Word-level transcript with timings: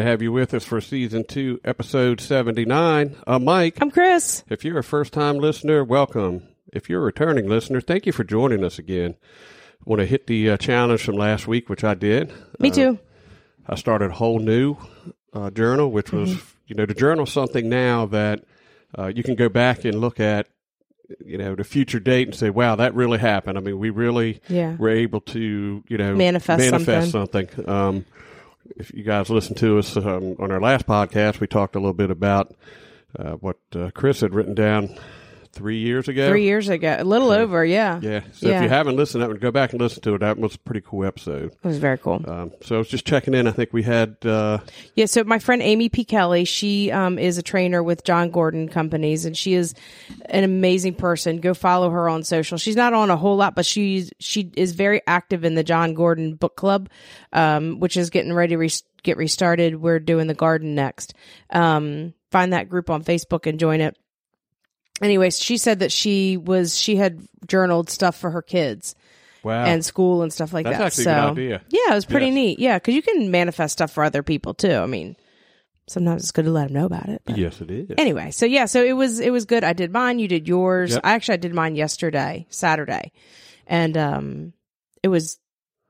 to 0.00 0.10
have 0.10 0.22
you 0.22 0.32
with 0.32 0.54
us 0.54 0.64
for 0.64 0.80
season 0.80 1.24
two, 1.24 1.60
episode 1.64 2.20
79. 2.20 3.16
Uh, 3.26 3.38
Mike, 3.38 3.78
I'm 3.80 3.90
Kris. 3.90 4.44
if 4.48 4.64
you're 4.64 4.78
a 4.78 4.84
first 4.84 5.12
time 5.12 5.36
listener, 5.38 5.84
welcome. 5.84 6.46
If 6.72 6.88
you're 6.88 7.00
a 7.02 7.04
returning 7.04 7.48
listener, 7.48 7.80
thank 7.80 8.06
you 8.06 8.12
for 8.12 8.24
joining 8.24 8.64
us 8.64 8.78
again. 8.78 9.16
I 9.20 9.82
want 9.84 10.00
to 10.00 10.06
hit 10.06 10.26
the 10.26 10.50
uh, 10.50 10.56
challenge 10.56 11.02
from 11.02 11.16
last 11.16 11.46
week, 11.48 11.68
which 11.68 11.84
I 11.84 11.94
did. 11.94 12.32
Me 12.58 12.70
Uh, 12.70 12.74
too. 12.74 12.98
I 13.68 13.74
started 13.74 14.10
a 14.10 14.14
whole 14.14 14.38
new 14.38 14.76
uh, 15.32 15.50
journal, 15.50 15.90
which 15.90 16.12
was, 16.12 16.30
Mm-hmm. 16.30 16.44
you 16.68 16.76
know, 16.76 16.86
the 16.86 16.94
journal 16.94 17.26
something 17.26 17.68
now 17.68 18.06
that 18.06 18.44
uh, 18.98 19.06
you 19.14 19.22
can 19.22 19.34
go 19.34 19.48
back 19.48 19.84
and 19.84 20.00
look 20.00 20.18
at, 20.20 20.46
you 21.24 21.38
know, 21.38 21.54
the 21.54 21.64
future 21.64 22.00
date 22.00 22.28
and 22.28 22.36
say, 22.36 22.50
wow, 22.50 22.76
that 22.76 22.94
really 22.94 23.18
happened. 23.18 23.58
I 23.58 23.60
mean, 23.60 23.78
we 23.78 23.90
really 23.90 24.40
Yeah. 24.48 24.76
were 24.76 24.90
able 24.90 25.20
to, 25.22 25.82
you 25.88 25.98
know, 25.98 26.14
Manifest 26.14 26.60
manifest 26.70 27.10
something. 27.10 27.48
Um, 27.68 28.04
if 28.76 28.92
you 28.94 29.02
guys 29.02 29.30
listened 29.30 29.56
to 29.58 29.78
us 29.78 29.96
um, 29.96 30.36
on 30.38 30.50
our 30.50 30.60
last 30.60 30.86
podcast, 30.86 31.40
we 31.40 31.46
talked 31.46 31.76
a 31.76 31.78
little 31.78 31.94
bit 31.94 32.10
about 32.10 32.54
uh, 33.18 33.32
what 33.32 33.58
uh, 33.74 33.90
Kris 33.92 34.20
had 34.20 34.34
written 34.34 34.54
down 34.54 34.96
three 35.52 35.78
years 35.78 36.08
ago. 36.08 36.28
Three 36.28 36.44
years 36.44 36.68
ago, 36.68 36.96
a 36.98 37.04
little 37.04 37.30
over, 37.30 37.64
yeah. 37.64 37.98
Yeah. 38.02 38.20
So 38.32 38.48
if 38.48 38.62
you 38.62 38.68
haven't 38.68 38.96
listened 38.96 39.22
to 39.22 39.28
that, 39.28 39.40
go 39.40 39.50
back 39.50 39.72
and 39.72 39.80
listen 39.80 40.02
to 40.02 40.14
it. 40.14 40.18
That 40.18 40.38
was 40.38 40.54
a 40.54 40.58
pretty 40.58 40.80
cool 40.80 41.04
episode. 41.04 41.52
It 41.52 41.66
was 41.66 41.78
very 41.78 41.98
cool. 41.98 42.22
Um, 42.26 42.52
so 42.62 42.76
I 42.76 42.78
was 42.78 42.88
just 42.88 43.06
checking 43.06 43.34
in. 43.34 43.46
I 43.46 43.52
think 43.52 43.72
we 43.72 43.82
had 43.82 44.16
uh, 44.24 44.58
Yeah, 44.94 45.06
so 45.06 45.24
my 45.24 45.38
friend 45.38 45.62
Amy 45.62 45.88
P. 45.88 46.04
Kelly, 46.04 46.44
she 46.44 46.90
um, 46.90 47.18
is 47.18 47.38
a 47.38 47.42
trainer 47.42 47.82
with 47.82 48.04
Jon 48.04 48.30
Gordon 48.30 48.68
Companies, 48.68 49.24
and 49.24 49.36
she 49.36 49.54
is 49.54 49.74
an 50.26 50.44
amazing 50.44 50.94
person. 50.94 51.40
Go 51.40 51.54
follow 51.54 51.90
her 51.90 52.08
on 52.08 52.22
social. 52.22 52.58
She's 52.58 52.76
not 52.76 52.94
on 52.94 53.10
a 53.10 53.16
whole 53.16 53.36
lot, 53.36 53.54
but 53.54 53.66
she's 53.66 54.12
she 54.18 54.50
is 54.56 54.72
very 54.72 55.02
active 55.06 55.44
in 55.44 55.54
the 55.54 55.64
Jon 55.64 55.94
Gordon 55.94 56.34
Book 56.34 56.56
Club, 56.56 56.88
um, 57.32 57.80
which 57.80 57.96
is 57.96 58.10
getting 58.10 58.32
ready 58.32 58.54
to 58.54 58.58
re- 58.58 58.70
get 59.02 59.16
restarted. 59.16 59.80
We're 59.80 60.00
doing 60.00 60.26
the 60.26 60.34
garden 60.34 60.74
next. 60.74 61.14
Um, 61.50 62.14
find 62.30 62.52
that 62.52 62.68
group 62.68 62.90
on 62.90 63.02
Facebook 63.02 63.46
and 63.46 63.58
join 63.58 63.80
it. 63.80 63.96
Anyways, 65.00 65.38
she 65.38 65.56
said 65.56 65.78
that 65.80 65.92
she 65.92 66.36
was 66.36 66.78
she 66.78 66.96
had 66.96 67.20
journaled 67.46 67.88
stuff 67.90 68.16
for 68.16 68.30
her 68.30 68.42
kids 68.42 68.94
wow. 69.42 69.64
and 69.64 69.84
school 69.84 70.22
and 70.22 70.32
stuff 70.32 70.52
like 70.52 70.64
That's 70.66 70.78
that. 70.78 70.84
actually 70.86 71.02
a 71.02 71.04
so 71.04 71.34
good 71.34 71.40
idea. 71.42 71.62
yeah, 71.70 71.92
it 71.92 71.94
was 71.94 72.04
pretty 72.06 72.26
Yes. 72.26 72.34
neat. 72.34 72.58
Yeah, 72.58 72.76
because 72.78 72.94
you 72.94 73.02
can 73.02 73.30
manifest 73.30 73.72
stuff 73.72 73.90
for 73.92 74.04
other 74.04 74.22
people 74.22 74.52
too. 74.54 74.74
I 74.74 74.86
mean, 74.86 75.16
sometimes 75.88 76.22
it's 76.22 76.32
good 76.32 76.44
to 76.44 76.50
let 76.50 76.68
them 76.68 76.74
know 76.74 76.86
about 76.86 77.08
it. 77.08 77.22
but- 77.24 77.38
yes, 77.38 77.60
it 77.60 77.70
is. 77.70 77.90
Anyway, 77.96 78.30
so 78.30 78.44
yeah, 78.46 78.66
so 78.66 78.84
it 78.84 78.92
was 78.92 79.20
it 79.20 79.30
was 79.30 79.44
good. 79.46 79.64
I 79.64 79.72
did 79.72 79.90
mine. 79.92 80.18
You 80.18 80.28
did 80.28 80.46
yours. 80.46 80.92
Yep. 80.92 81.00
I 81.04 81.12
actually 81.14 81.34
I 81.34 81.38
did 81.38 81.54
mine 81.54 81.76
yesterday, 81.76 82.46
Saturday, 82.50 83.12
and 83.66 83.96
um, 83.96 84.52
it 85.02 85.08
was 85.08 85.38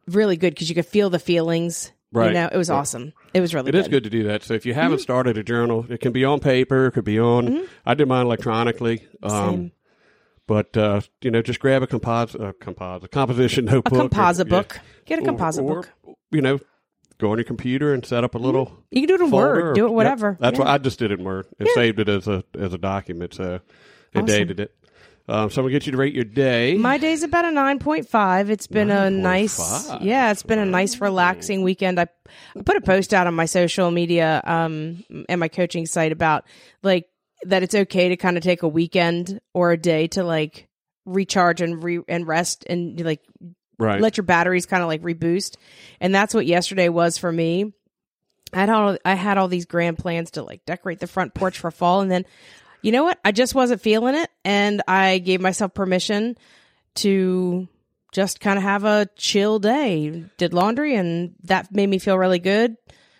really 0.06 0.36
good 0.36 0.54
because 0.54 0.68
you 0.68 0.74
could 0.74 0.86
feel 0.86 1.10
the 1.10 1.18
feelings. 1.18 1.92
You 2.12 2.18
Right. 2.20 2.32
know, 2.32 2.48
it 2.52 2.56
was 2.56 2.68
Right. 2.70 2.76
awesome. 2.78 3.12
It 3.34 3.40
was 3.40 3.54
really 3.54 3.68
It 3.68 3.72
good. 3.72 3.80
is 3.82 3.88
good 3.88 4.04
to 4.04 4.10
do 4.10 4.24
that. 4.24 4.42
So 4.42 4.54
if 4.54 4.66
you 4.66 4.74
haven't 4.74 4.96
Mm-hmm. 4.98 5.02
started 5.02 5.38
a 5.38 5.42
journal, 5.44 5.86
it 5.88 6.00
can 6.00 6.10
be 6.12 6.24
on 6.24 6.40
paper, 6.40 6.86
it 6.86 6.92
could 6.92 7.04
be 7.04 7.20
on. 7.20 7.66
I 7.86 7.94
did 7.94 8.08
mine 8.08 8.26
electronically. 8.26 9.06
Um, 9.22 9.30
Same. 9.30 9.72
But 10.48 10.76
uh, 10.76 11.02
you 11.22 11.30
know, 11.30 11.42
just 11.42 11.60
grab 11.60 11.82
a 11.82 11.86
composite, 11.86 12.40
uh, 12.40 12.52
composite 12.60 13.12
composition 13.12 13.68
A 13.68 13.72
notebook, 13.72 13.92
or- 13.92 13.98
composite 14.08 14.48
yeah. 14.48 14.50
book. 14.58 14.80
Get 15.06 15.18
a 15.20 15.22
Or- 15.22 15.24
composite 15.26 15.64
or, 15.64 15.74
book. 15.74 15.90
You 16.32 16.40
know, 16.42 16.58
go 17.18 17.30
on 17.30 17.38
your 17.38 17.44
computer 17.44 17.94
and 17.94 18.04
set 18.04 18.24
up 18.24 18.34
a 18.34 18.38
little. 18.38 18.82
You 18.90 19.02
can 19.06 19.08
do 19.16 19.22
it 19.22 19.26
in 19.26 19.30
Word. 19.30 19.64
or- 19.66 19.72
Do 19.74 19.84
it 19.84 19.88
Yep. 19.90 19.94
whatever. 19.94 20.36
That's 20.40 20.58
Yeah. 20.58 20.64
what 20.64 20.68
I 20.72 20.78
just 20.78 20.98
did 20.98 21.12
it 21.12 21.20
in 21.20 21.24
Word 21.24 21.46
and 21.60 21.68
saved 21.74 22.00
it 22.00 22.08
as 22.08 22.26
a 22.26 22.42
as 22.58 22.74
a 22.74 22.78
document. 22.78 23.34
So 23.34 23.60
and 24.12 24.24
Awesome. 24.24 24.26
dated 24.26 24.58
it. 24.58 24.74
Um, 25.30 25.48
so 25.48 25.60
I'm 25.60 25.64
gonna 25.64 25.72
get 25.72 25.86
you 25.86 25.92
to 25.92 25.98
rate 25.98 26.14
your 26.14 26.24
day. 26.24 26.74
My 26.74 26.98
day's 26.98 27.22
about 27.22 27.44
a 27.44 27.52
nine 27.52 27.78
point 27.78 28.08
five. 28.08 28.50
It's 28.50 28.66
been 28.66 28.90
a 28.90 29.10
nice, 29.10 29.58
9.5. 29.58 29.98
yeah, 30.02 30.32
it's 30.32 30.42
been 30.42 30.58
a 30.58 30.66
nice, 30.66 31.00
relaxing 31.00 31.62
weekend. 31.62 32.00
I, 32.00 32.08
I 32.56 32.62
put 32.62 32.76
a 32.76 32.80
post 32.80 33.14
out 33.14 33.26
on 33.26 33.34
my 33.34 33.46
social 33.46 33.90
media 33.90 34.42
um 34.44 35.04
and 35.28 35.38
my 35.38 35.48
coaching 35.48 35.86
site 35.86 36.10
about 36.10 36.44
like 36.82 37.08
that 37.44 37.62
it's 37.62 37.74
okay 37.74 38.08
to 38.08 38.16
kind 38.16 38.36
of 38.36 38.42
take 38.42 38.62
a 38.62 38.68
weekend 38.68 39.40
or 39.54 39.70
a 39.70 39.76
day 39.76 40.08
to 40.08 40.24
like 40.24 40.68
recharge 41.06 41.60
and 41.60 41.82
re 41.82 42.00
and 42.08 42.26
rest 42.26 42.64
and 42.68 43.00
like 43.00 43.22
right. 43.78 44.00
let 44.00 44.16
your 44.16 44.24
batteries 44.24 44.66
kind 44.66 44.82
of 44.82 44.88
like 44.88 45.02
reboost. 45.02 45.56
And 46.00 46.14
that's 46.14 46.34
what 46.34 46.46
yesterday 46.46 46.88
was 46.88 47.18
for 47.18 47.30
me. 47.30 47.72
I 48.52 48.58
had 48.58 48.70
all 48.70 48.96
I 49.04 49.14
had 49.14 49.38
all 49.38 49.48
these 49.48 49.66
grand 49.66 49.98
plans 49.98 50.32
to 50.32 50.42
like 50.42 50.64
decorate 50.64 50.98
the 50.98 51.06
front 51.06 51.34
porch 51.34 51.58
for 51.58 51.70
fall, 51.70 52.00
and 52.00 52.10
then 52.10 52.24
you 52.82 52.92
know 52.92 53.04
what? 53.04 53.18
I 53.24 53.32
just 53.32 53.54
wasn't 53.54 53.80
feeling 53.80 54.14
it, 54.14 54.30
and 54.44 54.82
I 54.88 55.18
gave 55.18 55.40
myself 55.40 55.74
permission 55.74 56.36
to 56.96 57.68
just 58.12 58.40
kind 58.40 58.56
of 58.58 58.62
have 58.64 58.84
a 58.84 59.08
chill 59.16 59.58
day. 59.58 60.24
Did 60.38 60.52
laundry, 60.54 60.94
and 60.96 61.34
that 61.44 61.72
made 61.72 61.88
me 61.88 61.98
feel 61.98 62.18
really 62.18 62.38
good 62.40 62.76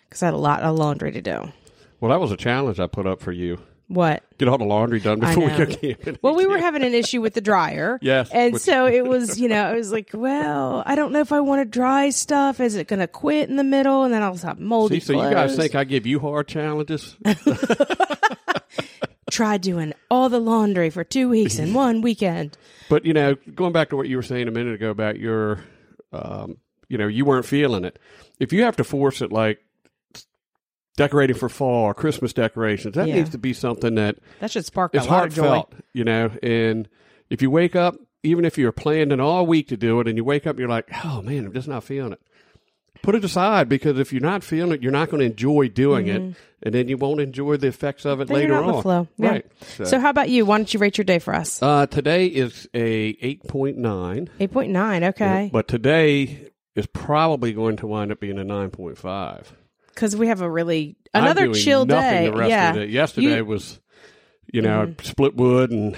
because 0.09 0.21
I 0.23 0.27
had 0.27 0.33
a 0.33 0.37
lot 0.37 0.63
of 0.63 0.77
laundry 0.77 1.11
to 1.13 1.21
do. 1.21 1.51
well, 1.99 2.09
that 2.11 2.19
was 2.19 2.31
a 2.31 2.37
challenge 2.37 2.79
I 2.79 2.87
put 2.87 3.05
up 3.07 3.21
for 3.21 3.31
you. 3.31 3.59
What? 3.87 4.23
Get 4.37 4.47
all 4.47 4.57
the 4.57 4.63
laundry 4.63 5.01
done 5.01 5.19
before 5.19 5.43
we 5.49 5.51
go 5.51 5.65
camping. 5.65 6.17
Well, 6.21 6.33
we 6.35 6.45
were 6.45 6.57
having 6.57 6.81
an 6.81 6.93
issue 6.93 7.19
with 7.19 7.33
the 7.33 7.41
dryer. 7.41 7.99
Yes, 8.01 8.29
And 8.31 8.53
which- 8.53 8.61
so 8.61 8.85
it 8.87 9.05
was, 9.05 9.37
you 9.37 9.49
know, 9.49 9.61
I 9.65 9.73
was 9.75 9.91
like, 9.91 10.11
well, 10.13 10.81
I 10.85 10.95
don't 10.95 11.11
know 11.11 11.19
if 11.19 11.33
I 11.33 11.41
want 11.41 11.59
to 11.59 11.65
dry 11.65 12.09
stuff. 12.09 12.61
Is 12.61 12.75
it 12.75 12.87
going 12.87 13.01
to 13.01 13.07
quit 13.07 13.49
in 13.49 13.57
the 13.57 13.65
middle? 13.65 14.03
And 14.03 14.13
then 14.13 14.23
I'll 14.23 14.33
have 14.37 14.59
moldy 14.61 15.01
See, 15.01 15.07
so 15.07 15.21
you 15.21 15.29
guys 15.33 15.57
think 15.57 15.75
I 15.75 15.83
give 15.83 16.05
you 16.05 16.19
hard 16.19 16.47
challenges? 16.47 17.17
Try 19.31 19.57
doing 19.57 19.93
all 20.11 20.29
the 20.29 20.39
laundry 20.39 20.89
for 20.89 21.03
two 21.03 21.29
weeks 21.29 21.57
in 21.57 21.73
one 21.73 22.01
weekend. 22.03 22.57
But 22.89 23.05
you 23.05 23.13
know, 23.13 23.35
going 23.55 23.71
back 23.73 23.89
to 23.89 23.95
what 23.97 24.07
you 24.07 24.17
were 24.17 24.23
saying 24.23 24.47
a 24.47 24.51
minute 24.51 24.75
ago 24.75 24.89
about 24.89 25.17
your, 25.17 25.63
um, 26.11 26.57
you 26.89 26.97
know, 26.97 27.07
you 27.07 27.25
weren't 27.25 27.45
feeling 27.45 27.85
it. 27.85 27.97
If 28.39 28.51
you 28.53 28.63
have 28.63 28.75
to 28.77 28.83
force 28.83 29.21
it, 29.21 29.31
like 29.31 29.59
decorating 30.97 31.35
for 31.35 31.49
fall 31.49 31.85
or 31.85 31.93
Christmas 31.93 32.33
decorations, 32.33 32.95
that 32.95 33.07
Yeah. 33.07 33.15
needs 33.15 33.29
to 33.29 33.37
be 33.37 33.53
something 33.53 33.95
that 33.95 34.17
That 34.39 34.51
should 34.51 34.65
spark 34.65 34.93
is 34.93 35.05
a 35.05 35.09
lot 35.09 35.25
of 35.27 35.33
joy. 35.33 35.47
heartfelt. 35.47 35.73
You 35.93 36.03
know, 36.03 36.31
and 36.43 36.89
if 37.29 37.41
you 37.41 37.49
wake 37.49 37.75
up, 37.75 37.95
even 38.23 38.45
if 38.45 38.57
you're 38.57 38.71
planning 38.71 39.19
all 39.19 39.45
week 39.47 39.67
to 39.69 39.77
do 39.77 39.99
it, 39.99 40.07
and 40.07 40.17
you 40.17 40.23
wake 40.23 40.45
up, 40.45 40.51
and 40.51 40.59
you're 40.59 40.69
like, 40.69 40.87
oh 41.05 41.21
man, 41.21 41.45
I'm 41.45 41.53
just 41.53 41.67
not 41.67 41.83
feeling 41.83 42.11
it. 42.13 42.21
Put 43.03 43.15
it 43.15 43.23
aside 43.23 43.67
because 43.67 43.97
if 43.97 44.13
you're 44.13 44.21
not 44.21 44.43
feeling 44.43 44.73
it, 44.73 44.83
you're 44.83 44.91
not 44.91 45.09
going 45.09 45.21
to 45.21 45.25
enjoy 45.25 45.69
doing 45.69 46.07
it, 46.07 46.35
and 46.61 46.73
then 46.75 46.87
you 46.87 46.97
won't 46.97 47.19
enjoy 47.19 47.57
the 47.57 47.67
effects 47.67 48.05
of 48.05 48.21
it 48.21 48.25
Mm-hmm. 48.25 48.33
Then 48.33 48.41
later 48.41 48.53
you're 48.53 48.61
not 48.61 48.69
on. 48.69 48.75
the 48.75 48.81
flow. 48.83 49.07
Yeah. 49.17 49.29
Right. 49.29 49.45
So 49.87 49.99
how 49.99 50.09
about 50.11 50.29
you? 50.29 50.45
Why 50.45 50.57
don't 50.57 50.71
you 50.71 50.79
rate 50.79 50.97
your 50.99 51.05
day 51.05 51.17
for 51.17 51.33
us? 51.33 51.61
Uh, 51.63 51.87
today 51.87 52.27
is 52.27 52.69
a 52.75 53.13
8.9, 53.15 54.29
8.9. 54.39 55.03
Okay. 55.09 55.49
but 55.51 55.67
today 55.67 56.51
is 56.75 56.85
probably 56.85 57.53
going 57.53 57.77
to 57.77 57.87
wind 57.87 58.11
up 58.11 58.19
being 58.19 58.37
a 58.37 58.43
9.5. 58.45 59.45
Because 59.87 60.15
we 60.15 60.27
have 60.27 60.41
a 60.41 60.49
really, 60.49 60.95
I'm 61.13 61.23
another 61.23 61.45
doing 61.45 61.55
chill 61.55 61.85
nothing 61.85 62.11
day. 62.11 62.25
The 62.29 62.37
rest 62.37 62.49
yeah. 62.49 62.69
of 62.69 62.75
the 62.75 62.85
day. 62.85 62.91
Yesterday 62.91 63.27
You- 63.27 63.35
Mm-hmm. 63.41 63.49
was, 63.49 63.79
you 64.53 64.61
know, 64.61 64.93
split 65.01 65.35
wood 65.35 65.71
and 65.71 65.97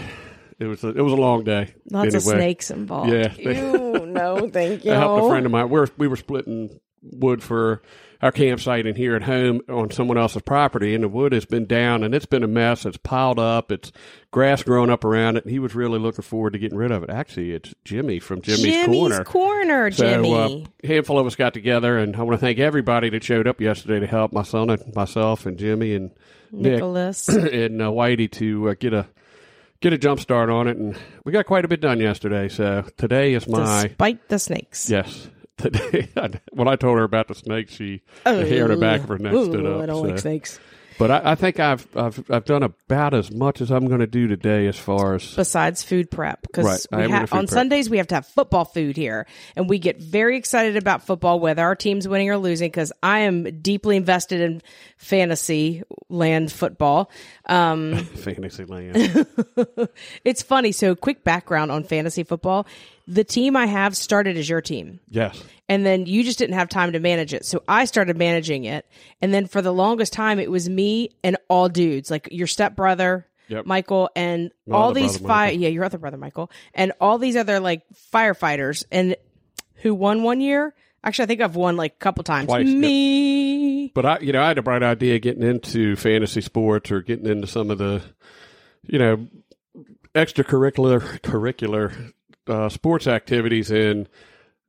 it 0.59 0.65
was 0.67 0.83
a, 0.83 0.89
it 0.89 1.01
was 1.01 1.11
a 1.13 1.17
long 1.17 1.43
day. 1.43 1.73
Lots 1.91 2.15
of 2.15 2.21
snakes 2.21 2.71
involved. 2.71 3.11
Yeah. 3.11 3.33
Ew, 3.35 4.05
no, 4.05 4.47
thank 4.49 4.85
you. 4.85 4.91
I 4.93 4.95
helped 4.95 5.25
a 5.25 5.27
friend 5.29 5.45
of 5.45 5.51
mine. 5.51 5.69
We're, 5.69 5.87
we 5.97 6.07
were 6.07 6.15
splitting 6.15 6.79
wood 7.11 7.43
for 7.43 7.81
our 8.21 8.31
campsite 8.31 8.85
and 8.87 8.95
here 8.95 9.15
at 9.17 9.23
home 9.23 9.59
on 9.67 9.91
someone 9.91 10.17
else's 10.17 10.41
property, 10.43 10.95
and 10.95 11.03
the 11.03 11.09
wood 11.09 11.33
has 11.33 11.43
been 11.43 11.65
down 11.65 12.03
and 12.03 12.15
it's 12.15 12.25
been 12.25 12.41
a 12.43 12.47
mess. 12.47 12.85
It's 12.85 12.95
piled 12.95 13.37
up. 13.37 13.69
It's 13.69 13.91
grass 14.31 14.63
growing 14.63 14.89
up 14.89 15.03
around 15.03 15.35
it. 15.35 15.43
And 15.43 15.51
he 15.51 15.59
was 15.59 15.75
really 15.75 15.99
looking 15.99 16.23
forward 16.23 16.53
to 16.53 16.59
getting 16.59 16.77
rid 16.77 16.91
of 16.91 17.03
it. 17.03 17.09
Actually, 17.09 17.51
it's 17.51 17.73
Jimmy 17.83 18.19
from 18.19 18.41
Jimmy's, 18.41 18.63
Jimmy's 18.63 18.85
Corner. 18.97 19.23
Corner, 19.25 19.91
So 19.91 20.09
Jimmy. 20.09 20.33
uh, 20.33 20.65
a 20.83 20.87
handful 20.87 21.19
of 21.19 21.27
us 21.27 21.35
got 21.35 21.53
together, 21.53 21.97
and 21.97 22.15
I 22.15 22.21
want 22.21 22.39
to 22.39 22.45
thank 22.45 22.59
everybody 22.59 23.09
that 23.09 23.25
showed 23.25 23.45
up 23.45 23.59
yesterday 23.59 23.99
to 23.99 24.07
help 24.07 24.31
my 24.31 24.43
son 24.43 24.69
and 24.69 24.95
myself 24.95 25.45
and 25.45 25.57
Jimmy 25.57 25.93
and 25.93 26.11
Nick 26.53 26.73
Nicholas. 26.75 27.27
and 27.27 27.81
uh, 27.81 27.89
Whitey 27.89 28.31
to 28.31 28.69
uh, 28.69 28.75
get 28.79 28.93
a 28.93 29.05
get 29.81 29.91
a 29.91 29.97
jump 29.97 30.21
start 30.21 30.49
on 30.49 30.69
it, 30.69 30.77
and 30.77 30.95
we 31.25 31.33
got 31.33 31.45
quite 31.45 31.65
a 31.65 31.67
bit 31.67 31.81
done 31.81 31.99
yesterday. 31.99 32.47
So 32.47 32.85
today 32.95 33.33
is 33.33 33.49
my 33.49 33.87
Despite 33.87 34.29
the 34.29 34.39
snakes. 34.39 34.89
yes. 34.89 35.27
Today, 35.57 36.09
when 36.51 36.67
I 36.67 36.75
told 36.75 36.97
her 36.97 37.03
about 37.03 37.27
the 37.27 37.35
snake, 37.35 37.69
she 37.69 38.01
the 38.23 38.45
hair 38.45 38.63
on 38.63 38.71
the 38.71 38.77
back 38.77 39.01
of 39.01 39.09
her 39.09 39.17
neck 39.17 39.33
Ooh, 39.33 39.45
stood 39.45 39.65
up. 39.65 39.81
I 39.81 39.85
don't 39.85 40.03
so. 40.03 40.09
like 40.09 40.19
snakes. 40.19 40.59
But 40.97 41.11
I, 41.11 41.31
I 41.31 41.35
think 41.35 41.59
I've, 41.59 41.87
I've 41.95 42.23
I've 42.29 42.45
done 42.45 42.63
about 42.63 43.13
as 43.13 43.31
much 43.31 43.61
as 43.61 43.71
I'm 43.71 43.87
going 43.87 43.99
to 43.99 44.07
do 44.07 44.27
today 44.27 44.67
as 44.67 44.77
far 44.77 45.15
as 45.15 45.33
besides 45.35 45.83
food 45.83 46.11
prep 46.11 46.41
because 46.41 46.65
Right, 46.91 47.11
ha- 47.11 47.21
on 47.21 47.27
prep. 47.27 47.49
Sundays 47.49 47.89
we 47.89 47.97
have 47.97 48.07
to 48.07 48.15
have 48.15 48.27
football 48.27 48.65
food 48.65 48.95
here, 48.95 49.25
and 49.55 49.69
we 49.69 49.79
get 49.79 49.99
very 49.99 50.37
excited 50.37 50.77
about 50.77 51.05
football 51.05 51.39
whether 51.39 51.63
our 51.63 51.75
team's 51.75 52.07
winning 52.07 52.29
or 52.29 52.37
losing 52.37 52.69
because 52.69 52.91
I 53.01 53.19
am 53.19 53.61
deeply 53.61 53.97
invested 53.97 54.41
in 54.41 54.61
fantasy 54.97 55.83
land 56.09 56.51
football. 56.51 57.09
Um, 57.47 57.97
fantasy 58.15 58.65
land. 58.65 59.27
it's 60.23 60.43
funny. 60.43 60.71
So, 60.71 60.95
quick 60.95 61.23
background 61.23 61.71
on 61.71 61.83
fantasy 61.83 62.23
football: 62.23 62.67
the 63.07 63.23
team 63.23 63.55
I 63.55 63.65
have 63.65 63.95
started 63.97 64.37
as 64.37 64.47
your 64.47 64.61
team. 64.61 64.99
yes. 65.09 65.41
and 65.69 65.85
then 65.85 66.05
you 66.05 66.23
just 66.23 66.37
didn't 66.39 66.55
have 66.55 66.69
time 66.69 66.93
to 66.93 66.99
manage 66.99 67.33
it. 67.33 67.45
So 67.45 67.63
I 67.67 67.85
started 67.85 68.17
managing 68.17 68.63
it. 68.65 68.85
And 69.21 69.33
then 69.33 69.47
for 69.47 69.61
the 69.61 69.73
longest 69.73 70.13
time, 70.13 70.39
it 70.39 70.49
was 70.51 70.69
me 70.69 71.09
and 71.23 71.37
all 71.49 71.67
dudes, 71.69 72.09
like 72.11 72.29
your 72.31 72.47
stepbrother, 72.47 73.27
Yep. 73.49 73.65
Michael, 73.65 74.09
and 74.15 74.51
My 74.65 74.77
all 74.77 74.93
these 74.93 75.17
fire, 75.17 75.51
yeah, 75.51 75.67
your 75.67 75.83
other 75.83 75.97
brother, 75.97 76.15
Michael, 76.15 76.49
and 76.73 76.93
all 77.01 77.17
these 77.17 77.35
other 77.35 77.59
like 77.59 77.81
firefighters 78.13 78.85
and 78.89 79.17
who 79.75 79.93
won 79.93 80.23
one 80.23 80.39
year. 80.39 80.73
Actually, 81.03 81.23
I 81.23 81.25
think 81.27 81.41
I've 81.41 81.55
won 81.57 81.75
like 81.75 81.91
a 81.91 81.97
couple 81.99 82.23
times. 82.23 82.47
Twice, 82.47 82.65
yep. 82.65 82.77
me. 82.77 83.91
But 83.93 84.05
I, 84.05 84.19
you 84.19 84.31
know, 84.31 84.41
I 84.41 84.47
had 84.47 84.57
a 84.57 84.61
bright 84.63 84.81
idea 84.81 85.19
getting 85.19 85.43
into 85.43 85.97
fantasy 85.97 86.39
sports 86.39 86.89
or 86.89 87.01
getting 87.01 87.25
into 87.25 87.45
some 87.45 87.69
of 87.69 87.77
the, 87.79 88.01
you 88.83 88.97
know, 88.97 89.27
extracurricular 90.15 91.19
curricular 91.21 92.13
uh, 92.47 92.69
sports 92.69 93.07
activities, 93.07 93.71
and 93.71 94.09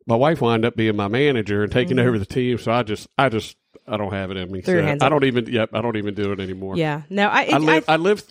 my 0.06 0.16
wife 0.16 0.40
wound 0.40 0.64
up 0.64 0.76
being 0.76 0.96
my 0.96 1.08
manager 1.08 1.62
and 1.62 1.72
taking 1.72 1.98
over 1.98 2.18
the 2.18 2.26
team. 2.26 2.58
So 2.58 2.72
I 2.72 2.82
just, 2.82 3.08
I 3.16 3.28
just, 3.28 3.56
I 3.86 3.96
don't 3.96 4.12
have 4.12 4.30
it 4.30 4.36
in 4.36 4.50
me. 4.50 4.62
Mm-hmm. 4.62 4.98
So 4.98 5.04
I 5.04 5.06
up. 5.06 5.10
don't 5.10 5.24
even, 5.24 5.46
yep, 5.46 5.70
I 5.72 5.80
don't 5.80 5.96
even 5.96 6.14
do 6.14 6.32
it 6.32 6.40
anymore. 6.40 6.76
Yeah. 6.76 7.02
No, 7.10 7.28
I, 7.28 7.42
I 7.42 7.48
I, 7.52 7.58
live, 7.58 7.84
I 7.88 7.96
live 7.96 8.22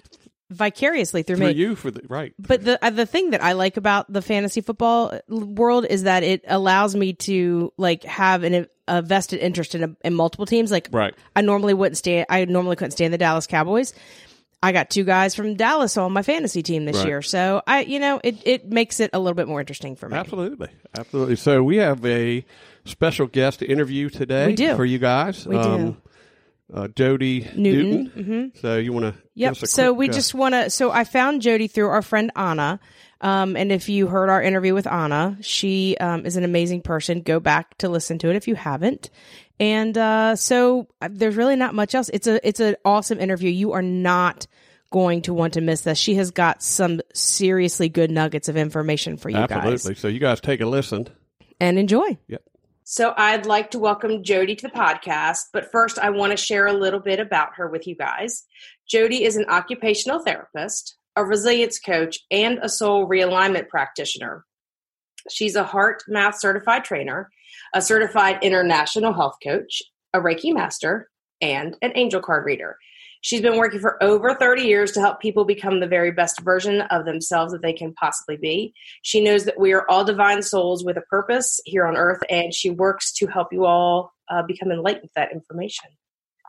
vicariously 0.49 1.23
through 1.23 1.37
through 1.37 1.47
me. 1.47 1.53
you 1.53 1.75
for 1.75 1.91
the 1.91 2.01
right. 2.07 2.33
But 2.37 2.63
the 2.63 2.83
uh, 2.83 2.91
the 2.91 3.05
thing 3.05 3.31
that 3.31 3.43
I 3.43 3.53
like 3.53 3.77
about 3.77 4.11
the 4.11 4.21
fantasy 4.21 4.61
football 4.61 5.19
world 5.27 5.85
is 5.89 6.03
that 6.03 6.23
it 6.23 6.43
allows 6.47 6.95
me 6.95 7.13
to 7.13 7.73
like 7.77 8.03
have 8.03 8.43
an 8.43 8.67
a 8.87 9.01
vested 9.01 9.39
interest 9.39 9.75
in, 9.75 9.83
a, 9.83 9.95
in 10.03 10.13
multiple 10.13 10.45
teams. 10.45 10.71
Like 10.71 10.89
Right. 10.91 11.15
I 11.35 11.41
normally 11.41 11.73
wouldn't 11.73 11.97
stand. 11.97 12.27
I 12.29 12.45
normally 12.45 12.75
couldn't 12.75 12.91
stand 12.91 13.13
the 13.13 13.17
Dallas 13.17 13.47
Cowboys. 13.47 13.93
I 14.63 14.71
got 14.71 14.89
two 14.89 15.03
guys 15.03 15.35
from 15.35 15.55
Dallas 15.55 15.97
on 15.97 16.11
my 16.13 16.23
fantasy 16.23 16.63
team 16.63 16.85
this 16.85 16.97
Right. 16.97 17.07
year, 17.07 17.21
so 17.21 17.61
I 17.67 17.81
you 17.81 17.99
know 17.99 18.19
it 18.23 18.37
it 18.45 18.65
makes 18.71 18.99
it 18.99 19.09
a 19.13 19.19
little 19.19 19.35
bit 19.35 19.47
more 19.47 19.59
interesting 19.59 19.95
for 19.95 20.09
me. 20.09 20.15
Absolutely, 20.17 20.69
absolutely. 20.97 21.35
So 21.35 21.61
we 21.63 21.77
have 21.77 22.03
a 22.05 22.45
special 22.85 23.27
guest 23.27 23.59
to 23.59 23.65
interview 23.69 24.09
today 24.09 24.47
We 24.47 24.55
do. 24.55 24.75
for 24.75 24.85
you 24.85 24.99
guys. 24.99 25.45
We 25.45 25.55
do. 25.57 25.97
Uh, 26.73 26.87
Jodi 26.87 27.41
Newton. 27.55 28.11
Newton. 28.15 28.51
Mhm. 28.55 28.61
So 28.61 28.77
you 28.77 28.93
want 28.93 29.13
to? 29.13 29.21
Yep. 29.35 29.57
So 29.57 29.93
we 29.93 30.07
just 30.09 30.33
want 30.33 30.55
to. 30.55 30.69
So 30.71 30.89
I 30.91 31.03
found 31.03 31.41
Jodi 31.43 31.67
through 31.67 31.89
our 31.89 32.01
friend 32.01 32.31
Anna. 32.35 32.79
Um, 33.21 33.55
and 33.55 33.71
if 33.71 33.87
you 33.89 34.07
heard 34.07 34.29
our 34.29 34.41
interview 34.41 34.73
with 34.73 34.87
Anna, 34.87 35.37
she 35.41 35.95
um, 35.99 36.25
is 36.25 36.35
an 36.35 36.43
amazing 36.43 36.81
person. 36.81 37.21
Go 37.21 37.39
back 37.39 37.77
to 37.77 37.89
listen 37.89 38.17
to 38.19 38.29
it 38.29 38.35
if 38.35 38.47
you 38.47 38.55
haven't. 38.55 39.09
And 39.63 39.97
uh, 39.97 40.35
so 40.35 40.89
uh, 41.01 41.07
there's 41.09 41.37
really 41.37 41.55
not 41.55 41.73
much 41.73 41.95
else. 41.95 42.09
It's 42.11 42.27
a 42.27 42.45
it's 42.45 42.59
an 42.59 42.75
awesome 42.83 43.17
interview. 43.17 43.49
You 43.49 43.71
are 43.71 43.81
not 43.81 44.45
going 44.91 45.21
to 45.21 45.33
want 45.33 45.53
to 45.53 45.61
miss 45.61 45.81
this. 45.81 45.97
She 45.97 46.15
has 46.15 46.31
got 46.31 46.61
some 46.61 46.99
seriously 47.13 47.87
good 47.87 48.11
nuggets 48.11 48.49
of 48.49 48.57
information 48.57 49.15
for 49.15 49.29
you 49.29 49.37
guys 49.37 49.51
absolutely. 49.51 49.95
So 49.95 50.09
you 50.09 50.19
guys 50.19 50.41
take 50.41 50.59
a 50.59 50.65
listen. 50.65 51.07
and 51.61 51.79
enjoy. 51.79 52.17
Yep. 52.27 52.43
So 52.83 53.13
I'd 53.15 53.45
like 53.45 53.71
to 53.71 53.79
welcome 53.79 54.21
Jodi 54.21 54.57
to 54.57 54.67
the 54.67 54.73
podcast, 54.73 55.43
but 55.53 55.71
first 55.71 55.97
I 55.97 56.09
want 56.09 56.31
to 56.31 56.37
share 56.37 56.67
a 56.67 56.73
little 56.73 56.99
bit 56.99 57.21
about 57.21 57.55
her 57.55 57.69
with 57.69 57.87
you 57.87 57.95
guys. 57.95 58.43
Jodi 58.85 59.23
is 59.23 59.37
an 59.37 59.45
occupational 59.47 60.19
therapist, 60.19 60.97
a 61.15 61.23
resilience 61.23 61.79
coach, 61.79 62.19
and 62.29 62.59
a 62.61 62.67
soul 62.67 63.07
realignment 63.07 63.69
practitioner. 63.69 64.43
She's 65.31 65.55
a 65.55 65.63
HeartMath 65.63 66.35
certified 66.35 66.83
trainer, 66.83 67.29
a 67.73 67.81
certified 67.81 68.39
international 68.41 69.13
health 69.13 69.37
coach, 69.43 69.81
a 70.13 70.19
Reiki 70.19 70.53
master, 70.53 71.09
and 71.41 71.75
an 71.81 71.91
angel 71.95 72.21
card 72.21 72.45
reader. 72.45 72.77
She's 73.21 73.41
been 73.41 73.57
working 73.57 73.79
for 73.79 74.01
over 74.03 74.35
30 74.35 74.63
years 74.63 74.91
to 74.91 74.99
help 74.99 75.21
people 75.21 75.45
become 75.45 75.79
the 75.79 75.87
very 75.87 76.11
best 76.11 76.41
version 76.41 76.81
of 76.81 77.05
themselves 77.05 77.53
that 77.53 77.61
they 77.61 77.71
can 77.71 77.93
possibly 77.93 78.35
be. 78.35 78.73
She 79.01 79.23
knows 79.23 79.45
that 79.45 79.57
we 79.57 79.71
are 79.71 79.89
all 79.89 80.03
divine 80.03 80.41
souls 80.41 80.83
with 80.83 80.97
a 80.97 81.01
purpose 81.01 81.61
here 81.63 81.87
on 81.87 81.95
earth, 81.95 82.19
and 82.29 82.53
she 82.53 82.69
works 82.69 83.13
to 83.13 83.27
help 83.27 83.47
you 83.53 83.65
all 83.65 84.11
uh, 84.29 84.43
become 84.43 84.71
enlightened 84.71 85.03
with 85.03 85.13
that 85.13 85.31
information. 85.31 85.89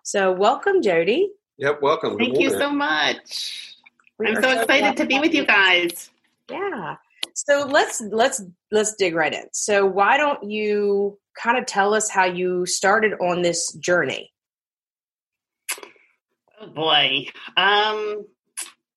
So, 0.02 0.32
welcome, 0.32 0.82
Jodi. 0.82 1.28
Yep, 1.58 1.80
welcome. 1.80 2.18
Thank 2.18 2.40
you 2.40 2.50
so 2.50 2.70
much. 2.70 3.76
We 4.18 4.26
I'm 4.26 4.42
so 4.42 4.60
excited 4.60 4.96
to 4.96 5.06
be 5.06 5.20
with 5.20 5.32
you 5.32 5.46
guys. 5.46 6.10
Yeah. 6.50 6.96
So 7.34 7.66
let's 7.66 8.00
let's 8.00 8.42
let's 8.70 8.94
dig 8.94 9.14
right 9.14 9.32
in. 9.32 9.46
So 9.52 9.84
why 9.84 10.16
don't 10.16 10.50
you 10.50 11.18
kind 11.36 11.58
of 11.58 11.66
tell 11.66 11.92
us 11.92 12.08
how 12.08 12.24
you 12.24 12.64
started 12.64 13.14
on 13.20 13.42
this 13.42 13.72
journey? 13.74 14.32
Oh 16.60 16.68
boy. 16.68 17.26
Um, 17.56 18.24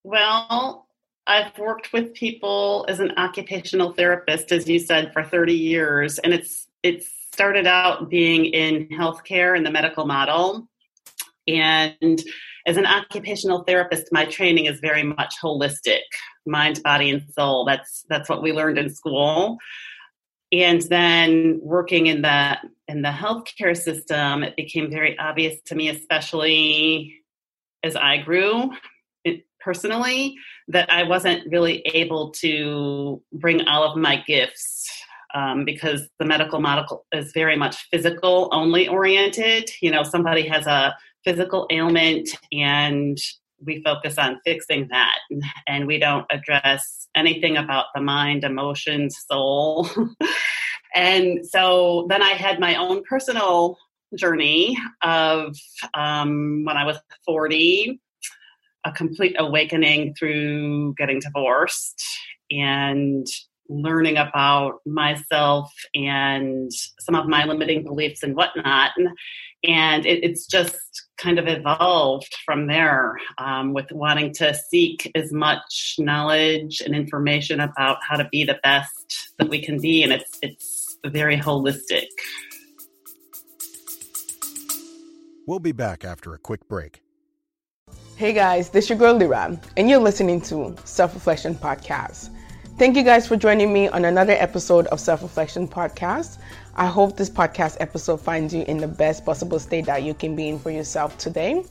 well, 0.04 0.88
I've 1.26 1.58
worked 1.58 1.92
with 1.92 2.14
people 2.14 2.86
as 2.88 3.00
an 3.00 3.14
occupational 3.18 3.92
therapist, 3.94 4.52
as 4.52 4.70
you 4.70 4.80
said, 4.80 5.12
for 5.14 5.24
30 5.24 5.54
years, 5.54 6.20
and 6.20 6.32
it's 6.34 6.68
it 6.84 7.04
started 7.34 7.66
out 7.66 8.10
being 8.10 8.46
in 8.46 8.88
healthcare 8.90 9.58
in 9.58 9.64
the 9.64 9.72
medical 9.72 10.06
model. 10.06 10.70
And 11.48 12.22
as 12.68 12.78
an 12.78 12.86
occupational 12.86 13.64
therapist, 13.64 14.10
my 14.12 14.26
training 14.26 14.66
is 14.66 14.80
very 14.80 15.04
much 15.04 15.36
holistic, 15.42 16.02
mind, 16.46 16.84
body, 16.84 17.10
and 17.10 17.24
soul. 17.34 17.66
That's 17.66 18.06
that's 18.10 18.30
what 18.30 18.44
we 18.44 18.52
learned 18.52 18.78
in 18.78 18.94
school. 18.94 19.58
And 20.52 20.82
then 20.84 21.60
working 21.64 22.08
in 22.08 22.22
the 22.22 22.58
in 22.88 23.02
the 23.02 23.10
healthcare 23.10 23.76
system, 23.76 24.44
it 24.44 24.56
became 24.56 24.92
very 24.92 25.18
obvious 25.18 25.60
to 25.68 25.76
me, 25.76 25.90
especially 25.90 27.16
as 27.84 27.96
I 27.96 28.18
grew 28.18 28.72
personally, 29.60 30.36
that 30.70 30.90
I 30.90 31.04
wasn't 31.04 31.52
really 31.52 31.82
able 31.94 32.32
to 32.44 33.22
bring 33.34 33.68
all 33.68 33.84
of 33.84 33.98
my 33.98 34.24
gifts 34.26 34.90
um, 35.36 35.66
because 35.66 36.08
the 36.20 36.26
medical 36.26 36.62
model 36.62 37.06
is 37.12 37.34
very 37.34 37.58
much 37.58 37.88
physical 37.92 38.50
only 38.54 38.88
oriented. 38.88 39.70
You 39.82 39.92
know, 39.92 40.04
somebody 40.04 40.48
has 40.48 40.68
a 40.68 40.96
physical 41.28 41.68
ailment 41.70 42.30
and 42.54 43.18
we 43.66 43.84
focus 43.84 44.18
on 44.18 44.40
fixing 44.46 44.88
that 44.90 45.18
and 45.68 45.86
we 45.86 46.00
don't 46.00 46.26
address 46.32 47.10
anything 47.16 47.58
about 47.58 47.88
the 47.94 48.00
mind, 48.00 48.46
emotions, 48.46 49.18
soul. 49.30 49.90
and 50.96 51.46
so 51.46 52.06
then 52.10 52.24
I 52.24 52.30
had 52.30 52.62
my 52.62 52.76
own 52.76 53.04
personal 53.04 53.78
journey 54.16 54.78
of 55.04 55.54
um, 55.94 56.64
when 56.64 56.78
I 56.78 56.86
was 56.86 56.98
40, 57.26 58.00
a 58.86 58.92
complete 58.94 59.36
awakening 59.38 60.16
through 60.18 60.94
getting 60.94 61.20
divorced 61.20 62.02
and 62.50 63.28
learning 63.68 64.16
about 64.16 64.76
myself 64.86 65.74
and 65.94 66.72
some 67.02 67.16
of 67.16 67.28
my 67.28 67.44
limiting 67.44 67.84
beliefs 67.84 68.24
and 68.24 68.34
whatnot. 68.34 68.92
And, 69.68 70.06
it, 70.06 70.24
it's 70.24 70.46
just 70.46 70.78
kind 71.18 71.40
of 71.40 71.48
evolved 71.48 72.36
from 72.46 72.68
there 72.68 73.18
um, 73.38 73.74
with 73.74 73.92
wanting 73.92 74.34
to 74.36 74.54
seek 74.54 75.12
as 75.16 75.32
much 75.32 75.96
knowledge 76.00 76.82
and 76.82 76.96
information 76.96 77.60
about 77.60 77.98
how 78.08 78.16
to 78.16 78.28
be 78.32 78.44
the 78.44 78.60
best 78.64 79.34
that 79.38 79.50
we 79.50 79.62
can 79.62 79.80
be. 79.80 80.04
And 80.04 80.14
it's, 80.14 80.40
it's 80.42 80.98
very 81.06 81.38
holistic. 81.38 82.08
We'll 85.48 85.60
be 85.60 85.72
back 85.72 86.04
after 86.04 86.34
a 86.34 86.38
quick 86.38 86.68
break. 86.68 87.02
Hey 88.18 88.34
guys, 88.34 88.70
this 88.70 88.86
is 88.86 88.90
your 88.90 88.98
girl 88.98 89.14
Lira, 89.14 89.58
and 89.78 89.90
you're 89.90 90.00
listening 90.00 90.42
to 90.42 90.76
Self 90.84 91.14
Reflection 91.14 91.56
Podcast. 91.56 92.32
Thank 92.78 92.96
you 92.96 93.04
guys 93.04 93.28
for 93.28 93.38
joining 93.38 93.72
me 93.72 93.88
on 93.88 94.06
another 94.06 94.34
episode 94.34 94.88
of 94.88 95.00
Self 95.00 95.22
Reflection 95.22 95.68
Podcast. 95.68 96.38
I 96.80 96.86
hope 96.86 97.18
this 97.18 97.28
podcast 97.28 97.78
episode 97.80 98.22
finds 98.22 98.54
you 98.54 98.62
in 98.68 98.78
the 98.78 98.88
best 98.88 99.26
possible 99.26 99.58
state 99.58 99.86
that 99.88 100.04
you 100.04 100.14
can 100.14 100.36
be 100.36 100.48
in 100.48 100.60
for 100.60 100.70
yourself 100.70 101.18
today. 101.18 101.64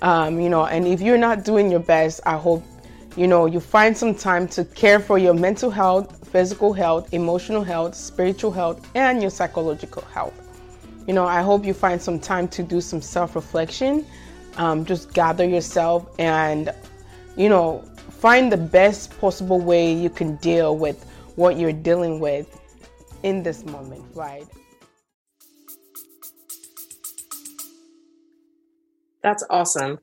Um, 0.00 0.40
you 0.40 0.48
know, 0.48 0.64
and 0.64 0.86
if 0.86 1.02
you're 1.02 1.18
not 1.18 1.44
doing 1.44 1.70
your 1.70 1.80
best, 1.80 2.22
I 2.24 2.38
hope 2.38 2.64
you 3.18 3.26
know 3.26 3.44
you 3.44 3.60
find 3.60 3.94
some 3.94 4.14
time 4.14 4.48
to 4.48 4.64
care 4.64 4.98
for 4.98 5.18
your 5.18 5.34
mental 5.34 5.70
health, 5.70 6.26
physical 6.28 6.72
health, 6.72 7.12
emotional 7.12 7.62
health, 7.62 7.94
spiritual 7.94 8.50
health, 8.50 8.90
and 8.94 9.20
your 9.20 9.30
psychological 9.30 10.02
health. 10.04 10.32
You 11.06 11.12
know, 11.12 11.26
I 11.26 11.42
hope 11.42 11.66
you 11.66 11.74
find 11.74 12.00
some 12.00 12.18
time 12.18 12.48
to 12.48 12.62
do 12.62 12.80
some 12.80 13.02
self 13.02 13.36
reflection. 13.36 14.06
Um, 14.56 14.86
just 14.86 15.12
gather 15.12 15.44
yourself 15.44 16.08
and, 16.18 16.72
you 17.36 17.50
know, 17.50 17.84
find 18.08 18.50
the 18.50 18.56
best 18.56 19.18
possible 19.20 19.60
way 19.60 19.92
you 19.92 20.08
can 20.08 20.36
deal 20.36 20.78
with 20.78 21.04
what 21.36 21.58
you're 21.58 21.72
dealing 21.72 22.20
with 22.20 22.58
in 23.24 23.42
this 23.42 23.64
moment, 23.64 24.04
right? 24.14 24.46
That's 29.22 29.42
awesome. 29.48 29.98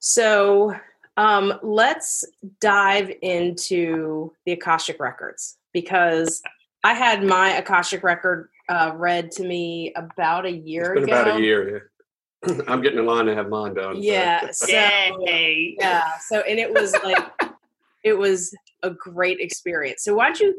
So 0.00 0.74
um, 1.16 1.54
let's 1.62 2.24
dive 2.60 3.12
into 3.22 4.32
the 4.44 4.52
Akashic 4.52 4.98
records 4.98 5.56
because 5.72 6.42
I 6.82 6.94
had 6.94 7.22
my 7.22 7.50
Akashic 7.50 8.02
record 8.02 8.48
uh, 8.68 8.92
read 8.96 9.30
to 9.32 9.44
me 9.44 9.92
about 9.94 10.44
a 10.44 10.50
year 10.50 10.94
It's 10.94 11.06
been 11.06 11.14
ago. 11.14 11.22
about 11.22 11.40
a 11.40 11.42
year. 11.42 11.90
Yeah. 12.46 12.54
I'm 12.68 12.82
getting 12.82 12.98
in 12.98 13.06
line 13.06 13.26
to 13.26 13.34
have 13.34 13.48
mine 13.48 13.74
done. 13.74 14.02
Yeah. 14.02 14.50
So, 14.52 14.66
Yay. 14.66 15.76
yeah. 15.78 16.02
So, 16.26 16.40
and 16.40 16.58
it 16.58 16.72
was 16.72 16.92
like, 17.04 17.52
it 18.02 18.14
was 18.18 18.52
a 18.82 18.90
great 18.90 19.38
experience. 19.40 20.02
So, 20.02 20.14
why 20.14 20.26
don't 20.26 20.40
you, 20.40 20.56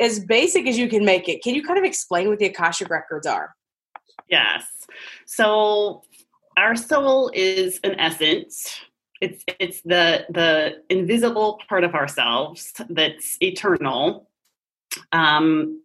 as 0.00 0.18
basic 0.18 0.66
as 0.66 0.78
you 0.78 0.88
can 0.88 1.04
make 1.04 1.28
it, 1.28 1.42
can 1.42 1.54
you 1.54 1.62
kind 1.62 1.78
of 1.78 1.84
explain 1.84 2.28
what 2.28 2.38
the 2.38 2.46
Akashic 2.46 2.88
records 2.88 3.26
are? 3.26 3.54
Yes. 4.28 4.64
So 5.26 6.02
our 6.56 6.74
soul 6.74 7.30
is 7.34 7.78
an 7.84 7.98
essence. 8.00 8.80
It's 9.20 9.44
it's 9.58 9.82
the 9.82 10.24
the 10.30 10.82
invisible 10.88 11.60
part 11.68 11.84
of 11.84 11.94
ourselves 11.94 12.72
that's 12.88 13.36
eternal. 13.42 14.28
Um, 15.12 15.82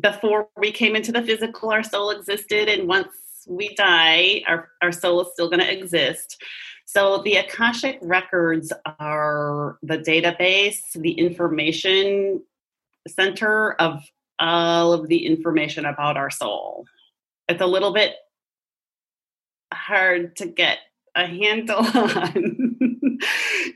before 0.00 0.48
we 0.56 0.72
came 0.72 0.96
into 0.96 1.12
the 1.12 1.22
physical, 1.22 1.70
our 1.70 1.82
soul 1.82 2.10
existed, 2.10 2.68
and 2.68 2.88
once 2.88 3.08
we 3.46 3.74
die, 3.74 4.42
our, 4.46 4.70
our 4.80 4.92
soul 4.92 5.20
is 5.20 5.28
still 5.32 5.48
going 5.48 5.60
to 5.60 5.72
exist. 5.72 6.42
So 6.86 7.22
the 7.24 7.36
Akashic 7.36 7.98
records 8.02 8.72
are 8.98 9.78
the 9.82 9.98
database, 9.98 10.80
the 10.94 11.12
information 11.12 12.42
center 13.08 13.72
of 13.74 14.02
all 14.38 14.92
of 14.92 15.08
the 15.08 15.26
information 15.26 15.84
about 15.84 16.16
our 16.16 16.30
soul. 16.30 16.84
It's 17.48 17.60
a 17.60 17.66
little 17.66 17.92
bit 17.92 18.14
hard 19.72 20.36
to 20.36 20.46
get 20.46 20.78
a 21.14 21.26
handle 21.26 21.84
on, 21.94 22.78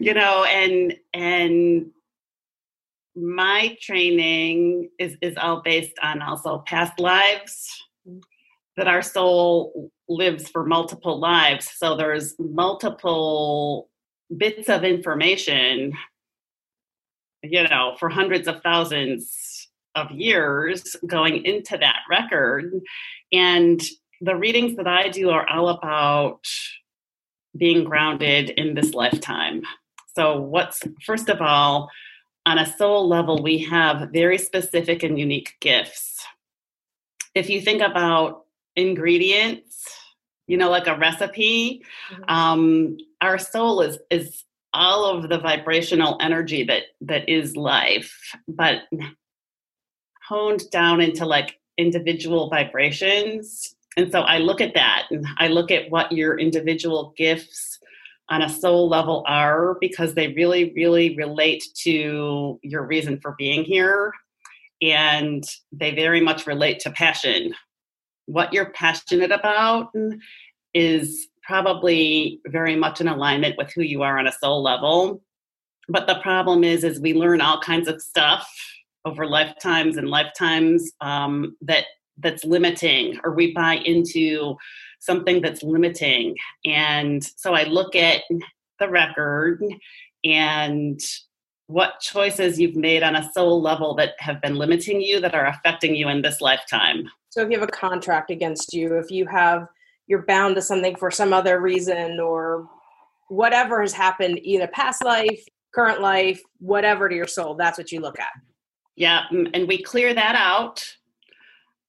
you 0.00 0.14
know, 0.14 0.44
and 0.44 0.94
and 1.12 1.90
my 3.16 3.76
training 3.80 4.90
is 4.98 5.16
is 5.22 5.36
all 5.36 5.62
based 5.62 5.94
on 6.02 6.20
also 6.20 6.62
past 6.66 7.00
lives 7.00 7.68
that 8.76 8.86
our 8.86 9.00
soul 9.00 9.90
lives 10.06 10.48
for 10.48 10.66
multiple 10.66 11.18
lives 11.18 11.70
so 11.76 11.96
there's 11.96 12.34
multiple 12.38 13.88
bits 14.36 14.68
of 14.68 14.84
information 14.84 15.92
you 17.50 17.62
know 17.68 17.94
for 17.98 18.08
hundreds 18.08 18.48
of 18.48 18.62
thousands 18.62 19.68
of 19.94 20.10
years 20.10 20.96
going 21.06 21.44
into 21.44 21.76
that 21.78 22.00
record 22.10 22.72
and 23.32 23.82
the 24.20 24.34
readings 24.34 24.76
that 24.76 24.86
i 24.86 25.08
do 25.08 25.30
are 25.30 25.48
all 25.48 25.68
about 25.68 26.44
being 27.56 27.84
grounded 27.84 28.50
in 28.50 28.74
this 28.74 28.92
lifetime 28.94 29.62
so 30.14 30.40
what's 30.40 30.82
first 31.04 31.28
of 31.28 31.40
all 31.40 31.88
on 32.46 32.58
a 32.58 32.76
soul 32.76 33.08
level, 33.08 33.42
we 33.42 33.58
have 33.58 34.10
very 34.12 34.38
specific 34.38 35.02
and 35.02 35.18
unique 35.18 35.54
gifts. 35.60 36.24
If 37.34 37.50
you 37.50 37.60
think 37.60 37.82
about 37.82 38.44
ingredients, 38.76 39.84
you 40.46 40.56
know, 40.56 40.70
like 40.70 40.86
a 40.86 40.96
recipe, 40.96 41.84
Mhm. 42.10 42.30
um, 42.30 42.96
our 43.20 43.36
soul 43.36 43.80
is 43.80 43.98
is 44.10 44.44
all 44.76 45.06
of 45.06 45.28
the 45.28 45.38
vibrational 45.38 46.16
energy 46.20 46.62
that 46.64 46.84
that 47.00 47.28
is 47.28 47.56
life, 47.56 48.14
but 48.46 48.82
honed 50.28 50.68
down 50.70 51.00
into 51.00 51.24
like 51.24 51.58
individual 51.78 52.48
vibrations. 52.50 53.74
And 53.96 54.12
so 54.12 54.20
I 54.22 54.38
look 54.38 54.60
at 54.60 54.74
that 54.74 55.06
and 55.10 55.26
I 55.38 55.48
look 55.48 55.70
at 55.70 55.90
what 55.90 56.12
your 56.12 56.38
individual 56.38 57.14
gifts 57.16 57.78
on 58.28 58.42
a 58.42 58.48
soul 58.48 58.88
level 58.88 59.24
are 59.26 59.76
because 59.80 60.14
they 60.14 60.32
really, 60.32 60.72
really 60.74 61.16
relate 61.16 61.64
to 61.82 62.58
your 62.62 62.84
reason 62.84 63.20
for 63.20 63.34
being 63.38 63.64
here. 63.64 64.12
And 64.82 65.44
they 65.72 65.94
very 65.94 66.20
much 66.20 66.46
relate 66.46 66.80
to 66.80 66.90
passion. 66.90 67.54
What 68.26 68.52
you're 68.52 68.70
passionate 68.70 69.30
about 69.30 69.94
is 70.74 71.28
probably 71.46 72.40
very 72.46 72.76
much 72.76 73.00
in 73.00 73.08
alignment 73.08 73.56
with 73.56 73.72
who 73.72 73.82
you 73.82 74.02
are 74.02 74.18
on 74.18 74.26
a 74.26 74.32
soul 74.32 74.62
level. 74.62 75.22
But 75.88 76.06
the 76.06 76.16
problem 76.16 76.64
is, 76.64 76.82
is 76.82 77.00
we 77.00 77.14
learn 77.14 77.40
all 77.40 77.60
kinds 77.60 77.88
of 77.88 78.02
stuff 78.02 78.50
over 79.04 79.26
lifetimes 79.26 79.96
and 79.96 80.08
lifetimes 80.08 80.90
um, 81.00 81.56
that 81.62 81.84
that's 82.18 82.44
limiting, 82.44 83.20
or 83.24 83.34
we 83.34 83.52
buy 83.52 83.74
into 83.84 84.56
something 85.00 85.40
that's 85.40 85.62
limiting. 85.62 86.34
And 86.64 87.22
so 87.22 87.54
I 87.54 87.64
look 87.64 87.94
at 87.94 88.22
the 88.80 88.88
record 88.88 89.62
and 90.24 90.98
what 91.68 92.00
choices 92.00 92.58
you've 92.58 92.76
made 92.76 93.02
on 93.02 93.16
a 93.16 93.30
soul 93.32 93.60
level 93.60 93.94
that 93.96 94.14
have 94.18 94.40
been 94.40 94.56
limiting 94.56 95.00
you 95.00 95.20
that 95.20 95.34
are 95.34 95.46
affecting 95.46 95.94
you 95.94 96.08
in 96.08 96.22
this 96.22 96.40
lifetime. 96.40 97.08
So, 97.30 97.42
if 97.42 97.50
you 97.50 97.58
have 97.58 97.68
a 97.68 97.72
contract 97.72 98.30
against 98.30 98.72
you, 98.72 98.96
if 98.96 99.10
you 99.10 99.26
have, 99.26 99.66
you're 100.06 100.22
bound 100.22 100.56
to 100.56 100.62
something 100.62 100.96
for 100.96 101.10
some 101.10 101.32
other 101.32 101.60
reason 101.60 102.20
or 102.20 102.68
whatever 103.28 103.80
has 103.80 103.92
happened 103.92 104.38
in 104.38 104.62
a 104.62 104.68
past 104.68 105.04
life, 105.04 105.44
current 105.74 106.00
life, 106.00 106.40
whatever 106.58 107.08
to 107.08 107.14
your 107.14 107.26
soul, 107.26 107.54
that's 107.54 107.78
what 107.78 107.90
you 107.92 108.00
look 108.00 108.18
at. 108.18 108.30
Yeah, 108.94 109.22
mm, 109.32 109.50
and 109.52 109.68
we 109.68 109.82
clear 109.82 110.14
that 110.14 110.34
out, 110.36 110.84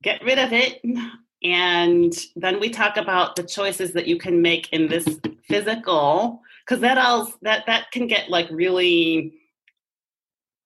get 0.04 0.24
rid 0.24 0.40
of 0.40 0.52
it, 0.52 0.82
and 1.44 2.14
then 2.36 2.60
we 2.60 2.70
talk 2.70 2.98
about 2.98 3.36
the 3.36 3.44
choices 3.44 3.94
that 3.94 4.08
you 4.08 4.18
can 4.18 4.42
make 4.42 4.72
in 4.74 4.88
this 4.88 5.06
physical 5.48 6.42
because 6.66 6.82
that 6.82 6.98
all 6.98 7.32
that 7.42 7.66
that 7.68 7.92
can 7.92 8.08
get 8.08 8.30
like 8.30 8.48
really 8.52 9.34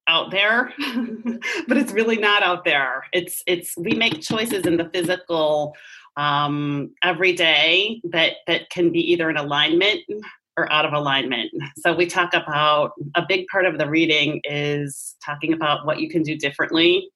out 0.07 0.31
there 0.31 0.73
but 1.67 1.77
it's 1.77 1.91
really 1.91 2.17
not 2.17 2.41
out 2.41 2.65
there 2.65 3.05
it's 3.13 3.43
it's 3.45 3.77
we 3.77 3.91
make 3.91 4.21
choices 4.21 4.65
in 4.65 4.77
the 4.77 4.89
physical 4.93 5.75
um 6.17 6.91
every 7.03 7.33
day 7.33 8.01
that 8.03 8.33
that 8.47 8.69
can 8.69 8.91
be 8.91 8.99
either 9.11 9.29
in 9.29 9.37
alignment 9.37 10.01
or 10.57 10.71
out 10.71 10.85
of 10.85 10.91
alignment 10.91 11.49
so 11.77 11.95
we 11.95 12.05
talk 12.05 12.33
about 12.33 12.91
a 13.15 13.23
big 13.27 13.45
part 13.47 13.65
of 13.65 13.77
the 13.77 13.89
reading 13.89 14.41
is 14.43 15.15
talking 15.25 15.53
about 15.53 15.85
what 15.85 15.99
you 16.01 16.09
can 16.09 16.21
do 16.21 16.37
differently 16.37 17.07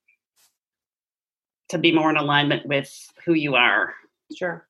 to 1.67 1.77
be 1.77 1.91
more 1.91 2.09
in 2.09 2.15
alignment 2.15 2.65
with 2.65 2.89
who 3.25 3.33
you 3.33 3.55
are 3.55 3.93
Sure. 4.33 4.67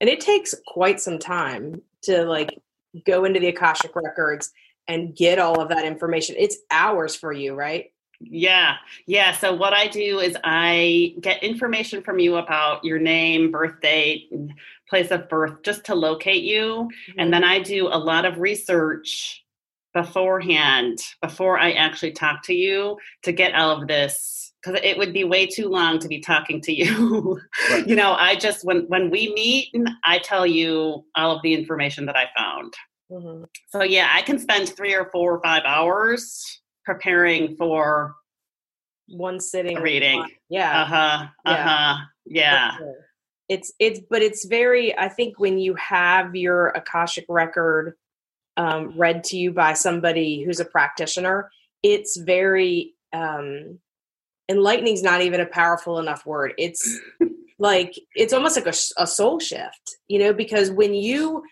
And 0.00 0.08
it 0.08 0.20
takes 0.20 0.54
quite 0.66 1.00
some 1.00 1.18
time 1.18 1.82
to 2.02 2.24
like 2.24 2.58
go 3.06 3.24
into 3.24 3.40
the 3.40 3.48
Akashic 3.48 3.94
records 3.94 4.50
and 4.86 5.14
get 5.14 5.38
all 5.38 5.60
of 5.60 5.68
that 5.68 5.84
information. 5.84 6.36
It's 6.38 6.56
hours 6.70 7.14
for 7.14 7.32
you, 7.32 7.54
right? 7.54 7.92
Yeah, 8.20 8.76
yeah. 9.06 9.32
So 9.32 9.54
what 9.54 9.72
I 9.72 9.86
do 9.86 10.18
is 10.18 10.36
I 10.42 11.14
get 11.20 11.42
information 11.42 12.02
from 12.02 12.18
you 12.18 12.36
about 12.36 12.84
your 12.84 12.98
name, 12.98 13.52
birth 13.52 13.80
date, 13.80 14.30
place 14.90 15.10
of 15.10 15.28
birth, 15.28 15.62
just 15.62 15.84
to 15.84 15.94
locate 15.94 16.42
you, 16.42 16.88
and 17.16 17.32
then 17.32 17.44
I 17.44 17.60
do 17.60 17.86
a 17.86 17.98
lot 17.98 18.24
of 18.24 18.38
research 18.38 19.44
beforehand 19.94 20.98
before 21.22 21.58
I 21.58 21.72
actually 21.72 22.12
talk 22.12 22.42
to 22.44 22.54
you 22.54 22.98
to 23.22 23.32
get 23.32 23.54
all 23.54 23.70
of 23.80 23.88
this 23.88 24.52
because 24.62 24.80
it 24.82 24.98
would 24.98 25.12
be 25.12 25.24
way 25.24 25.46
too 25.46 25.68
long 25.68 25.98
to 26.00 26.08
be 26.08 26.18
talking 26.20 26.60
to 26.62 26.72
you. 26.72 27.40
Right. 27.70 27.86
you 27.86 27.96
know, 27.96 28.12
I 28.14 28.34
just 28.34 28.64
when 28.64 28.82
when 28.88 29.10
we 29.10 29.32
meet, 29.34 29.72
I 30.04 30.18
tell 30.18 30.46
you 30.46 31.04
all 31.14 31.36
of 31.36 31.42
the 31.42 31.54
information 31.54 32.06
that 32.06 32.16
I 32.16 32.26
found. 32.36 32.74
Mhm. 33.10 33.44
So 33.68 33.82
yeah, 33.82 34.08
I 34.12 34.22
can 34.22 34.38
spend 34.38 34.68
three 34.68 34.94
or 34.94 35.08
four 35.12 35.34
or 35.34 35.42
five 35.42 35.62
hours 35.64 36.60
preparing 36.88 37.54
for 37.54 38.16
one 39.08 39.40
sitting 39.40 39.76
a 39.76 39.80
reading. 39.82 40.24
Yeah. 40.48 40.82
Uh 40.82 40.84
huh. 40.86 41.26
Yeah. 41.44 41.52
Uh 41.52 41.56
huh. 41.56 42.04
Yeah. 42.24 42.76
sure. 42.78 42.94
It's 43.50 43.72
it's 43.78 44.00
but 44.08 44.22
it's 44.22 44.46
very 44.46 44.96
I 44.98 45.10
think 45.10 45.38
when 45.38 45.58
you 45.58 45.74
have 45.74 46.34
your 46.34 46.68
Akashic 46.68 47.26
record 47.28 47.94
um, 48.56 48.98
read 48.98 49.22
to 49.24 49.36
you 49.36 49.52
by 49.52 49.74
somebody 49.74 50.42
who's 50.42 50.60
a 50.60 50.64
practitioner, 50.64 51.50
it's 51.82 52.16
very 52.16 52.94
um 53.12 53.78
enlightening 54.48 54.94
is 54.94 55.02
not 55.02 55.20
even 55.20 55.40
a 55.40 55.46
powerful 55.46 55.98
enough 55.98 56.24
word. 56.24 56.54
It's 56.56 56.98
like 57.58 57.98
it's 58.14 58.32
almost 58.32 58.56
like 58.56 58.66
a 58.66 59.06
soul 59.06 59.40
shift, 59.40 59.96
you 60.08 60.18
know, 60.18 60.32
because 60.32 60.70
when 60.70 60.94
you 60.94 61.42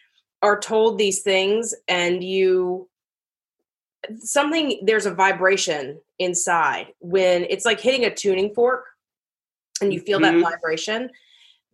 are 0.43 0.59
told 0.59 0.97
these 0.97 1.21
things 1.21 1.75
and 1.89 2.25
you 2.25 2.89
something 4.19 4.81
there's 4.85 5.07
a 5.07 5.15
vibration 5.15 5.99
inside 6.19 6.89
when 7.01 7.45
it's 7.51 7.65
like 7.65 7.81
hitting 7.81 8.05
a 8.05 8.15
tuning 8.15 8.53
fork 8.55 8.85
and 9.81 9.93
you 9.93 10.01
feel 10.01 10.19
Mhm. 10.19 10.41
that 10.43 10.51
vibration 10.51 11.11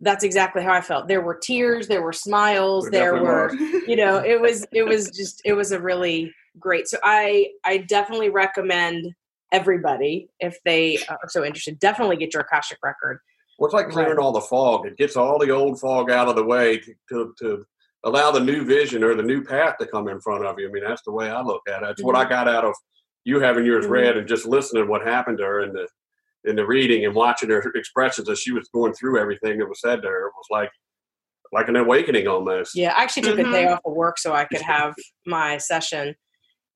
that's 0.00 0.24
exactly 0.24 0.62
how 0.62 0.72
i 0.72 0.80
felt 0.80 1.06
there 1.08 1.20
were 1.20 1.34
tears 1.36 1.86
there 1.88 2.02
were 2.02 2.12
smiles 2.12 2.90
There 2.90 3.12
there 3.12 3.22
definitely 3.22 3.80
were 3.80 3.82
you 3.86 3.96
know 3.96 4.16
it 4.18 4.40
was 4.40 4.66
it 4.72 4.82
was 4.84 5.10
just 5.10 5.40
it 5.44 5.52
was 5.52 5.70
a 5.72 5.80
really 5.80 6.32
great 6.58 6.88
so 6.88 6.98
i 7.04 7.48
i 7.64 7.78
definitely 7.78 8.28
recommend 8.28 9.14
everybody 9.52 10.28
if 10.40 10.58
they 10.64 10.98
are 11.08 11.18
so 11.28 11.44
interested 11.44 11.78
definitely 11.78 12.16
get 12.16 12.32
your 12.34 12.42
akashic 12.42 12.78
record 12.82 13.20
Well, 13.58 13.66
it's 13.68 13.74
like 13.74 13.90
clearing 13.90 14.18
all 14.18 14.32
the 14.32 14.40
fog. 14.40 14.86
It 14.86 14.96
gets 14.96 15.14
all 15.16 15.38
the 15.38 15.50
old 15.50 15.78
fog 15.78 16.10
out 16.10 16.26
of 16.26 16.34
the 16.36 16.42
way 16.44 16.78
to, 16.78 16.94
to, 17.10 17.34
to 17.40 17.64
allow 18.04 18.30
the 18.30 18.40
new 18.40 18.64
vision 18.64 19.04
or 19.04 19.14
the 19.14 19.22
new 19.22 19.42
path 19.42 19.76
to 19.78 19.86
come 19.86 20.08
in 20.08 20.20
front 20.20 20.44
of 20.44 20.58
you. 20.58 20.68
I 20.68 20.72
mean, 20.72 20.84
that's 20.84 21.02
the 21.02 21.12
way 21.12 21.30
I 21.30 21.40
look 21.40 21.62
at 21.68 21.82
it. 21.82 21.86
That's 21.86 22.00
mm-hmm. 22.00 22.06
what 22.06 22.16
I 22.16 22.28
got 22.28 22.48
out 22.48 22.64
of 22.64 22.74
you 23.24 23.40
having 23.40 23.64
yours 23.64 23.84
mm-hmm. 23.84 23.92
read 23.92 24.16
and 24.16 24.26
just 24.26 24.46
listening 24.46 24.84
to 24.84 24.90
what 24.90 25.06
happened 25.06 25.38
to 25.38 25.44
her 25.44 25.62
in 25.62 25.72
the 25.72 25.86
in 26.44 26.56
the 26.56 26.66
reading 26.66 27.04
and 27.04 27.14
watching 27.14 27.50
her 27.50 27.62
expressions 27.74 28.28
as 28.28 28.40
she 28.40 28.52
was 28.52 28.68
going 28.74 28.92
through 28.94 29.20
everything 29.20 29.58
that 29.58 29.68
was 29.68 29.80
said 29.80 30.02
to 30.02 30.08
her. 30.08 30.26
It 30.26 30.32
was 30.36 30.46
like 30.50 30.70
like 31.52 31.68
an 31.68 31.76
awakening 31.76 32.26
almost. 32.26 32.74
Yeah, 32.74 32.94
I 32.96 33.02
actually 33.02 33.24
took 33.24 33.38
mm-hmm. 33.38 33.50
a 33.50 33.52
day 33.52 33.64
mm-hmm. 33.64 33.74
off 33.74 33.80
of 33.84 33.92
work 33.92 34.18
so 34.18 34.32
I 34.32 34.44
could 34.44 34.62
have 34.62 34.94
my 35.26 35.58
session 35.58 36.14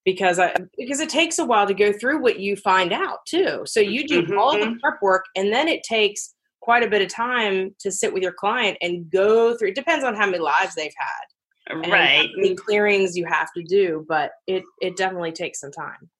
because 0.05 0.39
I 0.39 0.55
because 0.79 1.01
it 1.01 1.09
takes 1.09 1.39
a 1.39 1.45
while 1.45 1.67
to 1.67 1.75
go 1.75 1.93
through 1.93 2.23
what 2.23 2.39
you 2.39 2.57
find 2.57 2.93
out 2.93 3.19
too. 3.27 3.63
So 3.67 3.81
you 3.81 4.07
do 4.07 4.23
mm-hmm. 4.23 4.39
all 4.39 4.53
the 4.53 4.67
mm-hmm. 4.67 4.79
prep 4.79 5.03
work 5.03 5.25
and 5.35 5.53
then 5.53 5.67
it 5.67 5.83
takes 5.83 6.36
quite 6.61 6.83
a 6.83 6.89
bit 6.89 7.03
of 7.03 7.09
time 7.09 7.75
to 7.79 7.93
sit 7.93 8.13
with 8.13 8.23
your 8.23 8.33
client 8.33 8.77
and 8.81 9.11
go 9.11 9.57
through. 9.57 9.69
It 9.69 9.75
depends 9.75 10.05
on 10.05 10.15
how 10.15 10.27
many 10.27 10.39
lives 10.39 10.75
they've 10.75 10.93
had, 10.97 11.91
right? 11.91 12.29
The 12.43 12.55
clearings 12.55 13.17
you 13.17 13.25
have 13.27 13.53
to 13.55 13.63
do, 13.63 14.05
but 14.09 14.33
it 14.47 14.65
it 14.81 14.97
definitely 14.97 15.33
takes 15.33 15.61
some 15.61 15.73
time. 15.73 16.11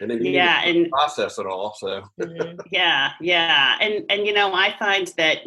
And 0.00 0.10
then 0.10 0.24
yeah, 0.24 0.64
and 0.64 0.90
process 0.90 1.38
it 1.38 1.46
all. 1.46 1.74
So 1.78 2.02
mm-hmm. 2.20 2.60
yeah, 2.70 3.12
yeah, 3.20 3.76
and 3.80 4.04
and 4.08 4.26
you 4.26 4.32
know 4.32 4.54
I 4.54 4.74
find 4.78 5.08
that 5.16 5.38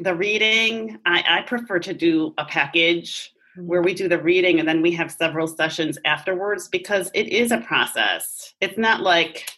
the 0.00 0.14
reading 0.14 0.98
I, 1.06 1.24
I 1.26 1.42
prefer 1.42 1.78
to 1.80 1.94
do 1.94 2.34
a 2.38 2.44
package 2.44 3.32
where 3.56 3.82
we 3.82 3.94
do 3.94 4.08
the 4.08 4.20
reading 4.20 4.60
and 4.60 4.68
then 4.68 4.82
we 4.82 4.92
have 4.92 5.10
several 5.10 5.46
sessions 5.46 5.98
afterwards 6.04 6.68
because 6.68 7.10
it 7.14 7.28
is 7.28 7.52
a 7.52 7.60
process. 7.60 8.54
It's 8.60 8.76
not 8.76 9.00
like 9.00 9.48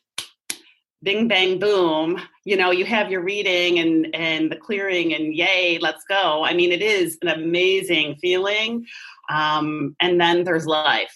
bing 1.02 1.28
bang 1.28 1.58
boom 1.58 2.20
you 2.44 2.56
know 2.56 2.70
you 2.70 2.84
have 2.84 3.10
your 3.10 3.22
reading 3.22 3.78
and 3.78 4.14
and 4.14 4.50
the 4.50 4.56
clearing 4.56 5.14
and 5.14 5.34
yay 5.34 5.78
let's 5.80 6.04
go 6.04 6.44
i 6.44 6.52
mean 6.52 6.72
it 6.72 6.82
is 6.82 7.18
an 7.22 7.28
amazing 7.28 8.16
feeling 8.16 8.84
um, 9.30 9.94
and 10.00 10.20
then 10.20 10.42
there's 10.42 10.66
life 10.66 11.14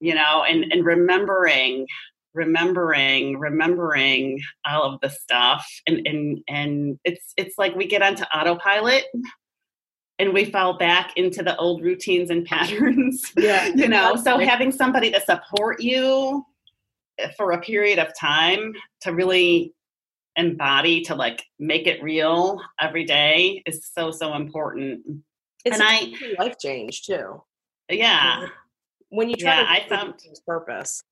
you 0.00 0.14
know 0.14 0.44
and 0.46 0.70
and 0.72 0.84
remembering 0.84 1.86
remembering 2.34 3.38
remembering 3.38 4.40
all 4.68 4.82
of 4.82 5.00
the 5.00 5.08
stuff 5.08 5.66
and 5.86 6.06
and 6.06 6.38
and 6.48 6.98
it's 7.04 7.32
it's 7.36 7.56
like 7.56 7.74
we 7.74 7.86
get 7.86 8.02
onto 8.02 8.24
autopilot 8.24 9.04
and 10.20 10.34
we 10.34 10.44
fall 10.44 10.76
back 10.76 11.16
into 11.16 11.42
the 11.42 11.56
old 11.56 11.82
routines 11.82 12.28
and 12.28 12.44
patterns. 12.46 13.32
Yeah. 13.36 13.68
you 13.74 13.88
know, 13.88 14.16
so 14.16 14.38
having 14.38 14.70
somebody 14.70 15.10
to 15.10 15.20
support 15.20 15.80
you 15.80 16.44
for 17.36 17.52
a 17.52 17.60
period 17.60 17.98
of 17.98 18.08
time 18.18 18.74
to 19.02 19.12
really 19.12 19.74
embody 20.36 21.02
to 21.02 21.14
like 21.14 21.44
make 21.58 21.86
it 21.86 22.02
real 22.02 22.60
every 22.80 23.04
day 23.04 23.62
is 23.66 23.90
so 23.94 24.10
so 24.10 24.34
important. 24.34 25.02
It's 25.64 25.78
and 25.78 25.82
I 25.86 26.12
life 26.38 26.56
change 26.58 27.02
too. 27.02 27.42
Yeah. 27.90 28.46
When 29.10 29.28
you 29.28 29.36
try 29.36 29.56
yeah, 29.56 29.62
to 29.62 29.70
I 29.70 29.88
found 29.88 30.14
purpose. 30.46 31.02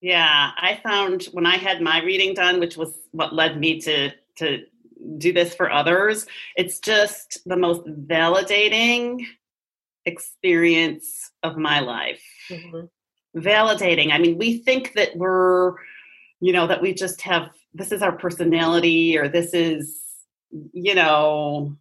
Yeah, 0.00 0.50
I 0.56 0.80
found 0.82 1.24
when 1.32 1.44
I 1.44 1.56
had 1.56 1.82
my 1.82 2.02
reading 2.02 2.32
done, 2.34 2.60
which 2.60 2.76
was 2.76 2.98
what 3.10 3.34
led 3.34 3.58
me 3.58 3.80
to 3.80 4.10
to 4.36 4.64
do 5.18 5.32
this 5.32 5.54
for 5.54 5.70
others. 5.70 6.26
It's 6.56 6.78
just 6.78 7.40
the 7.46 7.56
most 7.56 7.84
validating 7.86 9.24
experience 10.06 11.30
of 11.42 11.56
my 11.56 11.80
life. 11.80 12.22
Mm-hmm. 12.50 12.86
Validating. 13.40 14.12
I 14.12 14.18
mean, 14.18 14.38
we 14.38 14.58
think 14.58 14.94
that 14.94 15.16
we're, 15.16 15.74
you 16.40 16.52
know, 16.52 16.66
that 16.66 16.82
we 16.82 16.94
just 16.94 17.20
have 17.22 17.50
this 17.74 17.92
is 17.92 18.02
our 18.02 18.12
personality 18.12 19.16
or 19.18 19.28
this 19.28 19.54
is, 19.54 20.00
you 20.72 20.94
know, 20.94 21.76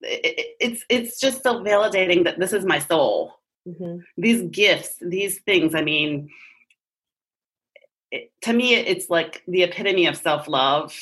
it, 0.00 0.56
it's 0.60 0.84
it's 0.88 1.20
just 1.20 1.42
so 1.42 1.62
validating 1.62 2.24
that 2.24 2.38
this 2.38 2.52
is 2.52 2.64
my 2.64 2.78
soul. 2.78 3.34
Mm-hmm. 3.66 3.98
These 4.16 4.42
gifts, 4.50 4.96
these 5.00 5.38
things. 5.40 5.74
I 5.74 5.82
mean, 5.82 6.30
it, 8.10 8.32
to 8.42 8.52
me, 8.52 8.74
it's 8.74 9.10
like 9.10 9.42
the 9.46 9.62
epitome 9.62 10.06
of 10.06 10.16
self 10.16 10.48
love 10.48 10.94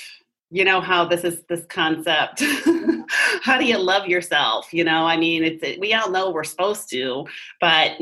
you 0.51 0.65
know 0.65 0.81
how 0.81 1.05
this 1.05 1.25
is 1.25 1.43
this 1.49 1.65
concept 1.67 2.41
how 3.43 3.59
do 3.59 3.65
you 3.65 3.79
love 3.79 4.07
yourself 4.07 4.73
you 4.73 4.85
know 4.85 5.05
i 5.05 5.17
mean 5.17 5.43
it's 5.43 5.79
we 5.79 5.93
all 5.93 6.11
know 6.11 6.31
we're 6.31 6.45
supposed 6.45 6.89
to 6.89 7.27
but 7.61 7.93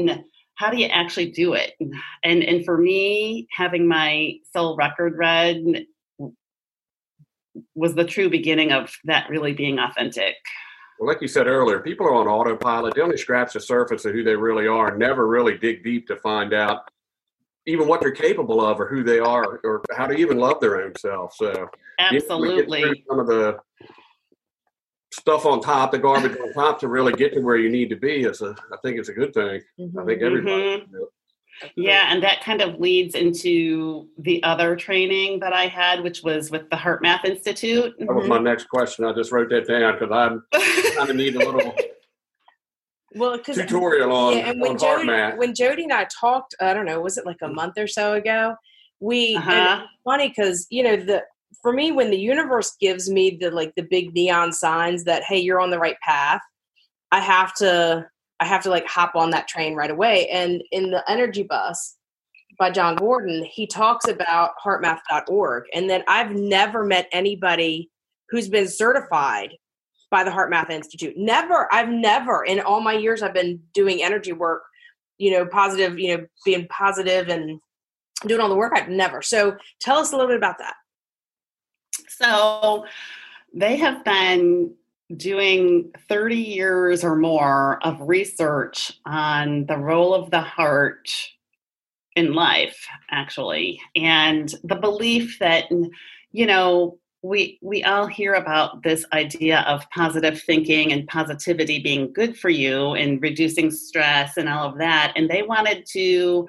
how 0.57 0.71
do 0.71 0.79
you 0.79 0.87
actually 0.87 1.31
do 1.31 1.55
it 1.55 1.75
and 2.23 2.43
and 2.43 2.65
for 2.65 2.79
me 2.79 3.47
having 3.51 3.87
my 3.87 4.35
soul 4.53 4.77
record 4.77 5.17
read 5.17 5.87
was 7.75 7.95
the 7.95 8.05
true 8.05 8.29
beginning 8.29 8.73
of 8.73 8.93
that 9.05 9.29
really 9.31 9.53
being 9.53 9.79
authentic 9.79 10.37
well, 10.99 11.09
like 11.09 11.21
you 11.21 11.27
said 11.27 11.49
earlier, 11.49 11.81
people 11.81 12.07
are 12.07 12.15
on 12.15 12.29
autopilot. 12.29 12.95
They 12.95 13.01
only 13.01 13.17
scratch 13.17 13.55
the 13.55 13.61
surface 13.61 14.05
of 14.05 14.13
who 14.13 14.23
they 14.23 14.37
really 14.37 14.69
are 14.69 14.91
and 14.91 14.99
never 14.99 15.27
really 15.27 15.59
dig 15.59 15.83
deep 15.83 16.07
to 16.07 16.17
find 16.17 16.55
out 16.55 16.89
even 17.67 17.89
what 17.89 18.01
they're 18.01 18.13
capable 18.13 18.65
of 18.65 18.81
or 18.81 18.87
who 18.87 19.03
they 19.03 19.19
are 19.19 19.61
or 19.65 19.83
how 19.97 20.07
to 20.07 20.15
even 20.15 20.39
love 20.39 20.61
their 20.61 20.83
own 20.83 20.95
self. 20.97 21.35
So 21.35 21.69
absolutely 21.99 23.05
some 23.09 23.19
of 23.19 23.27
the 23.27 23.59
stuff 25.25 25.47
on 25.47 25.59
top, 25.63 25.91
the 25.91 25.99
garbage 25.99 26.39
on 26.39 26.53
top 26.53 26.79
to 26.81 26.89
really 26.89 27.15
get 27.15 27.33
to 27.33 27.41
where 27.41 27.57
you 27.57 27.71
need 27.71 27.89
to 27.89 27.97
be 27.97 28.25
is 28.25 28.43
a 28.43 28.55
I 28.71 28.77
think 28.83 28.99
it's 28.99 29.09
a 29.09 29.15
good 29.15 29.33
thing. 29.33 29.63
Mm-hmm. 29.81 29.99
I 29.99 30.05
think 30.05 30.21
everybody 30.21 30.63
mm-hmm. 30.81 31.69
yeah, 31.77 32.13
and 32.13 32.23
that 32.23 32.43
kind 32.43 32.61
of 32.61 32.79
leads 32.79 33.15
into 33.15 34.07
the 34.19 34.43
other 34.43 34.77
training 34.77 35.41
that 35.41 35.55
I 35.55 35.67
had, 35.67 36.03
which 36.03 36.23
was 36.23 36.51
with 36.51 36.69
the 36.69 36.77
HeartMath 36.77 37.25
Institute. 37.25 37.95
That 37.99 38.15
was 38.15 38.29
my 38.29 38.37
mm-hmm. 38.37 38.45
next 38.45 38.69
question. 38.69 39.07
I 39.07 39.15
just 39.15 39.33
wrote 39.33 39.49
that 39.49 39.67
down 39.67 39.95
because 39.95 40.13
I'm 40.13 40.43
kind 40.95 41.09
of 41.09 41.17
need 41.17 41.37
a 41.37 41.39
little 41.39 41.75
well, 43.15 43.39
because 43.39 43.57
tutorial 43.57 44.13
on, 44.13 44.37
yeah, 44.37 44.51
and 44.51 44.61
when 44.61 44.73
on 44.73 44.79
Jodi, 44.79 45.39
when 45.39 45.55
Jodi 45.55 45.85
and 45.85 45.93
I 45.95 46.07
talked, 46.21 46.55
I 46.61 46.75
don't 46.75 46.85
know, 46.85 47.01
was 47.01 47.17
it 47.17 47.25
like 47.25 47.41
a 47.41 47.49
month 47.49 47.79
or 47.79 47.87
so 47.87 48.13
ago? 48.13 48.57
We 49.01 49.37
uh-huh. 49.37 49.87
funny 50.05 50.29
because 50.29 50.67
you 50.69 50.83
know 50.83 50.97
the 50.97 51.23
for 51.63 51.73
me 51.73 51.93
when 51.93 52.11
the 52.11 52.19
universe 52.19 52.77
gives 52.81 53.11
me 53.11 53.39
the 53.41 53.51
like 53.51 53.73
the 53.77 53.83
big 53.83 54.15
neon 54.15 54.53
signs 54.53 55.05
that 55.05 55.23
hey 55.25 55.39
you're 55.39 55.61
on 55.61 55.71
the 55.71 55.79
right 55.79 55.99
path, 56.03 56.41
I 57.13 57.21
have 57.21 57.55
to 57.57 58.07
I 58.41 58.47
have 58.47 58.63
to 58.65 58.71
like 58.71 58.87
hop 58.87 59.15
on 59.15 59.31
that 59.31 59.49
train 59.49 59.75
right 59.75 59.91
away. 59.91 60.29
And 60.29 60.63
in 60.73 60.91
the 60.91 61.09
energy 61.11 61.45
bus 61.45 61.97
by 62.59 62.71
Jon 62.71 62.97
Gordon, 62.97 63.45
he 63.45 63.67
talks 63.67 64.09
about 64.09 64.53
heartmath.org, 64.65 65.65
and 65.75 65.89
then 65.89 66.03
I've 66.09 66.33
never 66.33 66.85
met 66.85 67.09
anybody 67.13 67.91
who's 68.29 68.49
been 68.49 68.69
certified 68.69 69.57
by 70.11 70.23
the 70.25 70.31
HeartMath 70.31 70.71
Institute. 70.71 71.15
Never, 71.17 71.69
I've 71.73 71.89
never 71.89 72.45
in 72.45 72.61
all 72.61 72.81
my 72.81 72.93
years 72.93 73.23
I've 73.23 73.35
been 73.35 73.61
doing 73.73 74.03
energy 74.03 74.33
work, 74.33 74.63
you 75.19 75.33
know, 75.33 75.47
positive, 75.47 75.99
you 75.99 76.17
know, 76.17 76.27
being 76.45 76.69
positive 76.69 77.29
and 77.29 77.61
doing 78.27 78.41
all 78.41 78.49
the 78.49 78.55
work. 78.55 78.73
I've 78.77 78.89
never. 78.89 79.23
So 79.23 79.57
tell 79.81 79.99
us 79.99 80.13
a 80.13 80.17
little 80.17 80.29
bit 80.29 80.37
about 80.37 80.59
that. 80.59 80.75
So 82.21 82.87
they 83.53 83.77
have 83.77 84.05
been 84.05 84.75
doing 85.17 85.93
30 86.09 86.37
years 86.37 87.05
or 87.05 87.17
more 87.17 87.85
of 87.87 88.01
research 88.01 88.93
on 89.05 89.67
the 89.67 89.77
role 89.77 90.15
of 90.15 90.31
the 90.31 90.41
heart 90.41 91.11
in 92.17 92.33
life, 92.33 92.87
actually, 93.11 93.81
and 93.97 94.55
the 94.65 94.77
belief 94.77 95.39
that, 95.41 95.65
you 96.33 96.47
know, 96.47 96.99
we 97.23 97.59
we 97.63 97.83
all 97.83 98.07
hear 98.07 98.35
about 98.35 98.83
this 98.83 99.07
idea 99.15 99.61
of 99.61 99.89
positive 99.91 100.41
thinking 100.43 100.93
and 100.93 101.09
positivity 101.09 101.79
being 101.79 102.13
good 102.13 102.37
for 102.37 102.51
you 102.51 102.93
and 102.93 103.23
reducing 103.23 103.71
stress 103.71 104.37
and 104.37 104.47
all 104.47 104.69
of 104.69 104.79
that 104.79 105.11
and 105.17 105.31
they 105.31 105.43
wanted 105.43 105.87
to 105.87 106.47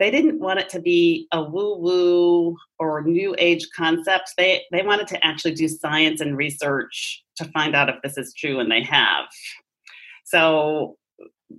they 0.00 0.10
didn't 0.10 0.40
want 0.40 0.58
it 0.58 0.68
to 0.68 0.80
be 0.80 1.26
a 1.32 1.42
woo 1.42 1.76
woo 1.78 2.56
or 2.78 3.02
new 3.02 3.34
age 3.38 3.68
concept 3.76 4.32
they 4.36 4.62
they 4.72 4.82
wanted 4.82 5.06
to 5.06 5.26
actually 5.26 5.54
do 5.54 5.68
science 5.68 6.20
and 6.20 6.36
research 6.36 7.22
to 7.36 7.44
find 7.46 7.74
out 7.74 7.88
if 7.88 7.96
this 8.02 8.18
is 8.18 8.34
true 8.34 8.60
and 8.60 8.70
they 8.70 8.82
have 8.82 9.26
so 10.24 10.96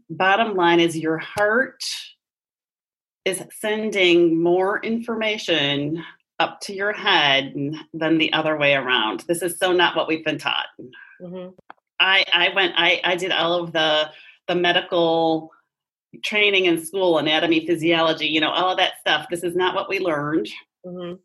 bottom 0.09 0.55
line 0.55 0.79
is 0.79 0.97
your 0.97 1.17
heart 1.17 1.83
is 3.25 3.43
sending 3.59 4.41
more 4.41 4.79
information 4.81 6.03
up 6.39 6.59
to 6.61 6.73
your 6.73 6.93
head 6.93 7.53
than 7.93 8.17
the 8.17 8.31
other 8.33 8.57
way 8.57 8.75
around. 8.75 9.23
This 9.27 9.41
is 9.41 9.57
so 9.57 9.71
not 9.71 9.95
what 9.95 10.07
we've 10.07 10.23
been 10.23 10.37
taught. 10.37 10.67
Mm-hmm. 11.21 11.49
I 11.99 12.25
I 12.33 12.49
went 12.53 12.73
I 12.77 13.01
I 13.03 13.15
did 13.15 13.31
all 13.31 13.63
of 13.63 13.71
the 13.71 14.09
the 14.47 14.55
medical 14.55 15.51
training 16.23 16.65
in 16.65 16.83
school, 16.83 17.17
anatomy, 17.17 17.65
physiology, 17.65 18.27
you 18.27 18.39
know, 18.39 18.51
all 18.51 18.71
of 18.71 18.77
that 18.77 18.93
stuff. 18.99 19.27
This 19.29 19.43
is 19.43 19.55
not 19.55 19.75
what 19.75 19.89
we 19.89 19.99
learned, 19.99 20.49
mm-hmm. 20.85 21.15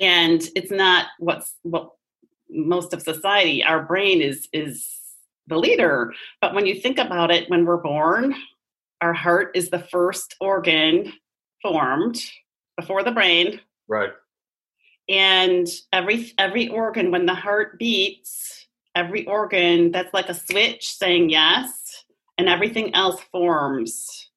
and 0.00 0.42
it's 0.54 0.70
not 0.70 1.06
what's 1.18 1.54
what 1.62 1.90
most 2.50 2.92
of 2.92 3.02
society. 3.02 3.62
Our 3.62 3.82
brain 3.82 4.20
is 4.20 4.48
is 4.52 4.86
the 5.46 5.58
leader, 5.58 6.12
but 6.40 6.54
when 6.54 6.66
you 6.66 6.74
think 6.74 6.98
about 6.98 7.30
it, 7.30 7.48
when 7.48 7.64
we're 7.64 7.78
born, 7.78 8.34
our 9.00 9.14
heart 9.14 9.52
is 9.54 9.70
the 9.70 9.78
first 9.78 10.34
organ 10.40 11.12
formed 11.62 12.20
before 12.76 13.02
the 13.02 13.12
brain. 13.12 13.60
Right 13.88 14.10
and 15.08 15.66
every 15.92 16.32
every 16.38 16.68
organ 16.68 17.10
when 17.10 17.26
the 17.26 17.34
heart 17.34 17.78
beats 17.78 18.66
every 18.94 19.26
organ 19.26 19.90
that's 19.90 20.12
like 20.12 20.28
a 20.28 20.34
switch 20.34 20.88
saying 20.88 21.30
yes 21.30 22.04
and 22.36 22.48
everything 22.48 22.94
else 22.94 23.20
forms 23.32 24.27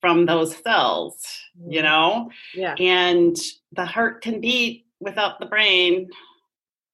from 0.00 0.26
those 0.26 0.56
cells, 0.58 1.26
you 1.68 1.80
Mhm. 1.80 1.84
know? 1.84 2.30
Yeah. 2.54 2.74
And 2.78 3.36
the 3.72 3.84
heart 3.84 4.22
can 4.22 4.40
beat 4.40 4.86
without 5.00 5.40
the 5.40 5.46
brain. 5.46 6.08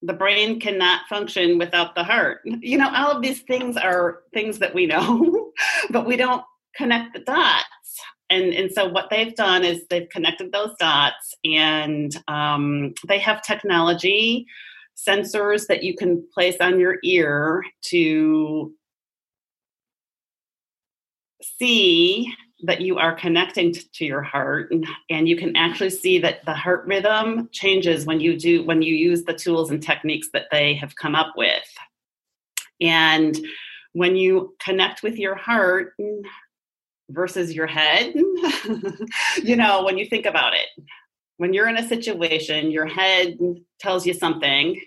The 0.02 0.12
brain 0.14 0.60
cannot 0.60 1.06
function 1.08 1.58
without 1.58 1.94
the 1.94 2.04
heart. 2.04 2.40
You 2.62 2.78
know, 2.78 2.90
all 2.94 3.10
of 3.10 3.22
these 3.22 3.42
things 3.42 3.76
are 3.76 4.22
things 4.32 4.58
that 4.58 4.74
we 4.74 4.86
know, 4.86 5.52
but 5.90 6.06
we 6.06 6.16
don't 6.16 6.44
connect 6.76 7.14
the 7.14 7.20
dots. 7.20 7.64
And, 8.30 8.54
and 8.54 8.72
so 8.72 8.88
what 8.88 9.10
they've 9.10 9.34
done 9.34 9.64
is 9.64 9.86
they've 9.88 10.08
connected 10.08 10.50
those 10.50 10.74
dots 10.80 11.34
and 11.44 12.16
um, 12.26 12.94
they 13.06 13.18
have 13.18 13.42
technology 13.42 14.46
sensors 14.96 15.66
that 15.66 15.82
you 15.82 15.94
can 15.94 16.26
place 16.32 16.56
on 16.60 16.80
your 16.80 16.96
ear 17.04 17.62
to 17.82 18.72
see 21.58 22.32
that 22.62 22.80
you 22.80 22.96
are 22.98 23.14
connecting 23.14 23.74
to 23.74 24.04
your 24.04 24.22
heart 24.22 24.72
and 25.10 25.28
you 25.28 25.36
can 25.36 25.54
actually 25.56 25.90
see 25.90 26.18
that 26.18 26.44
the 26.44 26.54
heart 26.54 26.86
rhythm 26.86 27.48
changes 27.52 28.06
when 28.06 28.20
you 28.20 28.38
do 28.38 28.64
when 28.64 28.80
you 28.80 28.94
use 28.94 29.24
the 29.24 29.34
tools 29.34 29.70
and 29.70 29.82
techniques 29.82 30.28
that 30.32 30.46
they 30.50 30.74
have 30.74 30.94
come 30.96 31.14
up 31.14 31.34
with. 31.36 31.64
And 32.80 33.36
when 33.92 34.16
you 34.16 34.54
connect 34.60 35.02
with 35.02 35.16
your 35.16 35.34
heart 35.34 35.94
versus 37.10 37.54
your 37.54 37.66
head 37.66 38.14
you 39.42 39.56
know 39.56 39.84
when 39.84 39.98
you 39.98 40.06
think 40.06 40.24
about 40.24 40.54
it 40.54 40.68
when 41.36 41.52
you're 41.52 41.68
in 41.68 41.76
a 41.76 41.88
situation 41.88 42.70
your 42.70 42.86
head 42.86 43.36
tells 43.78 44.06
you 44.06 44.14
something 44.14 44.80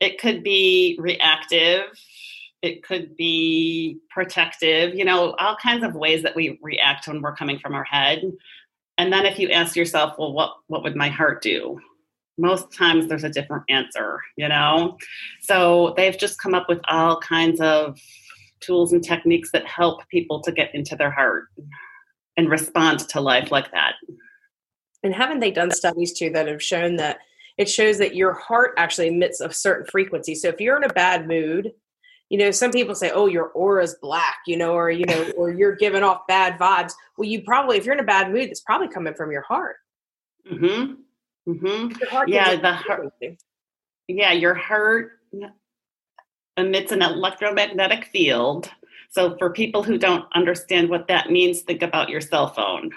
it 0.00 0.20
could 0.20 0.44
be 0.44 0.96
reactive 1.00 1.82
it 2.64 2.82
could 2.82 3.14
be 3.16 3.98
protective 4.10 4.94
you 4.94 5.04
know 5.04 5.34
all 5.38 5.54
kinds 5.56 5.84
of 5.84 5.94
ways 5.94 6.22
that 6.22 6.34
we 6.34 6.58
react 6.62 7.06
when 7.06 7.20
we're 7.20 7.36
coming 7.36 7.58
from 7.58 7.74
our 7.74 7.84
head. 7.84 8.22
And 8.96 9.12
then 9.12 9.26
if 9.26 9.38
you 9.38 9.50
ask 9.50 9.76
yourself 9.76 10.14
well 10.18 10.32
what 10.32 10.54
what 10.68 10.82
would 10.82 10.96
my 10.96 11.08
heart 11.08 11.42
do? 11.42 11.78
Most 12.38 12.72
times 12.72 13.06
there's 13.06 13.24
a 13.24 13.28
different 13.28 13.64
answer 13.68 14.20
you 14.36 14.48
know? 14.48 14.96
So 15.42 15.92
they've 15.96 16.16
just 16.16 16.40
come 16.40 16.54
up 16.54 16.68
with 16.68 16.80
all 16.88 17.20
kinds 17.20 17.60
of 17.60 18.00
tools 18.60 18.94
and 18.94 19.04
techniques 19.04 19.50
that 19.52 19.66
help 19.66 20.08
people 20.08 20.40
to 20.40 20.50
get 20.50 20.74
into 20.74 20.96
their 20.96 21.10
heart 21.10 21.48
and 22.36 22.50
respond 22.50 23.00
to 23.00 23.20
life 23.20 23.52
like 23.52 23.70
that. 23.72 23.94
And 25.02 25.14
haven't 25.14 25.40
they 25.40 25.50
done 25.50 25.70
studies 25.70 26.14
too 26.18 26.30
that 26.30 26.48
have 26.48 26.62
shown 26.62 26.96
that 26.96 27.18
it 27.58 27.68
shows 27.68 27.98
that 27.98 28.16
your 28.16 28.32
heart 28.32 28.72
actually 28.78 29.08
emits 29.08 29.40
a 29.40 29.52
certain 29.52 29.86
frequency. 29.86 30.34
So 30.34 30.48
if 30.48 30.60
you're 30.60 30.76
in 30.76 30.90
a 30.90 30.92
bad 30.92 31.28
mood, 31.28 31.72
you 32.34 32.38
know, 32.38 32.50
some 32.50 32.72
people 32.72 32.96
say, 32.96 33.12
"Oh, 33.12 33.26
your 33.26 33.50
aura's 33.50 33.94
black," 34.02 34.38
you 34.44 34.56
know, 34.56 34.72
or 34.74 34.90
you 34.90 35.06
know, 35.06 35.24
or 35.36 35.52
you're 35.52 35.76
giving 35.76 36.02
off 36.02 36.26
bad 36.26 36.58
vibes. 36.58 36.92
Well, 37.16 37.28
you 37.28 37.42
probably, 37.42 37.76
if 37.76 37.84
you're 37.84 37.94
in 37.94 38.00
a 38.00 38.02
bad 38.02 38.32
mood, 38.32 38.50
it's 38.50 38.58
probably 38.60 38.88
coming 38.88 39.14
from 39.14 39.30
your 39.30 39.42
heart. 39.42 39.76
mhm 40.50 40.96
mhm 41.48 42.00
Your 42.00 42.10
heart 42.10 42.28
Yeah, 42.28 42.56
the 42.56 42.72
heart- 42.72 43.12
yeah, 44.08 44.32
your 44.32 44.54
heart 44.54 45.12
emits 46.56 46.90
an 46.90 47.02
electromagnetic 47.02 48.06
field. 48.06 48.68
So, 49.10 49.36
for 49.38 49.50
people 49.50 49.84
who 49.84 49.96
don't 49.96 50.24
understand 50.34 50.88
what 50.88 51.06
that 51.06 51.30
means, 51.30 51.60
think 51.60 51.82
about 51.82 52.08
your 52.08 52.20
cell 52.20 52.48
phone. 52.48 52.90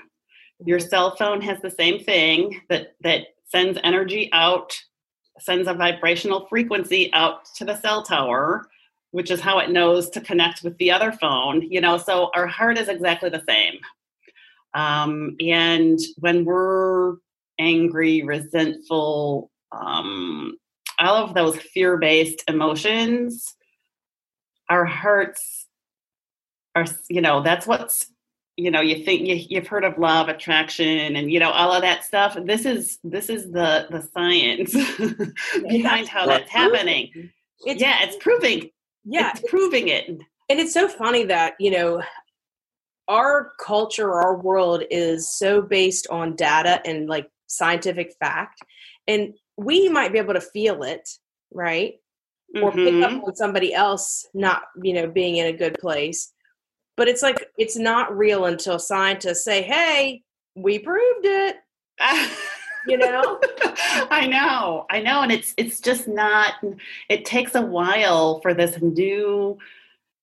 Your 0.65 0.79
cell 0.79 1.15
phone 1.15 1.41
has 1.41 1.61
the 1.61 1.69
same 1.69 2.03
thing 2.03 2.59
that 2.69 2.95
that 3.01 3.27
sends 3.45 3.77
energy 3.83 4.31
out, 4.33 4.75
sends 5.37 5.67
a 5.67 5.75
vibrational 5.75 6.47
frequency 6.49 7.13
out 7.13 7.45
to 7.57 7.65
the 7.65 7.79
cell 7.79 8.01
tower, 8.01 8.67
which 9.17 9.31
is 9.31 9.41
how 9.41 9.57
it 9.57 9.71
knows 9.71 10.11
to 10.11 10.21
connect 10.21 10.61
with 10.61 10.77
the 10.77 10.91
other 10.91 11.11
phone. 11.11 11.63
You 11.63 11.81
know, 11.81 11.97
so 11.97 12.29
our 12.35 12.45
heart 12.45 12.77
is 12.77 12.87
exactly 12.87 13.31
the 13.31 13.43
same. 13.49 13.79
Um, 14.75 15.35
and 15.39 15.97
when 16.19 16.45
we're 16.45 17.15
angry, 17.57 18.21
resentful, 18.21 19.49
um, 19.71 20.55
all 20.99 21.15
of 21.15 21.33
those 21.33 21.57
fear 21.57 21.97
based 21.97 22.43
emotions, 22.47 23.55
our 24.69 24.85
hearts 24.85 25.65
are, 26.75 26.85
you 27.09 27.21
know, 27.21 27.41
that's 27.41 27.65
what's, 27.65 28.05
you 28.55 28.69
know, 28.69 28.81
you 28.81 29.03
think 29.03 29.27
you, 29.27 29.43
you've 29.49 29.67
heard 29.67 29.83
of 29.83 29.97
law 29.97 30.21
of 30.21 30.29
attraction 30.29 31.15
and, 31.15 31.31
you 31.31 31.39
know, 31.39 31.49
all 31.49 31.71
of 31.71 31.81
that 31.81 32.03
stuff. 32.05 32.37
This 32.45 32.67
is, 32.67 32.99
this 33.03 33.29
is 33.29 33.51
the, 33.51 33.87
the 33.89 34.07
science 34.13 34.73
behind 35.67 36.07
how 36.07 36.27
that's 36.27 36.51
happening. 36.51 37.31
It's, 37.65 37.81
yeah, 37.81 38.03
it's 38.03 38.15
proving, 38.17 38.69
yeah, 39.07 39.31
it's 39.31 39.49
proving 39.49 39.87
it. 39.87 40.07
and 40.07 40.23
it's 40.59 40.73
so 40.73 40.87
funny 40.87 41.23
that 41.23 41.53
you 41.59 41.71
know 41.71 42.01
our 43.07 43.53
culture 43.63 44.11
our 44.13 44.37
world 44.37 44.83
is 44.91 45.29
so 45.29 45.61
based 45.61 46.07
on 46.09 46.35
data 46.35 46.81
and 46.85 47.07
like 47.07 47.29
scientific 47.47 48.13
fact 48.19 48.61
and 49.07 49.33
we 49.55 49.87
might 49.87 50.11
be 50.11 50.19
able 50.19 50.33
to 50.33 50.41
feel 50.41 50.83
it 50.83 51.07
right? 51.53 51.95
Or 52.61 52.71
pick 52.71 53.03
up 53.03 53.11
mm-hmm. 53.11 53.25
on 53.25 53.35
somebody 53.35 53.73
else 53.73 54.25
not 54.33 54.63
you 54.81 54.93
know 54.93 55.07
being 55.07 55.37
in 55.37 55.47
a 55.47 55.57
good 55.57 55.75
place. 55.79 56.31
But 56.95 57.07
it's 57.07 57.21
like 57.21 57.45
it's 57.57 57.75
not 57.75 58.17
real 58.17 58.45
until 58.45 58.79
scientists 58.79 59.43
say 59.43 59.61
hey 59.61 60.23
we 60.55 60.79
proved 60.79 61.25
it 61.25 61.57
you 62.87 62.97
know 62.97 63.39
I 64.09 64.27
know, 64.27 64.85
I 64.89 64.99
know, 65.01 65.21
and 65.21 65.31
it's 65.31 65.53
it's 65.57 65.79
just 65.79 66.07
not. 66.07 66.53
It 67.09 67.25
takes 67.25 67.55
a 67.55 67.61
while 67.61 68.39
for 68.41 68.53
this 68.53 68.81
new 68.81 69.57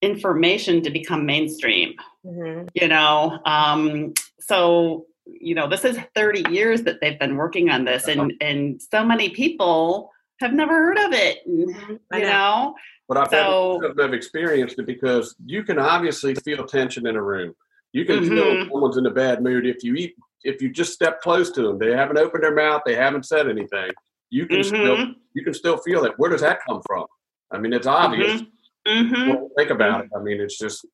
information 0.03 0.83
to 0.83 0.90
become 0.90 1.27
mainstream. 1.27 1.94
Mhm. 2.24 2.68
You 2.74 2.88
know, 2.88 3.40
um, 3.44 4.14
so 4.40 5.07
you 5.27 5.55
know, 5.55 5.66
this 5.68 5.85
is 5.87 5.98
30 6.14 6.53
years 6.53 6.83
that 6.83 7.00
they've 7.00 7.18
been 7.18 7.37
working 7.37 7.70
on 7.70 7.85
this, 7.85 8.09
and 8.09 8.33
and 8.40 8.81
so 8.83 9.05
many 9.05 9.31
people 9.31 10.11
have 10.40 10.53
never 10.53 10.74
heard 10.74 10.98
of 10.98 11.12
it. 11.12 11.38
You 11.46 12.00
I 12.12 12.18
know. 12.20 12.24
know, 12.29 12.74
But 13.09 13.16
I've, 13.18 13.29
So- 13.31 13.81
had, 13.83 14.00
I've 14.00 14.14
experienced 14.14 14.79
it 14.79 14.87
because 14.87 15.35
you 15.46 15.62
can 15.62 15.79
obviously 15.79 16.35
feel 16.35 16.66
tension 16.66 17.07
in 17.07 17.16
a 17.16 17.22
room. 17.22 17.55
You 17.92 18.05
can 18.05 18.24
feel 18.29 18.44
Mhm. 18.44 18.70
someone's 18.70 18.96
in 18.96 19.07
a 19.07 19.11
bad 19.11 19.42
mood 19.42 19.64
if 19.66 19.85
you 19.85 19.94
eat. 19.94 20.16
If 20.45 20.61
you 20.63 20.71
just 20.71 20.93
step 20.93 21.21
close 21.21 21.51
to 21.53 21.63
them, 21.63 21.79
they 21.79 21.93
haven't 21.93 22.19
opened 22.19 22.45
their 22.45 22.55
mouth, 22.55 22.83
they 22.87 22.95
haven't 22.95 23.25
said 23.25 23.49
anything. 23.49 23.91
You 24.31 24.47
can 24.47 24.63
still 24.63 24.97
Mhm. 24.97 25.17
you 25.35 25.43
can 25.43 25.55
still 25.55 25.79
feel 25.79 26.05
it. 26.05 26.13
Where 26.17 26.31
does 26.31 26.43
that 26.43 26.61
come 26.69 26.81
from? 26.87 27.07
I 27.51 27.59
mean, 27.59 27.73
it's 27.73 27.87
obvious. 27.87 28.43
Mhm. 28.87 29.29
Well, 29.29 29.51
think 29.57 29.71
about 29.71 30.05
it. 30.05 30.11
I 30.15 30.21
mean, 30.21 30.41
it's 30.41 30.59
just 30.59 30.85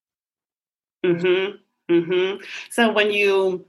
Mm-hmm. 1.04 1.56
Mm-hmm. 1.94 2.44
So 2.70 2.92
when 2.92 3.10
you 3.10 3.66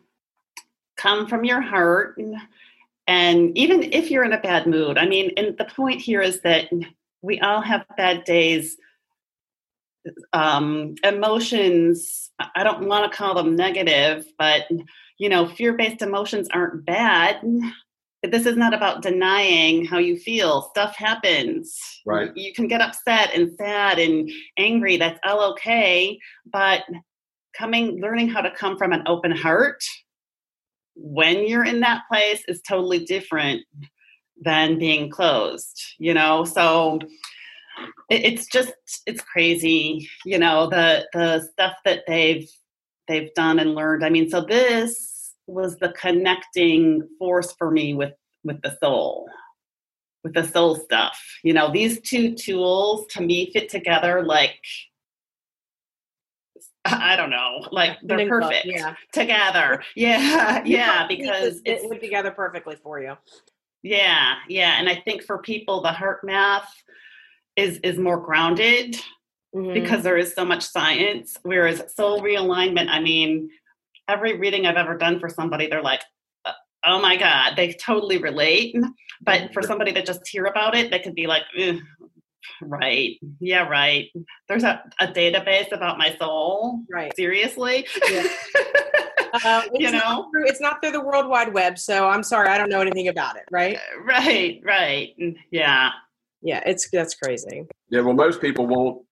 come 0.98 1.28
from 1.28 1.46
your 1.46 1.62
heart, 1.62 2.20
and 3.08 3.58
even 3.58 3.84
if 3.84 4.12
you're 4.12 4.26
in 4.26 4.34
a 4.34 4.40
bad 4.42 4.68
mood, 4.68 4.98
I 4.98 5.06
mean, 5.08 5.32
and 5.38 5.58
the 5.58 5.64
point 5.66 6.02
here 6.02 6.22
is 6.22 6.42
that 6.42 6.70
we 7.22 7.40
all 7.40 7.62
have 7.62 7.86
bad 7.96 8.26
days. 8.26 8.78
Um, 10.34 10.96
emotions, 11.04 12.32
I 12.56 12.64
don't 12.64 12.88
want 12.88 13.10
to 13.10 13.18
call 13.18 13.36
them 13.36 13.56
negative, 13.56 14.26
but 14.38 14.68
you 15.22 15.30
know, 15.30 15.48
fear-based 15.48 16.02
emotions 16.02 16.48
aren't 16.52 16.84
bad. 16.84 17.40
This 18.24 18.48
is 18.48 18.58
not 18.58 18.74
about 18.74 19.04
denying 19.04 19.86
how 19.86 20.00
you 20.00 20.18
feel. 20.18 20.64
Stuff 20.72 20.96
happens. 20.96 21.78
Right. 22.08 22.36
You 22.36 22.52
can 22.56 22.68
get 22.68 22.82
upset 22.82 23.30
and 23.36 23.52
sad 23.56 24.00
and 24.00 24.32
angry. 24.58 24.98
That's 24.98 25.20
all 25.24 25.52
okay. 25.52 26.18
But 26.52 26.82
coming 27.56 28.02
learning 28.02 28.30
how 28.30 28.42
to 28.42 28.50
come 28.50 28.80
from 28.80 28.94
an 28.94 29.04
open 29.06 29.32
heart 29.32 29.84
when 30.96 31.48
you're 31.48 31.66
in 31.66 31.82
that 31.82 32.02
place 32.10 32.44
is 32.48 32.60
totally 32.68 33.06
different 33.06 33.62
than 34.44 34.80
being 34.80 35.10
closed 35.10 35.80
you 36.00 36.14
know 36.14 36.44
so 36.44 37.00
it's 38.10 38.48
just 38.48 38.74
it's 39.06 39.22
crazy 39.22 40.08
you 40.26 40.38
know 40.38 40.68
the 40.68 41.06
the 41.14 41.48
stuff 41.52 41.74
that 41.86 42.02
they've 42.08 42.50
they've 43.08 43.34
done 43.36 43.60
and 43.60 43.76
learned. 43.76 44.06
I 44.06 44.10
mean 44.10 44.30
so 44.30 44.42
this 44.42 45.34
was 45.48 45.78
the 45.78 45.90
connecting 45.94 47.08
force 47.20 47.54
for 47.58 47.72
me 47.72 47.94
with 47.94 48.14
with 48.44 48.62
the 48.62 48.78
soul 48.82 49.28
with 50.24 50.34
the 50.34 50.44
soul 50.44 50.76
stuff. 50.76 51.20
You 51.44 51.54
know 51.54 51.72
these 51.72 52.00
two 52.02 52.36
tools 52.36 53.06
to 53.12 53.22
me 53.22 53.52
fit 53.52 53.70
together 53.70 54.24
like 54.24 54.60
I 56.84 57.16
don't 57.16 57.30
know, 57.30 57.68
like 57.72 57.98
they're 58.02 58.28
perfect 58.28 58.66
yeah. 58.66 58.96
together. 59.14 59.84
Yeah, 59.96 60.64
yeah, 60.66 61.06
because 61.08 61.62
it 61.64 61.88
went 61.88 62.02
together 62.02 62.32
perfectly 62.32 62.76
for 62.82 63.00
you. 63.00 63.16
Yeah, 63.84 64.36
yeah, 64.48 64.80
and 64.80 64.90
I 64.90 64.96
think 64.96 65.24
for 65.24 65.40
people 65.40 65.82
the 65.82 65.90
HeartMath 65.90 66.66
is 67.56 67.78
is 67.84 67.98
more 67.98 68.20
grounded 68.20 68.98
Mhm. 69.56 69.74
because 69.74 70.04
there 70.04 70.18
is 70.18 70.34
so 70.34 70.46
much 70.46 70.64
science. 70.64 71.38
Whereas 71.44 71.94
soul 71.96 72.22
realignment, 72.22 72.88
I 72.90 73.00
mean, 73.02 73.50
every 74.08 74.38
reading 74.38 74.66
I've 74.66 74.78
ever 74.78 74.98
done 74.98 75.20
for 75.20 75.28
somebody, 75.30 75.68
they're 75.68 75.82
like, 75.82 76.02
"Uh, 76.46 76.54
"Oh 76.86 77.02
my 77.02 77.18
god," 77.18 77.56
they 77.58 77.74
totally 77.74 78.18
relate. 78.18 78.76
But 79.24 79.54
for 79.54 79.62
somebody 79.62 79.92
that 79.92 80.06
just 80.06 80.28
hear 80.28 80.46
about 80.46 80.76
it, 80.76 80.90
they 80.90 81.00
could 81.00 81.16
be 81.16 81.28
like, 81.28 81.44
Right. 82.64 83.20
Yeah, 83.40 83.68
right. 83.68 84.10
There's 84.48 84.64
a, 84.64 84.84
a 85.00 85.08
database 85.08 85.72
about 85.72 85.98
my 86.00 86.16
soul. 86.16 86.82
Right. 86.92 87.16
Seriously? 87.16 87.88
Yeah. 88.10 88.24
Uh, 89.46 89.62
You 89.74 89.90
know? 89.92 89.98
not 90.00 90.26
through, 90.32 90.46
it's 90.46 90.60
not 90.60 90.82
through 90.82 90.92
the 90.92 91.00
World 91.00 91.26
Wide 91.30 91.54
Web, 91.54 91.80
so 91.80 92.10
I'm 92.10 92.22
sorry, 92.22 92.50
I 92.50 92.58
don't 92.58 92.68
know 92.68 92.82
anything 92.82 93.08
about 93.08 93.38
it. 93.38 93.44
Right? 93.50 93.78
right, 94.04 94.60
right. 94.66 95.16
Yeah. 95.52 95.92
Yeah, 96.42 96.62
it's 96.66 96.90
that's 96.90 97.16
crazy. 97.16 97.64
Yeah, 97.90 98.02
well, 98.02 98.14
most 98.14 98.42
people 98.42 98.68
won't 98.68 99.06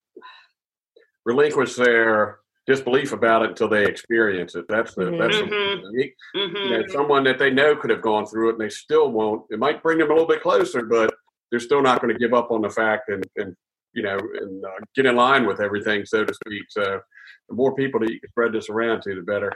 relinquish 1.30 1.76
their 1.76 2.40
disbelief 2.66 3.14
about 3.14 3.44
it 3.44 3.50
until 3.50 3.70
they 3.70 3.86
experience 3.86 4.56
it. 4.56 4.66
That's 4.68 4.94
the 4.94 5.06
that's 5.20 5.38
the, 5.40 5.46
Mhm. 5.46 5.88
I 5.88 5.92
mean, 5.92 6.12
hmm 6.36 6.58
you 6.58 6.70
know, 6.72 6.88
someone 6.88 7.24
that 7.24 7.40
they 7.40 7.52
know 7.52 7.76
could 7.76 7.90
have 7.90 8.02
gone 8.02 8.26
through 8.26 8.50
it 8.50 8.54
and 8.54 8.62
they 8.62 8.70
still 8.70 9.12
won't. 9.12 9.44
It 9.50 9.60
might 9.60 9.82
bring 9.82 9.98
them 9.98 10.10
a 10.10 10.14
little 10.14 10.28
bit 10.28 10.42
closer, 10.42 10.82
but 10.84 11.14
they're 11.50 11.60
still 11.60 11.82
not 11.82 12.02
going 12.02 12.14
to 12.14 12.20
give 12.20 12.34
up 12.34 12.52
on 12.52 12.62
the 12.62 12.70
fact 12.70 13.10
and 13.10 13.24
and 13.38 13.56
you 13.94 14.04
know 14.04 14.18
and 14.18 14.66
uh, 14.66 14.80
get 14.96 15.06
in 15.06 15.16
line 15.16 15.46
with 15.46 15.60
everything, 15.62 16.06
so 16.06 16.24
to 16.24 16.34
speak. 16.34 16.66
So 16.70 17.02
the 17.50 17.56
more 17.56 17.74
people 17.76 18.00
that 18.02 18.12
you 18.12 18.20
can 18.20 18.30
spread 18.30 18.54
this 18.54 18.70
around 18.70 19.02
to, 19.04 19.16
the 19.16 19.22
better. 19.22 19.52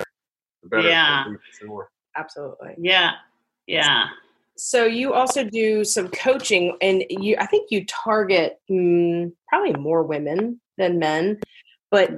The 0.64 0.70
better. 0.70 0.90
Yeah. 0.90 1.26
Sure. 1.60 1.90
Absolutely. 2.16 2.76
Yeah. 2.78 3.12
Yeah. 3.68 4.06
So 4.56 4.86
you 4.86 5.14
also 5.14 5.44
do 5.44 5.84
some 5.84 6.10
coaching, 6.10 6.78
and 6.82 7.04
you 7.10 7.36
I 7.40 7.46
think 7.46 7.72
you 7.72 7.86
target 7.86 8.60
mm, 8.70 9.32
probably 9.48 9.74
more 9.74 10.04
women 10.04 10.62
than 10.78 11.00
men, 11.00 11.40
but 11.94 12.10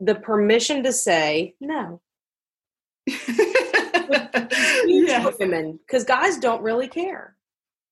the 0.00 0.14
permission 0.14 0.82
to 0.82 0.90
say 0.92 1.54
no. 1.60 2.00
Yes. 4.86 5.34
women 5.38 5.78
because 5.86 6.04
guys 6.04 6.38
don't 6.38 6.62
really 6.62 6.88
care. 6.88 7.36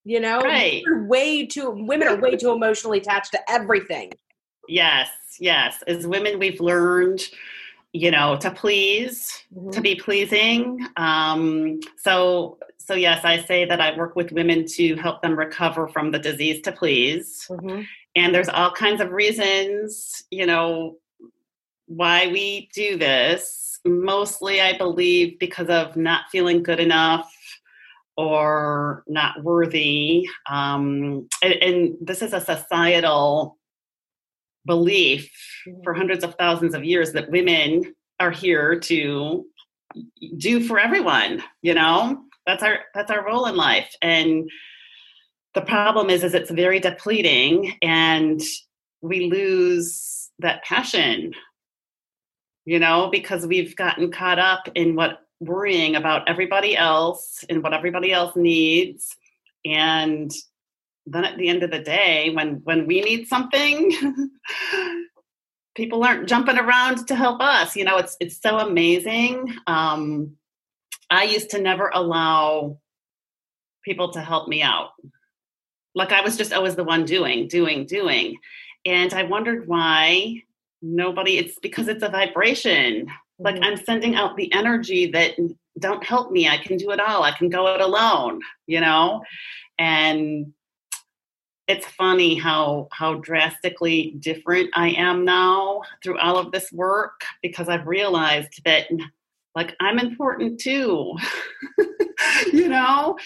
You 0.03 0.19
know, 0.19 0.39
Right. 0.41 0.81
Way 1.07 1.45
too 1.45 1.69
women 1.69 2.07
are 2.07 2.15
way 2.19 2.35
too 2.35 2.51
emotionally 2.51 2.97
attached 2.99 3.31
to 3.33 3.39
everything. 3.51 4.13
Yes. 4.67 5.09
Yes. 5.39 5.83
As 5.87 6.07
women, 6.07 6.39
we've 6.39 6.59
learned, 6.59 7.21
you 7.93 8.09
know, 8.11 8.37
to 8.37 8.49
please, 8.51 9.43
to 9.71 9.81
be 9.81 9.95
pleasing. 9.95 10.85
Um, 10.97 11.79
so, 11.97 12.57
so 12.77 12.93
yes, 12.95 13.23
I 13.23 13.41
say 13.43 13.65
that 13.65 13.79
I 13.81 13.95
work 13.97 14.15
with 14.15 14.31
women 14.31 14.65
to 14.77 14.95
help 14.95 15.21
them 15.21 15.37
recover 15.37 15.87
from 15.87 16.11
the 16.11 16.19
disease 16.19 16.61
to 16.63 16.71
please. 16.71 17.47
Mhm. 17.51 17.85
and 18.15 18.33
there's 18.33 18.49
all 18.49 18.71
kinds 18.71 18.99
of 19.01 19.11
reasons 19.11 20.23
you 20.31 20.45
know 20.47 20.95
why 21.87 22.27
we 22.27 22.69
do 22.73 22.97
this 22.97 23.79
mostly 23.85 24.61
i 24.61 24.77
believe 24.77 25.39
because 25.39 25.69
of 25.69 25.95
not 25.95 26.25
feeling 26.31 26.61
good 26.61 26.79
enough 26.79 27.31
or 28.17 29.03
not 29.07 29.43
worthy 29.43 30.27
um, 30.49 31.27
and, 31.43 31.53
and 31.53 31.97
this 32.01 32.21
is 32.21 32.33
a 32.33 32.41
societal 32.41 33.57
belief 34.65 35.31
for 35.83 35.93
hundreds 35.93 36.23
of 36.23 36.35
thousands 36.35 36.73
of 36.73 36.83
years 36.83 37.13
that 37.13 37.31
women 37.31 37.95
are 38.19 38.31
here 38.31 38.79
to 38.79 39.45
do 40.37 40.63
for 40.67 40.79
everyone 40.79 41.41
you 41.61 41.73
know? 41.73 42.23
That's 42.47 42.63
our 42.63 42.79
that's 42.95 43.11
our 43.11 43.25
role 43.25 43.45
in 43.45 43.57
life. 43.57 43.93
And 44.01 44.49
the 45.53 45.61
problem 45.61 46.09
is 46.09 46.23
is 46.23 46.33
it's 46.33 46.49
very 46.49 46.79
depleting 46.79 47.75
and 47.81 48.41
we 49.01 49.29
lose 49.29 50.31
that 50.39 50.63
passion 50.63 51.33
you 52.67 52.79
know 52.79 53.07
because 53.09 53.47
we've 53.47 53.77
gotten 53.77 54.11
caught 54.11 54.39
up 54.39 54.67
in 54.75 54.93
what 54.93 55.21
worrying 55.39 55.95
about 55.95 56.27
everybody 56.27 56.75
else 56.75 57.45
and 57.49 57.63
what 57.63 57.73
everybody 57.73 58.11
else 58.11 58.35
needs. 58.35 59.15
And 59.63 60.29
then 61.05 61.23
at 61.23 61.37
the 61.37 61.47
end 61.47 61.63
of 61.63 61.71
the 61.71 61.79
day 61.79 62.31
when 62.35 62.55
when 62.65 62.85
we 62.85 62.99
need 62.99 63.27
something 63.27 63.95
people 65.75 66.03
aren't 66.03 66.27
jumping 66.27 66.57
around 66.57 67.07
to 67.07 67.15
help 67.15 67.39
us. 67.39 67.73
You 67.77 67.85
know 67.85 67.97
it's 67.97 68.17
it's 68.19 68.41
so 68.41 68.59
amazing. 68.59 69.55
Um 69.65 70.35
i 71.09 71.23
used 71.23 71.51
to 71.51 71.61
never 71.61 71.89
allow 71.93 72.79
people 73.85 74.11
to 74.11 74.19
help 74.19 74.49
me 74.49 74.61
out. 74.61 74.89
Like 75.95 76.11
I 76.11 76.19
was 76.19 76.35
just 76.35 76.51
always 76.51 76.75
the 76.75 76.83
one 76.83 77.05
doing, 77.05 77.47
doing, 77.47 77.85
doing. 77.85 78.35
And 78.83 79.13
I 79.13 79.23
wondered 79.23 79.67
why 79.69 80.43
nobody, 80.81 81.37
it's 81.37 81.57
because 81.59 81.87
it's 81.87 82.03
a 82.03 82.09
vibration. 82.09 83.11
Like 83.39 83.55
Mhm. 83.55 83.65
I'm 83.65 83.77
sending 83.77 84.15
out 84.15 84.35
the 84.35 84.51
energy 84.53 85.11
that 85.11 85.35
don't 85.79 86.03
help 86.03 86.31
me. 86.31 86.47
I 86.47 86.57
can 86.57 86.77
do 86.77 86.91
it 86.91 86.99
all. 86.99 87.23
I 87.23 87.31
can 87.31 87.49
go 87.49 87.67
it 87.75 87.81
alone, 87.81 88.41
you 88.65 88.81
know? 88.81 89.23
And 89.77 90.53
it's 91.67 91.85
funny 91.85 92.35
how 92.35 92.87
how 92.91 93.15
drastically 93.15 94.15
different 94.19 94.69
I 94.73 94.89
am 94.91 95.25
now 95.25 95.81
through 96.01 96.17
all 96.19 96.37
of 96.37 96.51
this 96.51 96.71
work 96.71 97.21
because 97.41 97.67
I've 97.67 97.87
realized 97.87 98.61
that 98.63 98.87
like 99.53 99.75
I'm 99.79 99.99
important 99.99 100.59
too. 100.59 101.15
you 102.53 102.69
know, 102.69 103.17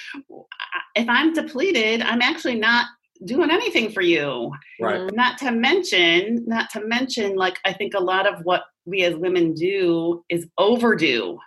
if 0.96 1.08
I'm 1.08 1.34
depleted, 1.34 2.02
I'm 2.02 2.22
actually 2.22 2.56
not 2.56 2.88
doing 3.26 3.52
anything 3.52 3.92
for 3.92 4.02
you. 4.02 4.52
Right. 4.80 5.10
Not 5.14 5.38
to 5.40 5.52
mention, 5.52 6.44
not 6.48 6.70
to 6.72 6.86
mention, 6.86 7.36
like 7.36 7.58
I 7.66 7.74
think 7.74 7.94
a 7.94 8.00
lot 8.00 8.28
of 8.28 8.44
what 8.44 8.64
we 8.86 9.04
as 9.04 9.16
women 9.16 9.54
do 9.54 10.24
is 10.30 10.48
overdo. 10.58 11.40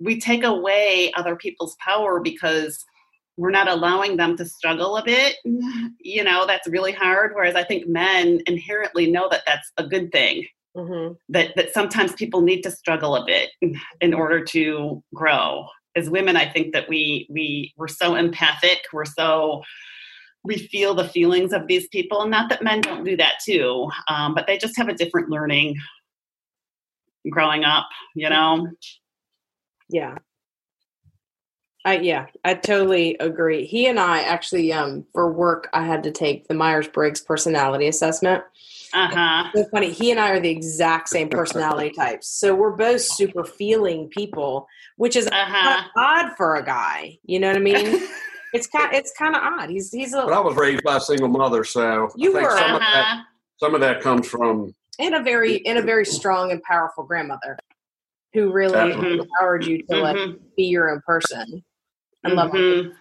We 0.00 0.20
take 0.20 0.44
away 0.44 1.12
other 1.16 1.36
people's 1.36 1.76
power 1.80 2.20
because 2.20 2.84
we're 3.36 3.50
not 3.50 3.68
allowing 3.68 4.16
them 4.16 4.36
to 4.36 4.44
struggle 4.44 4.96
a 4.96 5.04
bit. 5.04 5.36
You 6.00 6.22
know, 6.22 6.46
that's 6.46 6.68
really 6.68 6.92
hard. 6.92 7.32
Whereas 7.34 7.56
I 7.56 7.64
think 7.64 7.88
men 7.88 8.40
inherently 8.46 9.10
know 9.10 9.28
that 9.28 9.42
that's 9.44 9.70
a 9.76 9.86
good 9.86 10.12
thing. 10.12 10.46
Mhm. 10.76 11.16
That 11.28 11.56
that 11.56 11.72
sometimes 11.72 12.12
people 12.12 12.42
need 12.42 12.62
to 12.62 12.70
struggle 12.70 13.16
a 13.16 13.26
bit 13.26 13.50
in 14.00 14.14
order 14.14 14.44
to 14.44 15.02
grow. 15.14 15.66
As 15.96 16.08
women, 16.08 16.36
I 16.36 16.48
think 16.48 16.72
that 16.74 16.88
we 16.88 17.26
we 17.28 17.72
we're 17.76 17.88
so 17.88 18.14
empathic. 18.14 18.82
We're 18.92 19.04
so 19.04 19.62
we 20.46 20.58
feel 20.58 20.94
the 20.94 21.08
feelings 21.08 21.52
of 21.52 21.66
these 21.66 21.88
people, 21.88 22.22
and 22.22 22.30
not 22.30 22.48
that 22.50 22.62
men 22.62 22.80
don't 22.80 23.04
do 23.04 23.16
that 23.16 23.34
too, 23.44 23.90
um, 24.08 24.34
but 24.34 24.46
they 24.46 24.58
just 24.58 24.76
have 24.76 24.88
a 24.88 24.94
different 24.94 25.28
learning 25.28 25.76
growing 27.30 27.64
up. 27.64 27.88
You 28.14 28.30
know. 28.30 28.68
Yeah. 29.88 30.18
I 31.84 31.98
yeah, 31.98 32.26
I 32.44 32.54
totally 32.54 33.16
agree. 33.20 33.64
He 33.64 33.86
and 33.86 34.00
I 34.00 34.22
actually 34.22 34.72
um 34.72 35.06
for 35.12 35.32
work 35.32 35.68
I 35.72 35.84
had 35.84 36.02
to 36.02 36.10
take 36.10 36.48
the 36.48 36.54
Myers-Briggs 36.54 37.20
personality 37.20 37.86
assessment. 37.86 38.42
Uh 38.92 39.08
huh. 39.08 39.50
So 39.54 39.64
funny, 39.70 39.92
he 39.92 40.10
and 40.10 40.18
I 40.18 40.30
are 40.30 40.40
the 40.40 40.50
exact 40.50 41.08
same 41.08 41.28
personality 41.28 41.90
types. 41.96 42.28
So 42.28 42.56
we're 42.56 42.72
both 42.76 43.02
super 43.02 43.44
feeling 43.44 44.08
people, 44.08 44.66
which 44.96 45.14
is 45.14 45.26
Uh 45.26 45.30
kind 45.30 45.52
huh. 45.52 45.78
of 45.78 45.84
odd 45.96 46.36
for 46.36 46.56
a 46.56 46.64
guy. 46.64 47.18
You 47.24 47.38
know 47.38 47.48
what 47.48 47.56
I 47.56 47.60
mean? 47.60 48.02
it's 48.52 48.66
kind 48.66 48.94
it's 48.94 49.12
kind 49.12 49.34
of 49.36 49.42
odd. 49.42 49.70
He's 49.70 49.92
he's 49.92 50.12
But 50.12 50.32
I 50.32 50.38
a 50.38 50.42
was 50.42 50.56
raised 50.56 50.82
by 50.82 50.96
a 50.96 51.00
single 51.00 51.28
mother, 51.28 51.64
so 51.64 52.08
You 52.16 52.30
I 52.30 52.32
think 52.32 52.44
were. 52.50 52.58
some 52.58 52.74
of 52.74 52.80
that 52.80 53.06
Uh-huh. 53.06 53.22
some 53.58 53.74
of 53.74 53.80
that 53.80 54.00
comes 54.02 54.28
from 54.28 54.74
and 54.98 55.14
a 55.14 55.22
very 55.22 55.64
and 55.66 55.78
a 55.78 55.82
very 55.82 56.04
strong 56.06 56.52
and 56.52 56.62
powerful 56.62 57.04
grandmother 57.04 57.58
who 58.32 58.52
really 58.52 58.78
Absolutely. 58.78 59.18
empowered 59.20 59.66
you 59.66 59.82
to 59.88 59.96
like 59.96 60.16
Mhm. 60.16 60.38
be 60.56 60.64
your 60.64 60.90
own 60.90 61.00
person 61.06 61.64
and 62.24 62.34
love 62.34 62.50
on 62.50 62.56
Mhm. 62.60 62.96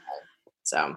So 0.63 0.93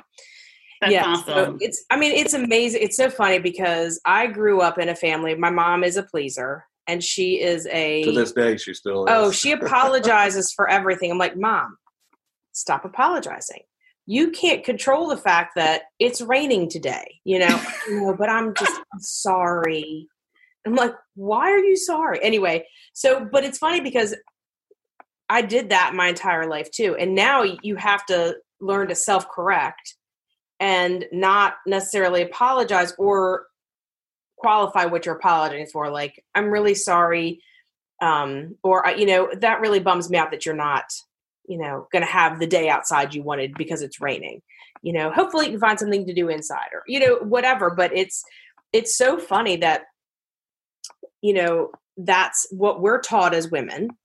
That's 0.80 0.92
yeah, 0.92 1.04
awesome. 1.06 1.24
so 1.26 1.56
it's 1.60 1.84
I 1.90 1.96
mean 1.98 2.12
it's 2.12 2.34
amazing. 2.34 2.82
It's 2.82 2.96
so 2.96 3.10
funny 3.10 3.38
because 3.40 4.00
I 4.04 4.28
grew 4.28 4.60
up 4.60 4.78
in 4.78 4.88
a 4.88 4.94
family. 4.94 5.34
My 5.34 5.50
mom 5.50 5.82
is 5.82 5.96
a 5.96 6.04
pleaser, 6.04 6.64
and 6.86 7.02
she 7.02 7.40
is 7.40 7.66
a 7.66 8.04
to 8.04 8.12
this 8.12 8.32
day 8.32 8.56
she 8.56 8.74
still 8.74 9.04
is. 9.06 9.10
oh 9.12 9.30
she 9.32 9.50
apologizes 9.60 10.52
for 10.52 10.68
everything. 10.68 11.10
I'm 11.10 11.18
like, 11.18 11.36
mom, 11.36 11.76
stop 12.52 12.84
apologizing. 12.84 13.62
You 14.10 14.30
can't 14.30 14.64
control 14.64 15.08
the 15.08 15.18
fact 15.18 15.52
that 15.56 15.82
it's 15.98 16.22
raining 16.22 16.70
today. 16.70 17.20
You 17.24 17.40
know, 17.40 17.62
no, 17.90 18.16
but 18.18 18.30
I'm 18.30 18.54
just 18.54 18.80
I'm 18.92 19.00
sorry. 19.00 20.08
I'm 20.66 20.74
like, 20.74 20.94
why 21.14 21.50
are 21.50 21.58
you 21.58 21.76
sorry? 21.76 22.18
Anyway, 22.22 22.66
so 22.94 23.28
but 23.30 23.44
it's 23.44 23.58
funny 23.58 23.80
because 23.80 24.14
I 25.28 25.42
did 25.42 25.68
that 25.70 25.94
my 25.94 26.08
entire 26.08 26.48
life 26.48 26.70
too. 26.70 26.96
And 26.98 27.14
now 27.14 27.42
you 27.42 27.76
have 27.76 28.04
to 28.06 28.36
learn 28.60 28.88
to 28.88 28.94
self 28.94 29.28
correct 29.28 29.94
and 30.60 31.04
not 31.12 31.54
necessarily 31.66 32.22
apologize 32.22 32.94
or 32.98 33.46
qualify 34.38 34.86
what 34.86 35.06
you're 35.06 35.16
apologizing 35.16 35.66
for. 35.66 35.90
Like, 35.90 36.24
I'm 36.34 36.50
really 36.50 36.74
sorry. 36.74 37.42
Um, 38.00 38.56
or, 38.62 38.86
uh, 38.86 38.94
you 38.94 39.06
know, 39.06 39.28
that 39.40 39.60
really 39.60 39.80
bums 39.80 40.08
me 40.08 40.18
out 40.18 40.30
that 40.30 40.46
you're 40.46 40.54
not, 40.54 40.84
you 41.48 41.58
know, 41.58 41.88
going 41.90 42.04
to 42.04 42.10
have 42.10 42.38
the 42.38 42.46
day 42.46 42.68
outside 42.68 43.14
you 43.14 43.22
wanted 43.22 43.54
because 43.54 43.82
it's 43.82 44.00
raining. 44.00 44.42
You 44.82 44.92
know, 44.92 45.10
hopefully 45.10 45.46
you 45.46 45.52
can 45.52 45.60
find 45.60 45.78
something 45.78 46.06
to 46.06 46.14
do 46.14 46.28
inside 46.28 46.68
or, 46.72 46.82
you 46.86 47.00
know, 47.00 47.16
whatever. 47.16 47.70
But 47.70 47.96
it's, 47.96 48.22
it's 48.72 48.96
so 48.96 49.18
funny 49.18 49.56
that, 49.56 49.82
you 51.20 51.34
know, 51.34 51.70
that's 51.96 52.46
what 52.50 52.80
we're 52.80 53.00
taught 53.00 53.34
as 53.34 53.50
women 53.50 53.96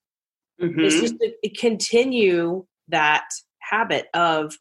Mhm. 0.61 0.85
it's 0.85 0.99
just 0.99 1.15
to 1.19 1.49
continue 1.49 2.65
that 2.87 3.25
habit 3.59 4.07
of 4.13 4.55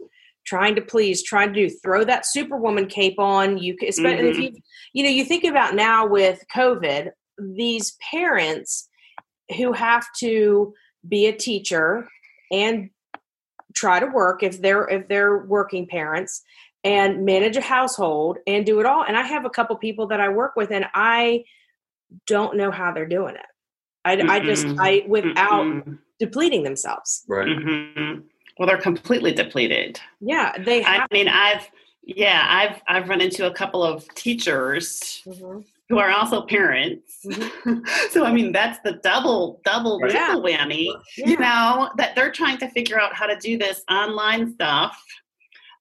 trying 0.45 0.75
to 0.75 0.83
please, 0.83 1.23
trying 1.23 1.53
to 1.53 1.69
do 1.69 1.75
throw 1.83 2.05
that 2.05 2.27
superwoman 2.27 2.87
cape 2.87 3.19
on. 3.19 3.59
You 3.59 3.77
can, 3.77 3.89
especially 3.89 4.29
if 4.29 4.37
Mhm. 4.37 4.43
you, 4.43 4.61
you 4.93 5.05
know, 5.05 5.11
you 5.11 5.25
think 5.25 5.45
about 5.45 5.75
now 5.75 6.07
with 6.07 6.45
COVID, 6.55 7.13
these 7.39 7.97
parents 8.11 8.89
who 9.57 9.73
have 9.73 10.07
to 10.19 10.75
be 11.09 11.27
a 11.27 11.33
teacher 11.37 12.09
and 12.53 12.91
try 13.75 13.99
to 13.99 14.07
work 14.07 14.43
if 14.43 14.61
they're 14.61 14.87
if 14.89 15.09
they're 15.09 15.39
working 15.39 15.87
parents 15.87 16.43
and 16.85 17.25
manage 17.25 17.57
a 17.57 17.61
household 17.61 18.39
and 18.47 18.67
do 18.67 18.79
it 18.81 18.87
all. 18.87 19.03
And 19.03 19.17
I 19.17 19.23
have 19.23 19.45
a 19.45 19.51
couple 19.51 19.75
people 19.77 20.09
that 20.09 20.21
I 20.21 20.29
work 20.29 20.55
with, 20.57 20.71
and 20.71 20.85
I 20.95 21.45
don't 22.27 22.57
know 22.57 22.71
how 22.71 22.93
they're 22.93 23.07
doing 23.07 23.35
it. 23.37 23.47
I, 24.05 24.21
I 24.21 24.41
just 24.41 24.67
I 24.79 25.05
without 25.09 25.65
Mm-mm. 25.65 25.99
depleting 26.19 26.65
themselves. 26.65 27.25
Right. 27.29 27.49
Mhm. 27.49 28.25
Well, 28.59 28.67
they're 28.67 28.77
completely 28.79 29.33
depleted. 29.33 29.99
Yeah, 30.21 30.53
they 30.59 30.85
I 30.85 30.99
have. 30.99 31.11
mean, 31.11 31.29
I've 31.29 31.71
yeah, 32.05 32.45
I've 32.49 32.83
I've 32.89 33.09
run 33.09 33.21
into 33.21 33.47
a 33.47 33.55
couple 33.55 33.83
of 33.83 34.13
teachers 34.15 35.23
Mhm. 35.27 35.65
Who 35.93 35.99
are 35.99 36.11
also 36.11 36.41
parents. 36.47 37.19
so 38.11 38.25
I 38.25 38.33
mean, 38.33 38.51
that's 38.51 38.79
the 38.83 38.93
double 39.03 39.61
double 39.63 40.01
Right. 40.01 40.11
triple 40.11 40.41
whammy. 40.43 40.87
You 41.19 41.37
know 41.37 41.91
that 41.99 42.17
they're 42.17 42.33
trying 42.33 42.57
to 42.59 42.69
figure 42.71 42.99
out 42.99 43.15
how 43.15 43.27
to 43.27 43.37
do 43.37 43.59
this 43.59 43.83
online 43.91 44.55
stuff. 44.55 44.97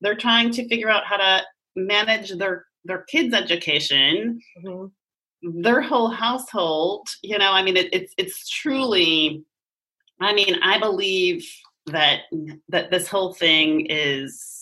They're 0.01 0.17
trying 0.17 0.51
to 0.51 0.67
figure 0.67 0.89
out 0.89 1.05
how 1.05 1.15
to 1.15 1.43
manage 1.77 2.31
their 2.37 2.65
their 2.83 3.03
kids' 3.03 3.33
education, 3.33 4.41
Mhm. 4.65 4.91
their 5.63 5.79
whole 5.81 6.09
household. 6.09 7.07
You 7.23 7.37
know, 7.37 7.53
I 7.53 7.63
mean, 7.63 7.77
it, 7.77 7.87
it's 7.93 8.13
it's 8.17 8.49
truly. 8.49 9.45
I 10.19 10.33
mean, 10.33 10.55
I 10.61 10.77
believe 10.77 11.47
that 11.85 12.23
that 12.67 12.91
this 12.91 13.07
whole 13.07 13.33
thing 13.33 13.85
is 13.89 14.60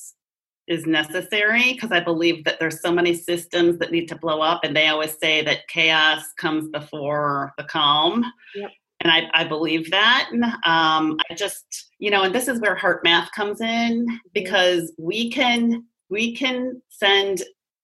is 0.70 0.86
necessary 0.86 1.74
because 1.74 1.92
I 1.92 2.00
believe 2.00 2.46
that 2.46 2.60
there's 2.60 2.80
so 2.82 2.92
many 2.92 3.16
systems 3.16 3.80
that 3.80 3.92
need 3.92 4.08
to 4.10 4.16
blow 4.16 4.42
up, 4.42 4.64
and 4.64 4.76
they 4.76 4.88
always 4.88 5.18
say 5.18 5.44
that 5.44 5.68
chaos 5.68 6.24
comes 6.38 6.70
before 6.70 7.54
the 7.58 7.64
calm. 7.64 8.24
Yep. 8.56 8.72
And 9.02 9.12
I, 9.12 9.30
I 9.34 9.44
believe 9.46 9.90
that. 9.92 10.30
Um, 10.66 11.18
I 11.30 11.34
just, 11.36 11.90
you 12.00 12.12
know, 12.12 12.24
and 12.24 12.36
this 12.36 12.48
is 12.48 12.60
where 12.60 12.76
HeartMath 12.76 13.32
comes 13.32 13.62
in 13.62 14.08
because 14.34 14.94
we 14.98 15.32
can 15.32 15.86
we 16.10 16.36
can 16.36 16.82
send 16.90 17.44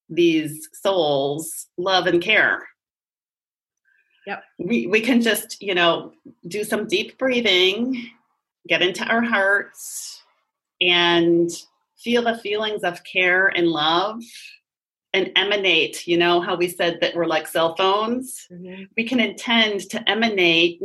these 0.09 0.67
souls 0.73 1.67
love 1.77 2.07
and 2.07 2.21
care. 2.21 2.67
Yep. 4.27 4.43
We 4.59 4.87
we 4.87 5.01
can 5.01 5.21
just, 5.21 5.61
you 5.61 5.73
know, 5.73 6.13
do 6.47 6.63
some 6.63 6.87
deep 6.87 7.17
breathing, 7.17 8.09
get 8.67 8.81
into 8.81 9.05
our 9.05 9.21
hearts, 9.21 10.21
and 10.81 11.49
feel 12.05 12.21
the 12.21 12.37
feelings 12.37 12.83
of 12.83 13.03
care 13.03 13.47
and 13.47 13.67
love 13.67 14.21
and 15.11 15.31
emanate. 15.35 16.05
You 16.07 16.17
know 16.19 16.39
how 16.39 16.55
we 16.55 16.67
said 16.69 16.99
that 17.01 17.15
we're 17.15 17.25
like 17.25 17.47
cell 17.47 17.75
phones? 17.75 18.47
Mhm. 18.51 18.87
We 18.95 19.03
can 19.05 19.19
intend 19.19 19.89
to 19.89 20.07
emanate 20.09 20.79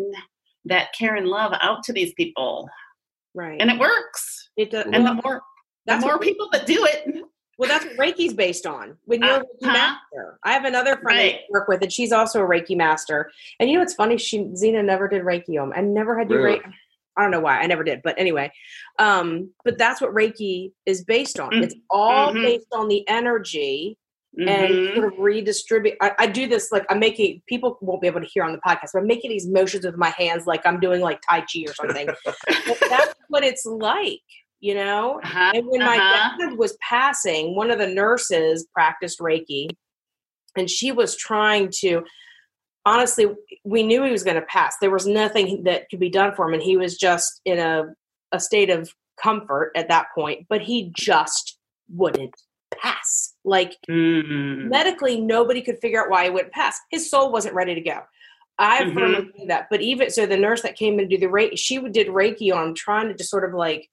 that 0.64 0.92
care 0.98 1.14
and 1.16 1.26
love 1.28 1.52
out 1.60 1.82
to 1.84 1.92
these 1.92 2.14
people. 2.14 2.68
Right. 3.34 3.60
And 3.60 3.70
it 3.70 3.78
works. 3.78 4.48
it 4.56 4.70
does. 4.72 4.84
And 4.92 5.04
well, 5.04 5.14
the 5.14 5.22
more 5.22 5.42
the 5.86 5.96
more 5.98 6.12
what- 6.18 6.22
people 6.22 6.48
that 6.52 6.66
do 6.66 6.84
it, 6.86 7.24
Well, 7.58 7.68
that's 7.68 7.84
what 7.84 7.96
Reiki's 7.98 8.32
based 8.32 8.66
on. 8.66 8.96
When 9.04 9.20
you're 9.22 9.36
a 9.36 9.40
Reiki 9.40 9.62
Uh-huh. 9.64 9.72
master, 9.72 10.38
I 10.42 10.52
have 10.52 10.64
another 10.64 10.96
friend 10.96 11.18
Right. 11.18 11.34
I 11.40 11.44
work 11.50 11.68
with, 11.68 11.82
and 11.82 11.92
she's 11.92 12.10
also 12.10 12.42
a 12.42 12.48
Reiki 12.48 12.74
master. 12.74 13.30
And 13.58 13.68
you 13.68 13.74
know 13.76 13.80
what's 13.82 13.92
funny? 13.94 14.16
She 14.16 14.48
Zena 14.56 14.82
never 14.82 15.08
did 15.08 15.22
Reiki 15.22 15.60
on. 15.62 15.74
I 15.74 15.82
never 15.82 16.18
had 16.18 16.28
to 16.30 16.34
do 16.34 16.42
Really? 16.42 16.58
Reiki. 16.60 16.72
I 17.16 17.22
don't 17.22 17.30
know 17.30 17.40
why. 17.40 17.58
I 17.58 17.66
never 17.66 17.84
did, 17.84 18.00
but 18.02 18.18
anyway. 18.18 18.50
Um, 18.98 19.50
but 19.64 19.78
that's 19.78 20.00
what 20.00 20.14
Reiki 20.14 20.72
is 20.86 21.04
based 21.04 21.38
on. 21.40 21.50
Mm. 21.50 21.62
It's 21.64 21.74
all 21.90 22.32
Mhm. 22.32 22.42
based 22.42 22.68
on 22.72 22.88
the 22.88 23.06
energy 23.08 23.96
and 24.38 24.72
Mhm. 24.72 24.94
sort 24.94 25.12
of 25.12 25.18
redistribute. 25.18 25.96
I, 26.00 26.12
I 26.20 26.26
do 26.28 26.46
this 26.46 26.70
like 26.70 26.86
I'm 26.88 27.00
making 27.00 27.42
people 27.48 27.76
won't 27.80 28.00
be 28.00 28.06
able 28.06 28.20
to 28.20 28.26
hear 28.26 28.44
on 28.44 28.52
the 28.52 28.60
podcast, 28.66 28.90
but 28.94 29.00
I'm 29.00 29.06
making 29.08 29.30
these 29.30 29.48
motions 29.48 29.84
with 29.84 29.96
my 29.96 30.10
hands 30.10 30.46
like 30.46 30.64
I'm 30.64 30.78
doing 30.78 31.00
like 31.00 31.20
Tai 31.28 31.40
Chi 31.40 31.64
or 31.66 31.74
something. 31.74 32.06
that's 32.88 33.14
what 33.28 33.42
it's 33.42 33.66
like, 33.66 34.20
you 34.60 34.74
know? 34.74 35.20
Uh-huh, 35.24 35.50
And 35.54 35.66
when 35.66 35.80
my 35.80 35.96
uh-huh. 35.98 36.36
dad 36.38 36.56
was 36.58 36.76
passing, 36.80 37.56
one 37.56 37.72
of 37.72 37.78
the 37.80 37.88
nurses 37.88 38.68
practiced 38.72 39.18
Reiki, 39.18 39.68
and 40.56 40.70
she 40.70 40.92
was 40.92 41.16
trying 41.16 41.68
to. 41.80 42.02
Honestly, 42.86 43.26
we 43.64 43.82
knew 43.82 44.02
he 44.04 44.10
was 44.10 44.24
going 44.24 44.36
to 44.36 44.42
pass. 44.46 44.76
There 44.80 44.90
was 44.90 45.06
nothing 45.06 45.64
that 45.64 45.88
could 45.90 46.00
be 46.00 46.08
done 46.08 46.34
for 46.34 46.46
him, 46.48 46.54
and 46.54 46.62
he 46.62 46.76
was 46.76 46.96
just 46.96 47.40
in 47.44 47.58
a 47.58 47.94
a 48.32 48.38
state 48.40 48.70
of 48.70 48.94
comfort 49.20 49.72
at 49.74 49.88
that 49.88 50.06
point. 50.14 50.46
But 50.48 50.62
he 50.62 50.90
just 50.96 51.58
wouldn't 51.92 52.34
pass. 52.80 53.34
Like 53.44 53.76
Mhm. 53.88 54.68
medically, 54.68 55.20
nobody 55.20 55.60
could 55.62 55.78
figure 55.80 56.00
out 56.02 56.10
why 56.10 56.24
he 56.24 56.30
wouldn't 56.30 56.52
pass. 56.52 56.78
His 56.90 57.10
soul 57.10 57.32
wasn't 57.32 57.54
ready 57.56 57.74
to 57.74 57.80
go. 57.80 58.02
I 58.58 58.84
Mhm. 58.84 58.94
firmly 58.94 59.30
believe 59.32 59.48
that. 59.48 59.66
But 59.70 59.80
even 59.80 60.10
so, 60.10 60.26
the 60.26 60.36
nurse 60.36 60.62
that 60.62 60.76
came 60.76 61.00
in 61.00 61.08
to 61.08 61.16
do 61.16 61.20
the 61.20 61.32
Reiki, 61.32 61.58
she 61.58 61.78
did 61.88 62.06
Reiki 62.08 62.54
on 62.54 62.74
trying 62.74 63.08
to 63.08 63.14
just 63.14 63.30
sort 63.30 63.44
of 63.44 63.52
like 63.52 63.90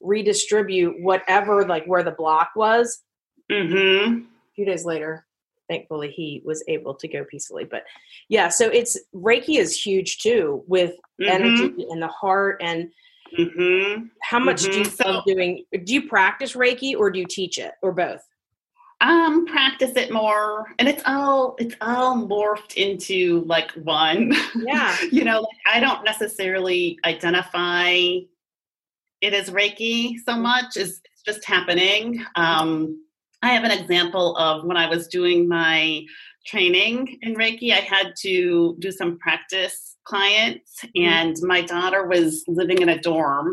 redistribute 0.00 1.02
whatever, 1.02 1.66
like 1.66 1.84
where 1.86 2.02
the 2.02 2.10
block 2.12 2.50
was. 2.56 3.02
Mhm. 3.50 4.22
A 4.22 4.54
few 4.54 4.64
days 4.64 4.84
later, 4.84 5.25
thankfully, 5.68 6.10
he 6.10 6.42
was 6.44 6.62
able 6.68 6.94
to 6.94 7.08
go 7.08 7.24
peacefully. 7.24 7.64
But 7.64 7.84
yeah, 8.28 8.48
so 8.48 8.68
it's 8.68 8.98
Reiki 9.14 9.58
is 9.58 9.80
huge 9.80 10.18
too 10.18 10.64
with 10.66 10.94
Mhm. 11.20 11.28
energy 11.28 11.86
and 11.90 12.00
the 12.02 12.08
heart. 12.08 12.60
And 12.62 12.90
Mhm. 13.36 14.10
how 14.22 14.38
much 14.38 14.62
do 14.62 14.78
you 14.78 14.84
Mhm. 14.84 14.90
So- 14.96 15.10
love 15.10 15.24
doing? 15.26 15.64
Do 15.84 15.92
you 15.94 16.08
practice 16.08 16.52
Reiki 16.54 16.96
or 16.96 17.10
do 17.10 17.18
you 17.18 17.26
teach 17.26 17.58
it 17.58 17.72
or 17.82 17.92
both? 17.92 18.22
um 19.02 19.44
practice 19.44 19.94
it 19.94 20.10
more 20.10 20.74
and 20.78 20.88
it's 20.88 21.02
all 21.04 21.54
it's 21.58 21.74
all 21.82 22.16
morphed 22.16 22.76
into 22.76 23.40
like 23.44 23.70
one 23.72 24.32
Yeah. 24.54 24.96
you 25.12 25.22
know 25.22 25.42
like 25.42 25.58
i 25.70 25.78
don't 25.80 26.02
necessarily 26.02 26.98
identify 27.04 27.90
it 27.90 29.34
as 29.34 29.50
reiki 29.50 30.14
so 30.24 30.34
much 30.34 30.78
as 30.78 31.02
it's 31.12 31.22
just 31.26 31.44
happening 31.44 32.24
um 32.36 32.98
i 33.42 33.48
have 33.50 33.64
an 33.64 33.70
example 33.70 34.36
of 34.36 34.64
when 34.64 34.76
i 34.76 34.88
was 34.88 35.08
doing 35.08 35.48
my 35.48 36.02
training 36.46 37.18
in 37.22 37.34
reiki 37.34 37.72
i 37.72 37.80
had 37.80 38.12
to 38.20 38.76
do 38.78 38.90
some 38.90 39.18
practice 39.18 39.96
clients 40.04 40.84
mm-hmm. 40.84 41.02
and 41.02 41.36
my 41.42 41.60
daughter 41.62 42.06
was 42.06 42.44
living 42.48 42.80
in 42.80 42.88
a 42.88 43.00
dorm 43.00 43.52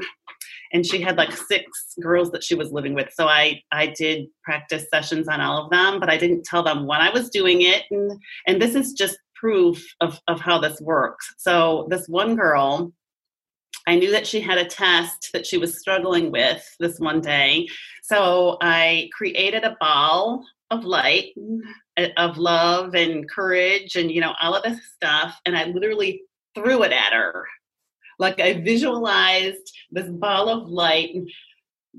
and 0.72 0.86
she 0.86 1.00
had 1.00 1.18
like 1.18 1.32
six 1.32 1.66
girls 2.02 2.32
that 2.32 2.44
she 2.44 2.56
was 2.56 2.72
living 2.72 2.94
with. 2.94 3.10
So 3.14 3.28
i 3.28 3.62
i 3.72 3.88
did 3.88 4.28
practice 4.44 4.86
sessions 4.94 5.28
on 5.28 5.42
all 5.42 5.64
of 5.64 5.70
them 5.72 6.00
but 6.00 6.10
i 6.10 6.18
didn't 6.18 6.46
tell 6.46 6.64
them 6.64 6.88
when 6.88 7.02
i 7.02 7.10
was 7.10 7.30
doing 7.30 7.62
it 7.62 7.84
and 7.92 8.12
and 8.48 8.62
this 8.62 8.76
is 8.76 8.94
just 8.94 9.18
proof 9.44 9.84
of 10.00 10.20
of 10.28 10.40
how 10.40 10.58
this 10.58 10.80
works. 10.80 11.34
So 11.38 11.88
this 11.90 12.08
one 12.08 12.36
girl 12.36 12.94
i 13.88 13.96
knew 13.96 14.12
that 14.12 14.28
she 14.28 14.40
had 14.42 14.58
a 14.58 14.66
test 14.66 15.30
that 15.34 15.46
she 15.46 15.58
was 15.58 15.80
struggling 15.80 16.32
with 16.32 16.64
this 16.80 17.00
one 17.00 17.22
day 17.22 17.68
so 18.02 18.58
i 18.62 19.10
created 19.14 19.64
a 19.64 19.78
ball 19.80 20.44
of 20.72 20.84
light 20.84 21.34
uh, 21.98 22.08
of 22.18 22.38
love 22.38 22.96
and 22.96 23.30
courage 23.30 23.96
and 23.96 24.12
you 24.12 24.22
know 24.22 24.34
all 24.42 24.56
of 24.56 24.64
this 24.64 24.80
stuff 24.96 25.40
and 25.46 25.58
i 25.58 25.66
literally 25.66 26.22
threw 26.56 26.84
it 26.84 26.92
at 26.92 27.14
her 27.14 27.46
like 28.20 28.40
I 28.40 28.54
visualized 28.54 29.76
this 29.92 30.10
ball 30.10 30.50
of 30.50 30.70
light 30.70 31.16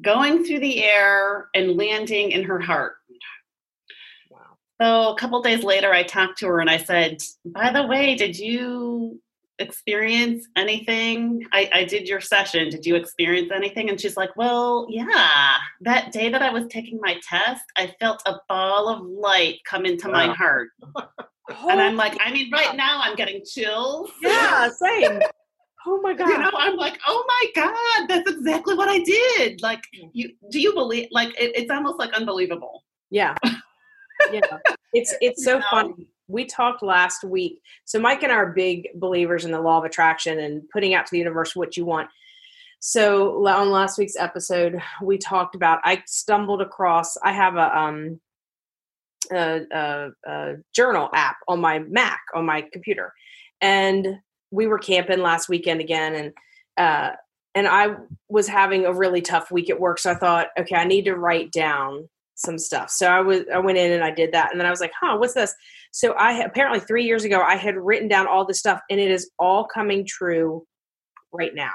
going 0.01 0.45
through 0.45 0.61
the 0.61 0.83
air 0.83 1.49
and 1.55 1.77
landing 1.77 2.31
in 2.31 2.45
her 2.45 2.59
heart. 2.59 2.95
Wow. 4.31 4.57
So 4.81 5.13
a 5.13 5.19
couple 5.19 5.43
days 5.43 5.63
later, 5.63 5.93
I 5.93 6.03
talked 6.03 6.39
to 6.39 6.47
her 6.47 6.61
and 6.61 6.71
I 6.71 6.79
said, 6.79 7.19
By 7.45 7.73
the 7.73 7.87
way, 7.87 8.15
did 8.15 8.39
you 8.39 9.21
experience 9.59 10.47
anything? 10.57 11.45
I, 11.53 11.71
I 11.73 11.85
did 11.85 12.09
your 12.09 12.21
session. 12.21 12.69
Did 12.71 12.85
you 12.87 12.95
experience 12.97 13.51
anything? 13.55 13.89
And 13.91 14.01
she's 14.01 14.17
like, 14.17 14.35
Well, 14.37 14.87
yeah. 14.89 15.57
That 15.83 16.13
day 16.13 16.29
that 16.31 16.43
I 16.43 16.51
was 16.51 16.65
taking 16.69 16.99
my 17.01 17.19
test, 17.29 17.65
I 17.77 17.95
felt 18.01 18.23
a 18.27 18.37
ball 18.49 18.89
of 18.89 19.05
light 19.07 19.59
come 19.65 19.87
into 19.87 20.09
my 20.09 20.29
heart. 20.29 20.71
And 21.69 21.79
oh 21.79 21.85
I'm 21.85 21.95
like, 21.95 22.17
I 22.25 22.33
mean, 22.33 22.51
right 22.51 22.75
now 22.75 23.01
I'm 23.03 23.17
getting 23.17 23.43
chills. 23.45 24.11
yeah, 24.23 24.71
same. 24.71 25.21
Oh 25.87 26.01
my 26.01 26.15
god. 26.15 26.29
you 26.31 26.39
know 26.39 26.51
i'm 26.55 26.77
like 26.77 26.99
oh 27.07 27.23
my 27.29 27.63
god 27.63 28.09
that's 28.09 28.31
exactly 28.31 28.75
what 28.75 28.89
i 28.89 28.99
did 29.01 29.61
like 29.61 29.83
mm. 29.95 30.09
you 30.15 30.31
do 30.51 30.59
you 30.59 30.73
believe 30.73 31.07
like 31.11 31.29
it, 31.39 31.53
it's 31.55 31.71
almost 31.71 31.99
like 31.99 32.11
unbelievable 32.15 32.83
Yeah. 33.11 33.35
Yeah. 34.33 34.41
It's 34.95 35.15
it's 35.21 35.45
so 35.49 35.55
You 35.55 35.59
know? 35.61 35.67
funny. 35.71 36.07
We 36.29 36.47
talked 36.47 36.83
last 36.83 37.25
week. 37.25 37.61
So 37.85 37.99
Mike 37.99 38.23
and 38.23 38.33
I 38.33 38.37
are 38.37 38.53
big 38.53 38.89
believers 38.95 39.45
in 39.45 39.51
the 39.51 39.61
law 39.61 39.79
of 39.79 39.85
attraction 39.85 40.39
and 40.39 40.69
putting 40.71 40.95
out 40.95 41.07
to 41.07 41.11
the 41.11 41.19
universe 41.19 41.55
what 41.55 41.77
you 41.77 41.85
want. 41.85 42.09
So 42.81 43.47
on 43.47 43.71
last 43.71 43.99
week's 43.99 44.17
episode, 44.17 44.81
we 45.03 45.17
talked 45.17 45.55
about 45.55 45.81
I 45.85 46.03
stumbled 46.07 46.61
across 46.61 47.17
I 47.23 47.33
have 47.33 47.57
a 47.57 47.79
um 47.79 48.21
a, 49.33 49.61
a, 49.73 50.09
a 50.27 50.53
journal 50.75 51.09
app 51.15 51.37
on 51.49 51.61
my 51.61 51.79
Mac 51.79 52.21
on 52.35 52.45
my 52.45 52.67
computer. 52.73 53.13
And 53.63 54.19
we 54.51 54.67
were 54.67 54.79
camping 54.79 55.21
last 55.21 55.49
weekend 55.49 55.81
again 55.81 56.15
and 56.15 56.33
uh 56.77 57.17
and 57.55 57.69
I 57.69 57.95
was 58.29 58.49
having 58.49 58.85
a 58.85 58.93
really 58.93 59.23
tough 59.23 59.51
week 59.51 59.71
at 59.71 59.81
work. 59.81 59.99
So 59.99 60.11
I 60.11 60.17
thought, 60.17 60.49
okay, 60.59 60.75
I 60.75 60.85
need 60.85 61.05
to 61.05 61.15
write 61.15 61.53
down 61.53 62.09
some 62.35 62.59
stuff. 62.59 62.91
So 62.91 63.07
I 63.07 63.21
was 63.21 63.43
I 63.53 63.59
went 63.59 63.79
in 63.79 63.93
and 63.93 64.05
I 64.05 64.11
did 64.11 64.33
that, 64.33 64.51
and 64.51 64.61
then 64.61 64.67
I 64.67 64.71
was 64.71 64.81
like, 64.81 64.93
huh, 65.01 65.17
what's 65.17 65.35
this? 65.35 65.55
So 65.93 66.13
I 66.13 66.45
apparently 66.45 66.81
three 66.81 67.05
years 67.05 67.25
ago 67.25 67.41
I 67.41 67.57
had 67.57 67.77
written 67.77 68.09
down 68.09 68.27
all 68.27 68.45
this 68.45 68.59
stuff, 68.59 68.81
and 68.91 69.01
it 69.01 69.11
is 69.11 69.31
all 69.39 69.65
coming 69.65 70.05
true 70.07 70.67
right 71.33 71.55
now. 71.55 71.71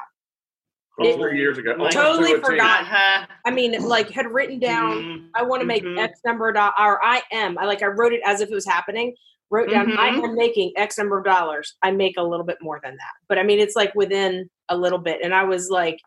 It, 1.00 1.16
three 1.16 1.38
years 1.38 1.58
ago. 1.58 1.76
Totally 1.90 2.40
forgot. 2.42 2.82
Uh-huh. 2.82 3.26
I 3.46 3.52
mean, 3.52 3.82
like 3.88 4.10
had 4.10 4.28
written 4.28 4.60
down. 4.60 4.98
Mm-hmm. 4.98 5.26
I 5.34 5.44
want 5.44 5.62
to 5.62 5.66
make 5.66 5.84
mm-hmm. 5.84 5.98
X 5.98 6.20
number 6.26 6.50
of 6.50 6.56
dollars, 6.56 6.74
or 6.78 7.04
I 7.04 7.22
am. 7.32 7.58
I 7.58 7.66
like 7.66 7.82
I 7.82 7.88
wrote 7.88 8.12
it 8.12 8.22
as 8.26 8.42
if 8.42 8.50
it 8.50 8.56
was 8.56 8.66
happening. 8.66 9.16
Wrote 9.50 9.70
down 9.70 9.88
mm-hmm. 9.88 10.00
I 10.00 10.08
am 10.10 10.36
making 10.36 10.74
X 10.76 10.98
number 10.98 11.18
of 11.18 11.26
dollars. 11.26 11.76
I 11.82 11.92
make 11.92 12.16
a 12.18 12.24
little 12.24 12.46
bit 12.46 12.58
more 12.62 12.80
than 12.84 12.96
that, 12.98 13.14
but 13.30 13.40
I 13.40 13.44
mean 13.44 13.60
it's 13.60 13.76
like 13.76 13.96
within 13.96 14.50
a 14.68 14.76
little 14.76 15.00
bit. 15.00 15.22
And 15.24 15.34
I 15.34 15.44
was 15.44 15.70
like, 15.70 16.00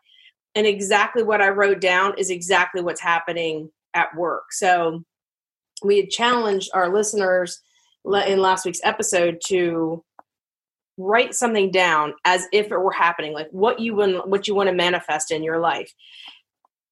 and 0.55 0.67
exactly 0.67 1.23
what 1.23 1.41
I 1.41 1.49
wrote 1.49 1.81
down 1.81 2.13
is 2.17 2.29
exactly 2.29 2.81
what's 2.81 3.01
happening 3.01 3.69
at 3.93 4.15
work. 4.15 4.51
So 4.51 5.03
we 5.83 5.97
had 5.97 6.09
challenged 6.09 6.69
our 6.73 6.93
listeners 6.93 7.59
in 8.05 8.39
last 8.39 8.65
week's 8.65 8.81
episode 8.83 9.39
to 9.47 10.03
write 10.97 11.33
something 11.33 11.71
down 11.71 12.13
as 12.25 12.47
if 12.53 12.67
it 12.67 12.77
were 12.77 12.91
happening 12.91 13.33
like 13.33 13.47
what 13.49 13.79
you 13.79 13.95
want 13.95 14.27
what 14.27 14.47
you 14.47 14.53
want 14.53 14.69
to 14.69 14.75
manifest 14.75 15.31
in 15.31 15.43
your 15.43 15.59
life. 15.59 15.91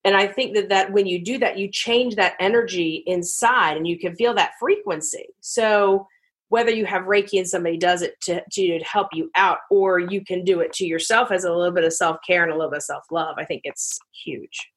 And 0.04 0.16
i 0.16 0.26
think 0.26 0.56
that 0.56 0.70
that 0.70 0.92
when 0.92 1.06
you 1.06 1.24
do 1.24 1.38
that 1.38 1.60
you 1.60 1.70
change 1.70 2.16
that 2.16 2.36
energy 2.40 3.04
inside 3.06 3.78
and 3.78 3.88
you 3.88 4.00
can 4.00 4.16
feel 4.16 4.34
that 4.34 4.54
frequency. 4.60 5.28
So 5.42 6.08
whether 6.50 6.72
you 6.72 6.86
have 6.86 7.04
reiki 7.04 7.38
and 7.38 7.48
somebody 7.48 7.78
does 7.78 8.02
it 8.02 8.20
to, 8.24 8.44
to 8.52 8.80
help 8.80 9.08
you 9.14 9.32
out 9.36 9.60
or 9.70 10.00
you 10.00 10.22
can 10.26 10.44
do 10.44 10.60
it 10.60 10.74
to 10.74 10.86
yourself 10.86 11.32
as 11.32 11.46
a 11.46 11.54
little 11.54 11.72
bit 11.72 11.86
of 11.86 11.94
self-care 11.94 12.44
and 12.44 12.52
a 12.52 12.56
little 12.56 12.72
bit 12.72 12.78
of 12.78 12.84
self-love 12.84 13.36
i 13.38 13.46
think 13.46 13.62
it's 13.64 14.00
huge 14.26 14.71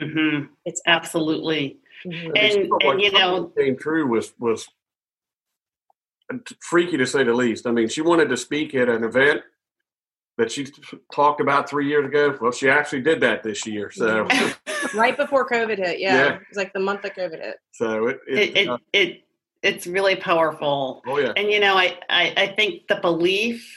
mm-hmm. 0.00 0.46
it's 0.64 0.82
absolutely 0.86 1.78
mm-hmm. 2.06 2.32
and, 2.36 2.70
and 2.82 3.00
you 3.00 3.10
know 3.12 3.52
came 3.56 3.76
true 3.76 4.06
was 4.06 4.32
was 4.38 4.68
freaky 6.60 6.96
to 6.96 7.06
say 7.06 7.24
the 7.24 7.34
least. 7.34 7.66
I 7.66 7.72
mean, 7.72 7.88
she 7.88 8.02
wanted 8.02 8.28
to 8.28 8.36
speak 8.36 8.74
at 8.74 8.88
an 8.88 9.04
event 9.04 9.42
that 10.38 10.50
she 10.50 10.66
talked 11.12 11.40
about 11.40 11.68
three 11.68 11.88
years 11.88 12.06
ago. 12.06 12.36
Well, 12.40 12.52
she 12.52 12.68
actually 12.68 13.02
did 13.02 13.20
that 13.20 13.42
this 13.42 13.66
year. 13.66 13.90
So 13.90 14.26
right 14.94 15.16
before 15.16 15.48
COVID 15.48 15.78
hit, 15.78 16.00
yeah, 16.00 16.14
yeah, 16.14 16.34
it 16.34 16.42
was 16.48 16.56
like 16.56 16.72
the 16.72 16.80
month 16.80 17.02
that 17.02 17.16
COVID 17.16 17.40
hit. 17.40 17.56
So 17.72 18.08
it 18.08 18.20
it 18.26 18.56
it, 18.56 18.68
uh, 18.68 18.78
it, 18.92 19.24
it's 19.62 19.86
really 19.86 20.16
powerful. 20.16 21.02
Oh 21.06 21.18
yeah, 21.18 21.32
and 21.36 21.50
you 21.50 21.60
know, 21.60 21.76
I 21.76 21.98
I, 22.08 22.34
I 22.36 22.46
think 22.56 22.88
the 22.88 22.96
belief. 22.96 23.76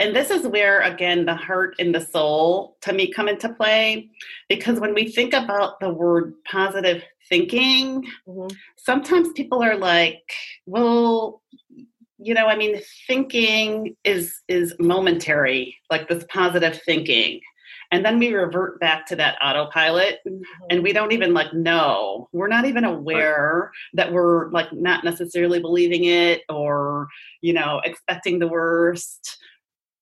And 0.00 0.14
this 0.14 0.30
is 0.30 0.46
where, 0.46 0.82
again, 0.82 1.24
the 1.24 1.34
heart 1.34 1.76
and 1.78 1.94
the 1.94 2.00
soul 2.00 2.76
to 2.82 2.92
me 2.92 3.10
come 3.10 3.28
into 3.28 3.48
play. 3.54 4.10
Because 4.48 4.78
when 4.80 4.92
we 4.92 5.10
think 5.10 5.32
about 5.32 5.80
the 5.80 5.88
word 5.88 6.34
positive 6.50 7.02
thinking, 7.28 8.02
mm-hmm. 8.28 8.54
sometimes 8.76 9.28
people 9.34 9.62
are 9.62 9.76
like, 9.76 10.30
well, 10.66 11.42
you 12.18 12.34
know 12.34 12.46
i 12.46 12.56
mean 12.56 12.80
thinking 13.06 13.94
is 14.04 14.40
is 14.48 14.74
momentary 14.78 15.76
like 15.90 16.08
this 16.08 16.24
positive 16.30 16.80
thinking 16.84 17.40
and 17.92 18.04
then 18.04 18.18
we 18.18 18.32
revert 18.32 18.80
back 18.80 19.06
to 19.06 19.16
that 19.16 19.36
autopilot 19.42 20.18
mm-hmm. 20.26 20.42
and 20.70 20.82
we 20.82 20.92
don't 20.92 21.12
even 21.12 21.32
like 21.32 21.52
know 21.52 22.28
we're 22.32 22.48
not 22.48 22.64
even 22.64 22.84
aware 22.84 23.70
that 23.94 24.12
we're 24.12 24.50
like 24.50 24.72
not 24.72 25.04
necessarily 25.04 25.60
believing 25.60 26.04
it 26.04 26.42
or 26.48 27.08
you 27.40 27.52
know 27.52 27.80
expecting 27.84 28.38
the 28.38 28.48
worst 28.48 29.38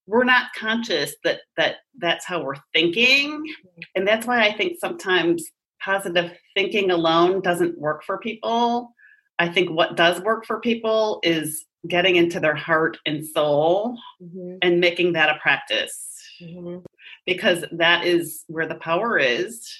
we're 0.07 0.25
not 0.25 0.47
conscious 0.57 1.15
that 1.25 1.41
that 1.57 1.77
that's 1.99 2.25
how 2.25 2.43
we're 2.43 2.55
thinking 2.73 3.33
mm-hmm. 3.33 3.81
and 3.95 4.07
that's 4.07 4.27
why 4.27 4.43
i 4.43 4.53
think 4.53 4.79
sometimes 4.79 5.45
positive 5.83 6.33
thinking 6.55 6.91
alone 6.91 7.41
doesn't 7.41 7.79
work 7.79 8.03
for 8.05 8.19
people 8.19 8.91
i 9.39 9.49
think 9.49 9.71
what 9.71 9.97
does 9.97 10.21
work 10.23 10.47
for 10.47 10.61
people 10.61 11.21
is 11.23 11.65
getting 11.89 12.17
into 12.17 12.41
their 12.41 12.55
heart 12.55 12.97
and 13.05 13.27
soul 13.27 13.99
mm-hmm. 14.23 14.57
and 14.63 14.81
making 14.81 15.13
that 15.13 15.29
a 15.29 15.39
practice 15.41 16.11
mm-hmm. 16.43 16.79
Because 17.27 17.65
that 17.73 18.05
is 18.05 18.45
where 18.49 18.67
the 18.67 18.75
power 18.77 19.19
is 19.19 19.73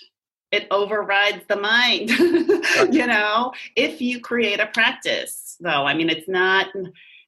it 0.53 0.67
overrides 0.71 1.45
the 1.49 1.57
mind 1.57 2.11
you 2.95 3.07
know 3.07 3.53
if 3.77 4.01
you 4.01 4.21
create 4.21 4.61
a 4.61 4.67
practice 4.67 5.57
though 5.61 5.85
i 5.85 5.95
mean 5.95 6.09
it's 6.09 6.29
not 6.29 6.67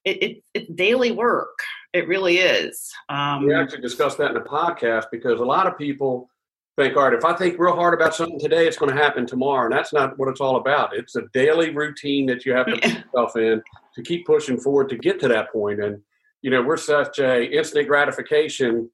it, 0.05 0.23
it, 0.23 0.43
it's 0.55 0.71
daily 0.75 1.11
work 1.11 1.59
it 1.93 2.07
really 2.09 2.39
is 2.39 2.93
um, 3.09 3.47
we 3.47 3.55
actually 3.55 3.81
discussed 3.81 4.19
that 4.19 4.29
in 4.29 4.35
the 4.35 4.41
podcast 4.41 5.07
because 5.11 5.41
a 5.41 5.45
lot 5.45 5.67
of 5.67 5.77
people 5.77 6.29
think, 6.77 6.97
all 6.97 7.05
right, 7.05 7.15
if 7.15 7.25
I 7.25 7.35
think 7.35 7.59
real 7.59 7.75
hard 7.75 7.95
about 7.95 8.15
something 8.15 8.39
today, 8.39 8.67
it's 8.67 8.77
going 8.77 8.95
to 8.95 9.03
happen 9.03 9.27
tomorrow. 9.27 9.65
And 9.65 9.73
that's 9.75 9.93
not 9.93 10.19
what 10.19 10.29
it's 10.29 10.41
all 10.41 10.57
about. 10.57 10.95
It's 10.95 11.17
a 11.17 11.23
daily 11.33 11.71
routine 11.71 12.27
that 12.27 12.45
you 12.45 12.53
have 12.53 12.67
to 12.67 12.73
put 12.73 12.85
yourself 12.85 13.37
in 13.37 13.63
to 13.95 14.03
keep 14.03 14.27
pushing 14.27 14.59
forward 14.59 14.91
to 14.91 14.99
get 14.99 15.19
to 15.21 15.29
that 15.29 15.51
point. 15.53 15.83
And, 15.83 16.03
you 16.43 16.51
know, 16.51 16.63
we're 16.63 16.77
such 16.77 17.19
a 17.19 17.45
instant 17.45 17.89
gratification 17.89 18.91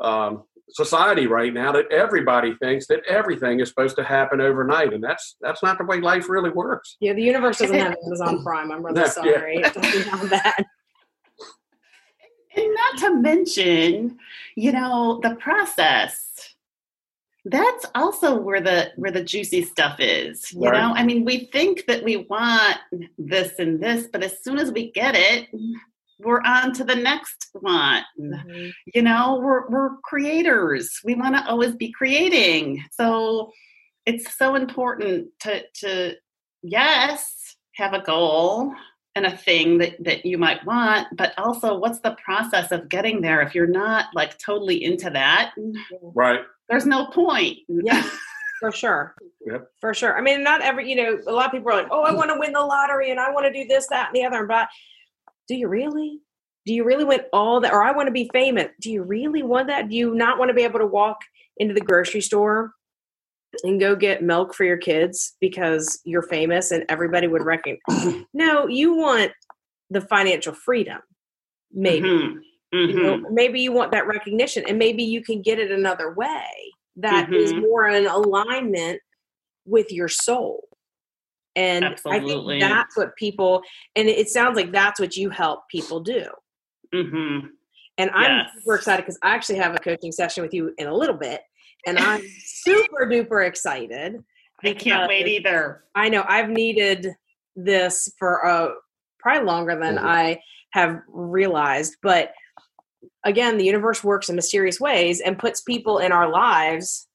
um, 0.00 0.44
society 0.70 1.26
right 1.26 1.52
now 1.52 1.72
that 1.72 1.90
everybody 1.90 2.54
thinks 2.60 2.86
that 2.88 3.00
everything 3.08 3.60
is 3.60 3.68
supposed 3.68 3.96
to 3.96 4.04
happen 4.04 4.40
overnight. 4.40 4.92
And 4.92 5.02
that's, 5.02 5.36
that's 5.40 5.62
not 5.62 5.78
the 5.78 5.84
way 5.84 6.00
life 6.00 6.28
really 6.28 6.50
works. 6.50 6.96
Yeah. 7.00 7.14
The 7.14 7.22
universe 7.22 7.58
doesn't 7.58 7.78
have 7.78 7.96
Amazon 8.06 8.42
Prime. 8.42 8.70
I'm 8.70 8.84
really 8.84 9.08
sorry. 9.08 9.60
Yeah. 9.60 9.70
that. 9.70 10.64
And 12.56 12.74
not 12.74 12.98
to 13.02 13.14
mention, 13.14 14.18
you 14.56 14.72
know, 14.72 15.20
the 15.22 15.36
process 15.36 16.28
that's 17.44 17.86
also 17.94 18.36
where 18.36 18.60
the 18.60 18.90
where 18.96 19.10
the 19.10 19.22
juicy 19.22 19.62
stuff 19.62 19.96
is 20.00 20.52
you 20.52 20.68
right. 20.68 20.80
know 20.80 20.92
i 20.94 21.02
mean 21.02 21.24
we 21.24 21.48
think 21.52 21.84
that 21.86 22.04
we 22.04 22.16
want 22.28 22.76
this 23.16 23.58
and 23.58 23.80
this 23.80 24.06
but 24.12 24.22
as 24.22 24.42
soon 24.42 24.58
as 24.58 24.70
we 24.70 24.90
get 24.90 25.14
it 25.14 25.48
we're 26.20 26.42
on 26.42 26.72
to 26.72 26.84
the 26.84 26.94
next 26.94 27.48
one 27.60 28.02
mm-hmm. 28.20 28.68
you 28.94 29.02
know 29.02 29.40
we're 29.42 29.68
we're 29.68 29.96
creators 30.04 31.00
we 31.04 31.14
want 31.14 31.34
to 31.34 31.46
always 31.48 31.74
be 31.76 31.92
creating 31.92 32.82
so 32.92 33.50
it's 34.06 34.36
so 34.36 34.54
important 34.54 35.28
to 35.40 35.62
to 35.74 36.14
yes 36.62 37.56
have 37.74 37.92
a 37.92 38.02
goal 38.02 38.72
and 39.14 39.26
a 39.26 39.36
thing 39.36 39.78
that, 39.78 39.96
that 40.04 40.24
you 40.24 40.38
might 40.38 40.64
want, 40.64 41.08
but 41.16 41.32
also 41.38 41.76
what's 41.76 41.98
the 42.00 42.16
process 42.24 42.70
of 42.70 42.88
getting 42.88 43.20
there 43.20 43.40
if 43.40 43.52
you're 43.52 43.66
not 43.66 44.06
like 44.14 44.38
totally 44.38 44.84
into 44.84 45.10
that? 45.10 45.54
Right 46.14 46.40
there's 46.68 46.86
no 46.86 47.06
point. 47.06 47.58
Yeah. 47.68 48.08
For 48.60 48.72
sure. 48.72 49.14
Yep. 49.46 49.70
For 49.80 49.94
sure. 49.94 50.18
I 50.18 50.20
mean, 50.20 50.42
not 50.42 50.62
every, 50.62 50.90
you 50.90 50.96
know, 50.96 51.20
a 51.28 51.32
lot 51.32 51.46
of 51.46 51.52
people 51.52 51.70
are 51.70 51.80
like, 51.80 51.92
oh, 51.92 52.02
I 52.02 52.12
want 52.12 52.30
to 52.30 52.38
win 52.38 52.52
the 52.52 52.60
lottery 52.60 53.12
and 53.12 53.20
I 53.20 53.30
want 53.30 53.46
to 53.46 53.52
do 53.52 53.68
this, 53.68 53.86
that, 53.88 54.08
and 54.08 54.16
the 54.16 54.24
other. 54.24 54.46
But 54.46 54.68
do 55.48 55.54
you 55.54 55.68
really? 55.68 56.20
Do 56.66 56.74
you 56.74 56.84
really 56.84 57.04
want 57.04 57.22
all 57.32 57.60
that? 57.60 57.72
Or 57.72 57.82
I 57.82 57.92
want 57.92 58.08
to 58.08 58.12
be 58.12 58.30
famous. 58.32 58.68
Do 58.80 58.92
you 58.92 59.02
really 59.02 59.42
want 59.42 59.68
that? 59.68 59.88
Do 59.88 59.96
you 59.96 60.14
not 60.14 60.38
want 60.38 60.50
to 60.50 60.54
be 60.54 60.64
able 60.64 60.80
to 60.80 60.86
walk 60.86 61.18
into 61.56 61.74
the 61.74 61.80
grocery 61.80 62.20
store 62.20 62.72
and 63.64 63.80
go 63.80 63.96
get 63.96 64.22
milk 64.22 64.54
for 64.54 64.64
your 64.64 64.76
kids 64.76 65.34
because 65.40 66.00
you're 66.04 66.22
famous 66.22 66.70
and 66.70 66.84
everybody 66.88 67.26
would 67.26 67.42
recognize? 67.42 68.24
no, 68.34 68.66
you 68.66 68.94
want 68.94 69.32
the 69.90 70.02
financial 70.02 70.52
freedom, 70.52 71.00
maybe. 71.72 72.08
Mm-hmm. 72.08 72.38
Mm-hmm. 72.76 72.98
You 72.98 73.02
know, 73.02 73.16
mm-hmm. 73.16 73.34
maybe 73.34 73.60
you 73.60 73.72
want 73.72 73.92
that 73.92 74.06
recognition 74.06 74.64
and 74.68 74.78
maybe 74.78 75.02
you 75.02 75.22
can 75.22 75.40
get 75.40 75.58
it 75.58 75.70
another 75.70 76.12
way 76.12 76.44
that 76.96 77.26
mm-hmm. 77.26 77.34
is 77.34 77.54
more 77.54 77.88
in 77.88 78.06
alignment 78.06 79.00
with 79.64 79.90
your 79.90 80.08
soul. 80.08 80.68
And 81.58 81.84
Absolutely. 81.84 82.58
I 82.58 82.60
think 82.60 82.72
that's 82.72 82.96
what 82.96 83.16
people, 83.16 83.62
and 83.96 84.08
it 84.08 84.30
sounds 84.30 84.54
like 84.54 84.70
that's 84.70 85.00
what 85.00 85.16
you 85.16 85.28
help 85.28 85.68
people 85.68 85.98
do. 85.98 86.24
Mm-hmm. 86.94 87.48
And 87.98 88.10
I'm 88.10 88.30
yes. 88.30 88.50
super 88.58 88.76
excited 88.76 89.02
because 89.02 89.18
I 89.24 89.34
actually 89.34 89.58
have 89.58 89.74
a 89.74 89.78
coaching 89.78 90.12
session 90.12 90.44
with 90.44 90.54
you 90.54 90.72
in 90.78 90.86
a 90.86 90.94
little 90.94 91.16
bit. 91.16 91.40
And 91.84 91.98
I'm 91.98 92.22
super 92.44 93.06
duper 93.06 93.44
excited. 93.44 94.22
I 94.64 94.72
can't 94.74 95.08
wait 95.08 95.26
either. 95.26 95.82
I 95.96 96.08
know 96.08 96.24
I've 96.28 96.48
needed 96.48 97.08
this 97.56 98.08
for 98.20 98.46
uh, 98.46 98.68
probably 99.18 99.44
longer 99.44 99.76
than 99.80 99.96
mm-hmm. 99.96 100.06
I 100.06 100.40
have 100.74 101.00
realized. 101.08 101.96
But 102.04 102.34
again, 103.24 103.58
the 103.58 103.64
universe 103.64 104.04
works 104.04 104.28
in 104.28 104.36
mysterious 104.36 104.78
ways 104.78 105.20
and 105.20 105.36
puts 105.36 105.60
people 105.62 105.98
in 105.98 106.12
our 106.12 106.30
lives 106.30 107.07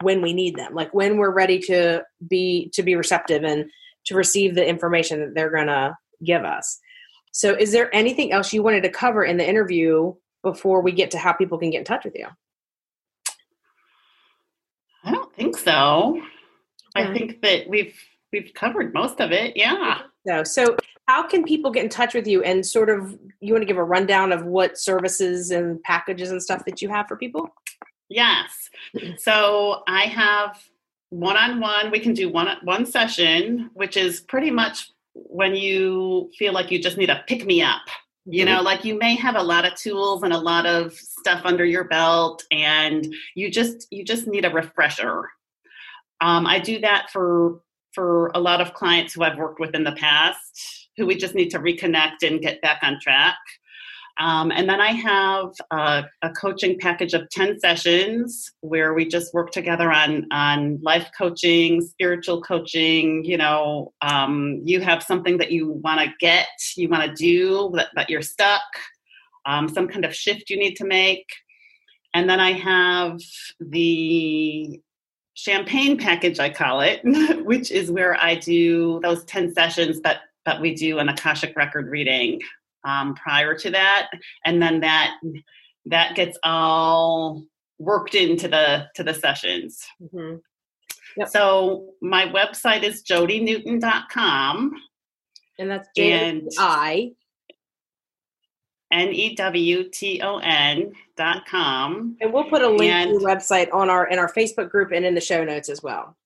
when 0.00 0.22
we 0.22 0.32
need 0.32 0.56
them, 0.56 0.74
like 0.74 0.92
when 0.92 1.16
we're 1.16 1.30
ready 1.30 1.58
to 1.60 2.02
be 2.28 2.70
to 2.74 2.82
be 2.82 2.96
receptive 2.96 3.44
and 3.44 3.66
to 4.06 4.14
receive 4.14 4.54
the 4.54 4.66
information 4.66 5.20
that 5.20 5.34
they're 5.34 5.50
going 5.50 5.68
to 5.68 5.96
give 6.24 6.44
us. 6.44 6.78
So, 7.32 7.54
is 7.54 7.72
there 7.72 7.94
anything 7.94 8.32
else 8.32 8.52
you 8.52 8.62
wanted 8.62 8.82
to 8.84 8.90
cover 8.90 9.24
in 9.24 9.36
the 9.36 9.48
interview 9.48 10.14
before 10.42 10.82
we 10.82 10.92
get 10.92 11.10
to 11.12 11.18
how 11.18 11.32
people 11.32 11.58
can 11.58 11.70
get 11.70 11.78
in 11.78 11.84
touch 11.84 12.04
with 12.04 12.14
you? 12.14 12.26
I 15.04 15.10
don't 15.10 15.34
think 15.34 15.56
so. 15.56 16.22
I 16.94 17.12
think 17.12 17.42
that 17.42 17.68
we've 17.68 17.98
we've 18.32 18.52
covered 18.54 18.94
most 18.94 19.20
of 19.20 19.32
it. 19.32 19.56
Yeah. 19.56 20.02
So, 20.26 20.44
so 20.44 20.76
how 21.06 21.26
can 21.26 21.44
people 21.44 21.70
get 21.70 21.84
in 21.84 21.90
touch 21.90 22.14
with 22.14 22.26
you 22.26 22.42
and 22.42 22.64
sort 22.64 22.88
of 22.88 23.18
you 23.40 23.52
want 23.52 23.62
to 23.62 23.66
give 23.66 23.76
a 23.76 23.84
rundown 23.84 24.32
of 24.32 24.44
what 24.44 24.78
services 24.78 25.50
and 25.50 25.82
packages 25.82 26.30
and 26.30 26.42
stuff 26.42 26.64
that 26.64 26.80
you 26.80 26.88
have 26.88 27.06
for 27.08 27.16
people? 27.16 27.52
Yes. 28.08 28.70
So 29.18 29.82
I 29.88 30.02
have 30.02 30.62
one 31.10 31.36
on 31.36 31.60
one. 31.60 31.90
We 31.90 32.00
can 32.00 32.14
do 32.14 32.28
one 32.28 32.56
one 32.62 32.86
session, 32.86 33.70
which 33.74 33.96
is 33.96 34.20
pretty 34.20 34.50
much 34.50 34.90
when 35.14 35.54
you 35.54 36.30
feel 36.38 36.52
like 36.52 36.70
you 36.70 36.82
just 36.82 36.96
need 36.96 37.10
a 37.10 37.24
pick 37.26 37.46
me 37.46 37.62
up. 37.62 37.82
You 38.26 38.46
know, 38.46 38.62
like 38.62 38.86
you 38.86 38.98
may 38.98 39.16
have 39.16 39.36
a 39.36 39.42
lot 39.42 39.66
of 39.66 39.74
tools 39.74 40.22
and 40.22 40.32
a 40.32 40.38
lot 40.38 40.64
of 40.64 40.94
stuff 40.94 41.42
under 41.44 41.64
your 41.64 41.84
belt, 41.84 42.42
and 42.50 43.14
you 43.34 43.50
just 43.50 43.86
you 43.90 44.02
just 44.02 44.26
need 44.26 44.46
a 44.46 44.50
refresher. 44.50 45.30
Um, 46.22 46.46
I 46.46 46.58
do 46.58 46.80
that 46.80 47.10
for 47.10 47.60
for 47.92 48.30
a 48.34 48.40
lot 48.40 48.60
of 48.60 48.74
clients 48.74 49.12
who 49.12 49.22
I've 49.22 49.38
worked 49.38 49.60
with 49.60 49.74
in 49.74 49.84
the 49.84 49.92
past, 49.92 50.88
who 50.96 51.06
we 51.06 51.16
just 51.16 51.34
need 51.34 51.50
to 51.50 51.58
reconnect 51.58 52.22
and 52.22 52.40
get 52.40 52.62
back 52.62 52.78
on 52.82 52.98
track. 53.00 53.36
Um, 54.18 54.52
and 54.52 54.68
then 54.68 54.80
I 54.80 54.92
have 54.92 55.50
a, 55.72 56.04
a, 56.22 56.30
coaching 56.30 56.78
package 56.78 57.14
of 57.14 57.28
10 57.30 57.58
sessions 57.58 58.52
where 58.60 58.94
we 58.94 59.08
just 59.08 59.34
work 59.34 59.50
together 59.50 59.90
on, 59.90 60.26
on 60.30 60.78
life 60.82 61.10
coaching, 61.18 61.80
spiritual 61.80 62.40
coaching. 62.40 63.24
You 63.24 63.38
know, 63.38 63.92
um, 64.02 64.60
you 64.64 64.80
have 64.80 65.02
something 65.02 65.38
that 65.38 65.50
you 65.50 65.68
want 65.68 66.00
to 66.00 66.12
get, 66.20 66.46
you 66.76 66.88
want 66.88 67.04
to 67.04 67.14
do, 67.14 67.70
but, 67.72 67.88
but 67.96 68.08
you're 68.08 68.22
stuck, 68.22 68.62
um, 69.46 69.68
some 69.68 69.88
kind 69.88 70.04
of 70.04 70.14
shift 70.14 70.48
you 70.48 70.58
need 70.58 70.76
to 70.76 70.84
make. 70.84 71.26
And 72.14 72.30
then 72.30 72.38
I 72.38 72.52
have 72.52 73.18
the 73.58 74.80
champagne 75.34 75.98
package, 75.98 76.38
I 76.38 76.50
call 76.50 76.82
it, 76.82 77.00
which 77.44 77.72
is 77.72 77.90
where 77.90 78.16
I 78.16 78.36
do 78.36 79.00
those 79.02 79.24
10 79.24 79.54
sessions 79.54 79.98
but, 80.00 80.18
that 80.44 80.60
we 80.60 80.74
do 80.74 80.98
an 80.98 81.08
Akashic 81.08 81.56
record 81.56 81.88
reading 81.88 82.38
um, 82.84 83.14
prior 83.14 83.56
to 83.56 83.70
that, 83.70 84.08
and 84.44 84.60
then 84.60 84.80
that 84.80 85.16
that 85.86 86.14
gets 86.14 86.38
all 86.42 87.44
worked 87.78 88.14
into 88.14 88.48
the 88.48 88.88
to 88.94 89.02
the 89.02 89.14
sessions. 89.14 89.84
Mm-hmm. 90.00 90.36
Yep. 91.16 91.28
So 91.28 91.94
my 92.00 92.26
website 92.26 92.82
is 92.82 93.02
jodinewton.com. 93.02 94.72
And 95.58 95.70
that's 95.70 95.88
J 95.96 96.42
I 96.58 97.12
N 98.90 99.08
E 99.12 99.34
W 99.36 99.88
T 99.90 100.20
O 100.22 100.38
N 100.38 100.92
dot 101.16 101.46
com. 101.46 102.16
And 102.20 102.32
we'll 102.32 102.44
put 102.44 102.62
a 102.62 102.68
link 102.68 102.92
and, 102.92 103.10
to 103.10 103.18
the 103.18 103.24
website 103.24 103.72
on 103.72 103.88
our 103.88 104.08
in 104.08 104.18
our 104.18 104.32
Facebook 104.32 104.70
group 104.70 104.90
and 104.90 105.04
in 105.04 105.14
the 105.14 105.20
show 105.20 105.44
notes 105.44 105.68
as 105.68 105.82
well. 105.82 106.16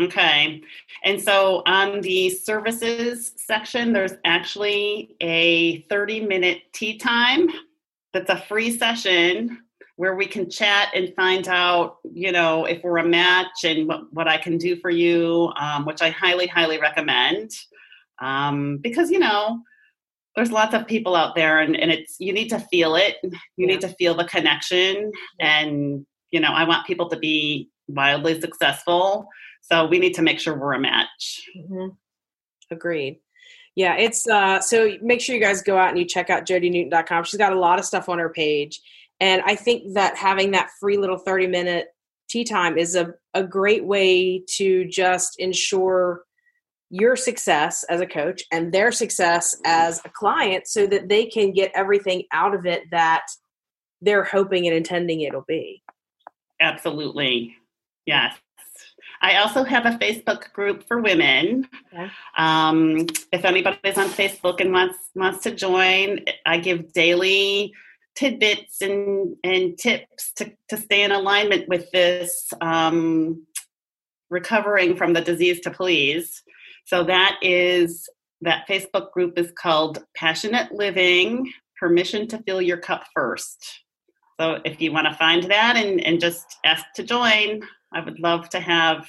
Okay. 0.00 0.60
And 1.04 1.20
so 1.20 1.62
on 1.66 2.00
the 2.00 2.30
services 2.30 3.32
section, 3.36 3.92
there's 3.92 4.14
actually 4.24 5.14
a 5.20 5.82
30 5.82 6.20
minute 6.20 6.62
tea 6.72 6.98
time 6.98 7.48
that's 8.12 8.30
a 8.30 8.40
free 8.48 8.76
session 8.76 9.58
where 9.96 10.16
we 10.16 10.26
can 10.26 10.50
chat 10.50 10.88
and 10.94 11.14
find 11.14 11.46
out, 11.46 11.98
you 12.12 12.32
know, 12.32 12.64
if 12.64 12.82
we're 12.82 12.98
a 12.98 13.06
match 13.06 13.64
and 13.64 13.86
what, 13.86 14.12
what 14.12 14.26
I 14.26 14.36
can 14.36 14.58
do 14.58 14.76
for 14.76 14.90
you, 14.90 15.52
um, 15.56 15.84
which 15.84 16.02
I 16.02 16.10
highly, 16.10 16.48
highly 16.48 16.80
recommend. 16.80 17.52
Um, 18.20 18.78
because, 18.78 19.10
you 19.10 19.20
know, 19.20 19.60
there's 20.34 20.50
lots 20.50 20.74
of 20.74 20.88
people 20.88 21.14
out 21.14 21.36
there 21.36 21.60
and, 21.60 21.76
and 21.76 21.92
it's 21.92 22.16
you 22.18 22.32
need 22.32 22.48
to 22.48 22.58
feel 22.58 22.96
it. 22.96 23.16
You 23.22 23.30
yeah. 23.56 23.66
need 23.66 23.80
to 23.82 23.88
feel 23.88 24.14
the 24.14 24.24
connection. 24.24 25.12
And, 25.38 26.04
you 26.32 26.40
know, 26.40 26.50
I 26.50 26.64
want 26.64 26.86
people 26.86 27.08
to 27.10 27.16
be 27.16 27.70
wildly 27.86 28.40
successful. 28.40 29.28
So 29.64 29.86
we 29.86 29.98
need 29.98 30.14
to 30.14 30.22
make 30.22 30.38
sure 30.38 30.56
we're 30.56 30.74
a 30.74 30.80
match. 30.80 31.44
Mm-hmm. 31.56 31.88
Agreed. 32.70 33.20
Yeah, 33.76 33.96
it's 33.96 34.28
uh 34.28 34.60
so 34.60 34.96
make 35.02 35.20
sure 35.20 35.34
you 35.34 35.40
guys 35.40 35.62
go 35.62 35.76
out 35.76 35.90
and 35.90 35.98
you 35.98 36.04
check 36.04 36.30
out 36.30 36.46
jodinewton.com. 36.46 37.24
She's 37.24 37.38
got 37.38 37.52
a 37.52 37.58
lot 37.58 37.78
of 37.78 37.84
stuff 37.84 38.08
on 38.08 38.18
her 38.18 38.28
page. 38.28 38.80
And 39.20 39.42
I 39.44 39.54
think 39.56 39.94
that 39.94 40.16
having 40.16 40.52
that 40.52 40.70
free 40.78 40.96
little 40.96 41.18
30 41.18 41.46
minute 41.48 41.88
tea 42.28 42.44
time 42.44 42.78
is 42.78 42.94
a, 42.94 43.14
a 43.32 43.42
great 43.42 43.84
way 43.84 44.44
to 44.56 44.84
just 44.86 45.38
ensure 45.38 46.22
your 46.90 47.16
success 47.16 47.84
as 47.88 48.00
a 48.00 48.06
coach 48.06 48.42
and 48.52 48.72
their 48.72 48.92
success 48.92 49.56
as 49.64 50.00
a 50.04 50.08
client 50.10 50.66
so 50.66 50.86
that 50.86 51.08
they 51.08 51.26
can 51.26 51.52
get 51.52 51.72
everything 51.74 52.22
out 52.32 52.54
of 52.54 52.66
it 52.66 52.82
that 52.90 53.26
they're 54.00 54.24
hoping 54.24 54.66
and 54.66 54.76
intending 54.76 55.22
it'll 55.22 55.44
be. 55.48 55.82
Absolutely. 56.60 57.56
Yes. 58.06 58.36
I 59.24 59.36
also 59.36 59.64
have 59.64 59.86
a 59.86 59.96
Facebook 59.96 60.52
group 60.52 60.86
for 60.86 61.00
women. 61.00 61.66
Okay. 61.90 62.10
Um, 62.36 63.06
if 63.32 63.46
anybody's 63.46 63.96
on 63.96 64.08
Facebook 64.08 64.60
and 64.60 64.70
wants 64.70 64.98
wants 65.14 65.42
to 65.44 65.50
join, 65.50 66.26
I 66.44 66.58
give 66.58 66.92
daily 66.92 67.72
tidbits 68.14 68.82
and, 68.82 69.34
and 69.42 69.78
tips 69.78 70.32
to, 70.34 70.52
to 70.68 70.76
stay 70.76 71.04
in 71.04 71.10
alignment 71.10 71.70
with 71.70 71.90
this 71.90 72.52
um, 72.60 73.46
recovering 74.28 74.94
from 74.94 75.14
the 75.14 75.22
disease 75.22 75.60
to 75.60 75.70
please. 75.70 76.42
So 76.84 77.02
that 77.04 77.38
is 77.40 78.06
that 78.42 78.68
Facebook 78.68 79.10
group 79.12 79.38
is 79.38 79.50
called 79.58 80.04
Passionate 80.14 80.70
Living 80.70 81.50
Permission 81.80 82.28
to 82.28 82.42
Fill 82.42 82.60
Your 82.60 82.76
Cup 82.76 83.04
First. 83.14 83.84
So 84.38 84.58
if 84.66 84.82
you 84.82 84.92
want 84.92 85.06
to 85.06 85.14
find 85.14 85.44
that 85.44 85.76
and, 85.76 85.98
and 86.02 86.20
just 86.20 86.58
ask 86.62 86.84
to 86.96 87.02
join, 87.04 87.62
I 87.94 88.00
would 88.00 88.18
love 88.18 88.48
to 88.50 88.60
have 88.60 89.06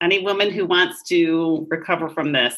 any 0.00 0.22
woman 0.22 0.50
who 0.50 0.66
wants 0.66 1.02
to 1.04 1.66
recover 1.70 2.08
from 2.08 2.32
this 2.32 2.56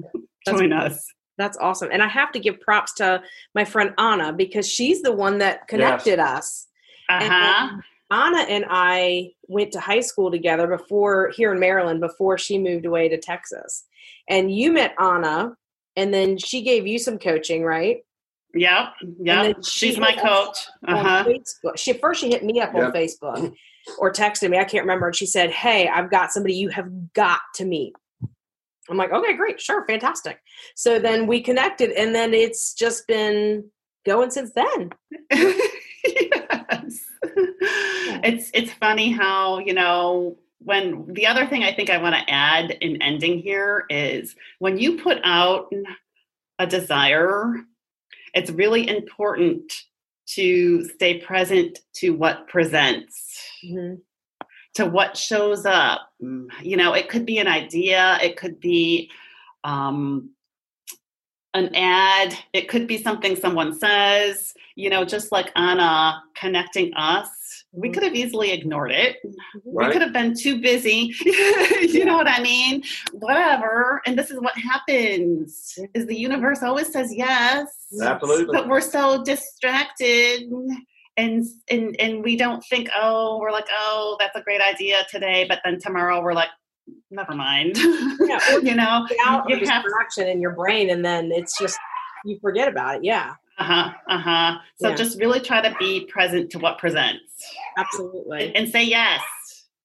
join 0.46 0.72
us. 0.72 1.06
That's 1.38 1.56
awesome. 1.58 1.88
And 1.90 2.02
I 2.02 2.08
have 2.08 2.32
to 2.32 2.38
give 2.38 2.60
props 2.60 2.94
to 2.94 3.22
my 3.54 3.64
friend 3.64 3.94
Anna 3.98 4.32
because 4.32 4.68
she's 4.68 5.00
the 5.00 5.12
one 5.12 5.38
that 5.38 5.68
connected 5.68 6.18
yes. 6.18 6.38
us. 6.38 6.66
Uh-huh. 7.08 7.78
Anna 8.10 8.42
and 8.42 8.66
I 8.68 9.30
went 9.48 9.72
to 9.72 9.80
high 9.80 10.00
school 10.00 10.30
together 10.30 10.66
before 10.66 11.30
here 11.34 11.52
in 11.52 11.60
Maryland 11.60 12.00
before 12.00 12.36
she 12.36 12.58
moved 12.58 12.84
away 12.84 13.08
to 13.08 13.18
Texas. 13.18 13.84
And 14.28 14.54
you 14.54 14.72
met 14.72 14.94
Anna 15.00 15.56
and 15.96 16.12
then 16.12 16.36
she 16.36 16.62
gave 16.62 16.86
you 16.86 16.98
some 16.98 17.18
coaching, 17.18 17.64
right? 17.64 17.98
Yep. 18.52 18.84
Yep. 19.20 19.64
She's 19.64 19.98
my 19.98 20.12
coach. 20.12 20.58
Uh-huh. 20.86 21.24
She 21.76 21.94
first 21.94 22.20
she 22.20 22.30
hit 22.30 22.44
me 22.44 22.60
up 22.60 22.74
yep. 22.74 22.84
on 22.84 22.92
Facebook 22.92 23.54
or 23.98 24.12
texted 24.12 24.50
me, 24.50 24.58
I 24.58 24.64
can't 24.64 24.84
remember, 24.84 25.06
and 25.06 25.16
she 25.16 25.26
said, 25.26 25.50
Hey, 25.50 25.88
I've 25.88 26.10
got 26.10 26.32
somebody 26.32 26.54
you 26.54 26.68
have 26.68 27.12
got 27.12 27.40
to 27.56 27.64
meet. 27.64 27.94
I'm 28.88 28.96
like, 28.96 29.12
okay, 29.12 29.36
great, 29.36 29.60
sure, 29.60 29.86
fantastic. 29.86 30.40
So 30.74 30.98
then 30.98 31.26
we 31.26 31.40
connected, 31.40 31.92
and 31.92 32.14
then 32.14 32.34
it's 32.34 32.74
just 32.74 33.06
been 33.06 33.70
going 34.04 34.30
since 34.30 34.52
then. 34.52 34.90
yes. 35.30 36.98
It's 38.22 38.50
it's 38.52 38.72
funny 38.72 39.12
how, 39.12 39.58
you 39.58 39.74
know, 39.74 40.36
when 40.58 41.12
the 41.12 41.26
other 41.26 41.46
thing 41.46 41.62
I 41.62 41.72
think 41.72 41.88
I 41.88 41.98
want 41.98 42.14
to 42.16 42.30
add 42.32 42.72
in 42.80 43.00
ending 43.00 43.40
here 43.40 43.84
is 43.88 44.34
when 44.58 44.78
you 44.78 45.00
put 45.00 45.18
out 45.24 45.72
a 46.58 46.66
desire, 46.66 47.54
it's 48.34 48.50
really 48.50 48.88
important 48.88 49.72
to 50.34 50.84
stay 50.84 51.18
present 51.18 51.80
to 51.94 52.10
what 52.10 52.48
presents, 52.48 53.42
mm-hmm. 53.64 53.96
to 54.74 54.86
what 54.86 55.16
shows 55.16 55.66
up. 55.66 56.00
Mm, 56.22 56.46
you 56.62 56.76
know, 56.76 56.94
it 56.94 57.08
could 57.08 57.26
be 57.26 57.38
an 57.38 57.48
idea, 57.48 58.18
it 58.22 58.36
could 58.36 58.60
be 58.60 59.10
um, 59.64 60.30
an 61.54 61.74
ad, 61.74 62.36
it 62.52 62.68
could 62.68 62.86
be 62.86 63.02
something 63.02 63.36
someone 63.36 63.74
says, 63.74 64.54
you 64.76 64.88
know, 64.90 65.04
just 65.04 65.32
like 65.32 65.50
Anna 65.56 66.22
connecting 66.36 66.94
us 66.94 67.28
we 67.72 67.88
mm-hmm. 67.88 67.94
could 67.94 68.02
have 68.02 68.14
easily 68.14 68.52
ignored 68.52 68.92
it. 68.92 69.18
Right. 69.64 69.88
We 69.88 69.92
could 69.92 70.02
have 70.02 70.12
been 70.12 70.34
too 70.34 70.60
busy. 70.60 71.14
you 71.24 72.04
know 72.04 72.16
what 72.16 72.28
I 72.28 72.40
mean? 72.40 72.82
Whatever. 73.12 74.02
And 74.06 74.18
this 74.18 74.30
is 74.30 74.40
what 74.40 74.56
happens 74.56 75.78
is 75.94 76.06
the 76.06 76.18
universe 76.18 76.62
always 76.62 76.92
says 76.92 77.14
yes. 77.14 77.68
Absolutely. 78.02 78.56
But 78.56 78.68
we're 78.68 78.80
so 78.80 79.22
distracted 79.22 80.50
and 81.16 81.44
and 81.70 81.96
and 82.00 82.24
we 82.24 82.36
don't 82.36 82.64
think, 82.64 82.88
oh, 82.96 83.38
we're 83.40 83.52
like, 83.52 83.68
oh, 83.70 84.16
that's 84.18 84.36
a 84.36 84.42
great 84.42 84.60
idea 84.60 85.06
today, 85.10 85.44
but 85.48 85.60
then 85.64 85.78
tomorrow 85.78 86.22
we're 86.22 86.34
like, 86.34 86.50
never 87.10 87.34
mind. 87.34 87.76
Yeah, 87.76 88.56
you 88.62 88.74
know, 88.74 89.06
out 89.24 89.48
you 89.48 89.56
have 89.66 89.84
distraction 89.84 90.28
in 90.28 90.40
your 90.40 90.52
brain 90.54 90.90
and 90.90 91.04
then 91.04 91.30
it's 91.32 91.58
just 91.58 91.78
you 92.24 92.38
forget 92.40 92.68
about 92.68 92.96
it. 92.96 93.04
Yeah. 93.04 93.34
Uh-huh. 93.58 93.90
Uh-huh. 94.08 94.58
So 94.78 94.88
yeah. 94.88 94.94
just 94.94 95.20
really 95.20 95.40
try 95.40 95.60
to 95.60 95.76
be 95.78 96.06
present 96.06 96.50
to 96.52 96.58
what 96.58 96.78
presents. 96.78 97.20
Absolutely. 97.80 98.46
And, 98.48 98.56
and 98.56 98.68
say 98.68 98.84
yes. 98.84 99.22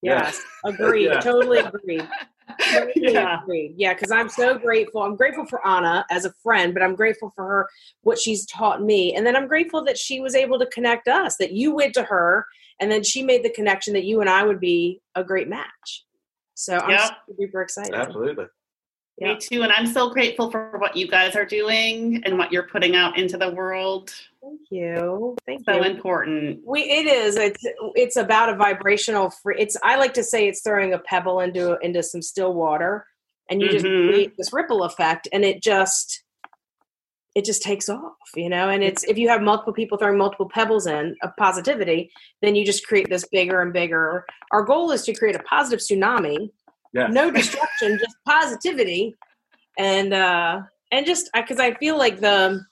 Yes. 0.02 0.42
Agreed. 0.64 1.06
yeah. 1.06 1.20
Totally 1.20 1.60
agreed. 1.60 2.08
Totally 2.72 3.14
yeah. 3.14 3.42
agreed. 3.42 3.74
Yeah, 3.76 3.94
because 3.94 4.12
I'm 4.12 4.30
so 4.30 4.58
grateful. 4.58 5.02
I'm 5.02 5.16
grateful 5.16 5.46
for 5.46 5.66
Anna 5.66 6.06
as 6.12 6.26
a 6.26 6.32
friend, 6.44 6.74
but 6.74 6.84
I'm 6.84 6.96
grateful 6.96 7.32
for 7.36 7.44
her 7.44 7.70
what 8.02 8.20
she's 8.20 8.46
taught 8.46 8.84
me. 8.84 9.16
And 9.16 9.26
then 9.26 9.36
I'm 9.36 9.48
grateful 9.48 9.84
that 9.86 9.98
she 9.98 10.20
was 10.20 10.36
able 10.36 10.60
to 10.60 10.68
connect 10.68 11.08
us, 11.08 11.38
that 11.38 11.54
you 11.54 11.74
went 11.74 11.94
to 11.96 12.04
her 12.04 12.46
and 12.80 12.92
then 12.92 13.04
she 13.04 13.24
made 13.24 13.44
the 13.44 13.50
connection 13.50 13.94
that 13.94 14.04
you 14.04 14.22
and 14.22 14.30
I 14.30 14.44
would 14.44 14.60
be 14.60 15.02
a 15.16 15.24
great 15.24 15.48
match. 15.48 16.06
So 16.56 16.78
I'm 16.78 16.90
yep. 16.90 17.12
super 17.40 17.62
excited. 17.62 17.94
Absolutely. 17.94 18.46
Me 19.18 19.38
too. 19.40 19.64
And 19.64 19.72
I'm 19.72 19.88
so 19.88 20.10
grateful 20.10 20.52
for 20.52 20.78
what 20.78 20.96
you 20.98 21.08
guys 21.08 21.36
are 21.36 21.46
doing 21.46 22.22
and 22.26 22.38
what 22.38 22.52
you're 22.52 22.68
putting 22.68 22.96
out 22.96 23.18
into 23.18 23.38
the 23.38 23.50
world. 23.50 24.14
Thank 24.42 24.62
you. 24.70 25.38
Thank 25.46 25.66
So 25.66 25.76
you. 25.78 25.84
So 25.84 25.90
important. 25.90 26.60
We 26.66 26.82
it 26.82 27.08
is. 27.08 27.38
It's 27.38 27.64
it's 27.96 28.18
about 28.18 28.50
a 28.50 28.56
vibrational 28.56 29.30
free. 29.30 29.56
It's 29.58 29.78
I 29.84 29.96
like 29.96 30.14
to 30.16 30.24
say 30.24 30.48
it's 30.48 30.62
throwing 30.62 30.94
a 30.94 31.00
pebble 31.00 31.40
into 31.40 31.78
into 31.82 32.04
some 32.04 32.22
still 32.22 32.54
water, 32.54 33.08
and 33.50 33.62
you 33.62 33.70
just 33.70 33.86
Mhm. 33.86 34.10
create 34.10 34.38
this 34.38 34.52
ripple 34.52 34.84
effect, 34.84 35.30
and 35.32 35.46
it 35.46 35.64
just 35.64 36.24
it 37.36 37.44
just 37.44 37.62
takes 37.62 37.90
off, 37.90 38.14
you 38.36 38.50
know. 38.50 38.70
And 38.70 38.84
it's 38.84 39.04
if 39.06 39.18
you 39.18 39.28
have 39.30 39.42
multiple 39.42 39.74
people 39.74 39.98
throwing 39.98 40.18
multiple 40.18 40.48
pebbles 40.50 40.88
in 40.88 41.16
of 41.22 41.32
positivity, 41.38 42.12
then 42.42 42.56
you 42.56 42.66
just 42.66 42.86
create 42.88 43.10
this 43.10 43.26
bigger 43.30 43.62
and 43.62 43.74
bigger. 43.74 44.26
Our 44.52 44.64
goal 44.64 44.92
is 44.92 45.04
to 45.04 45.14
create 45.14 45.36
a 45.36 45.44
positive 45.44 45.80
tsunami, 45.80 46.50
Yes. 46.96 47.12
no 47.12 47.30
destruction, 47.30 48.00
just 48.00 48.16
positivity, 48.26 49.16
and 49.78 50.14
uh 50.14 50.62
and 50.92 51.06
just 51.06 51.30
because 51.34 51.60
I 51.60 51.74
feel 51.74 51.98
like 51.98 52.22
the 52.22 52.64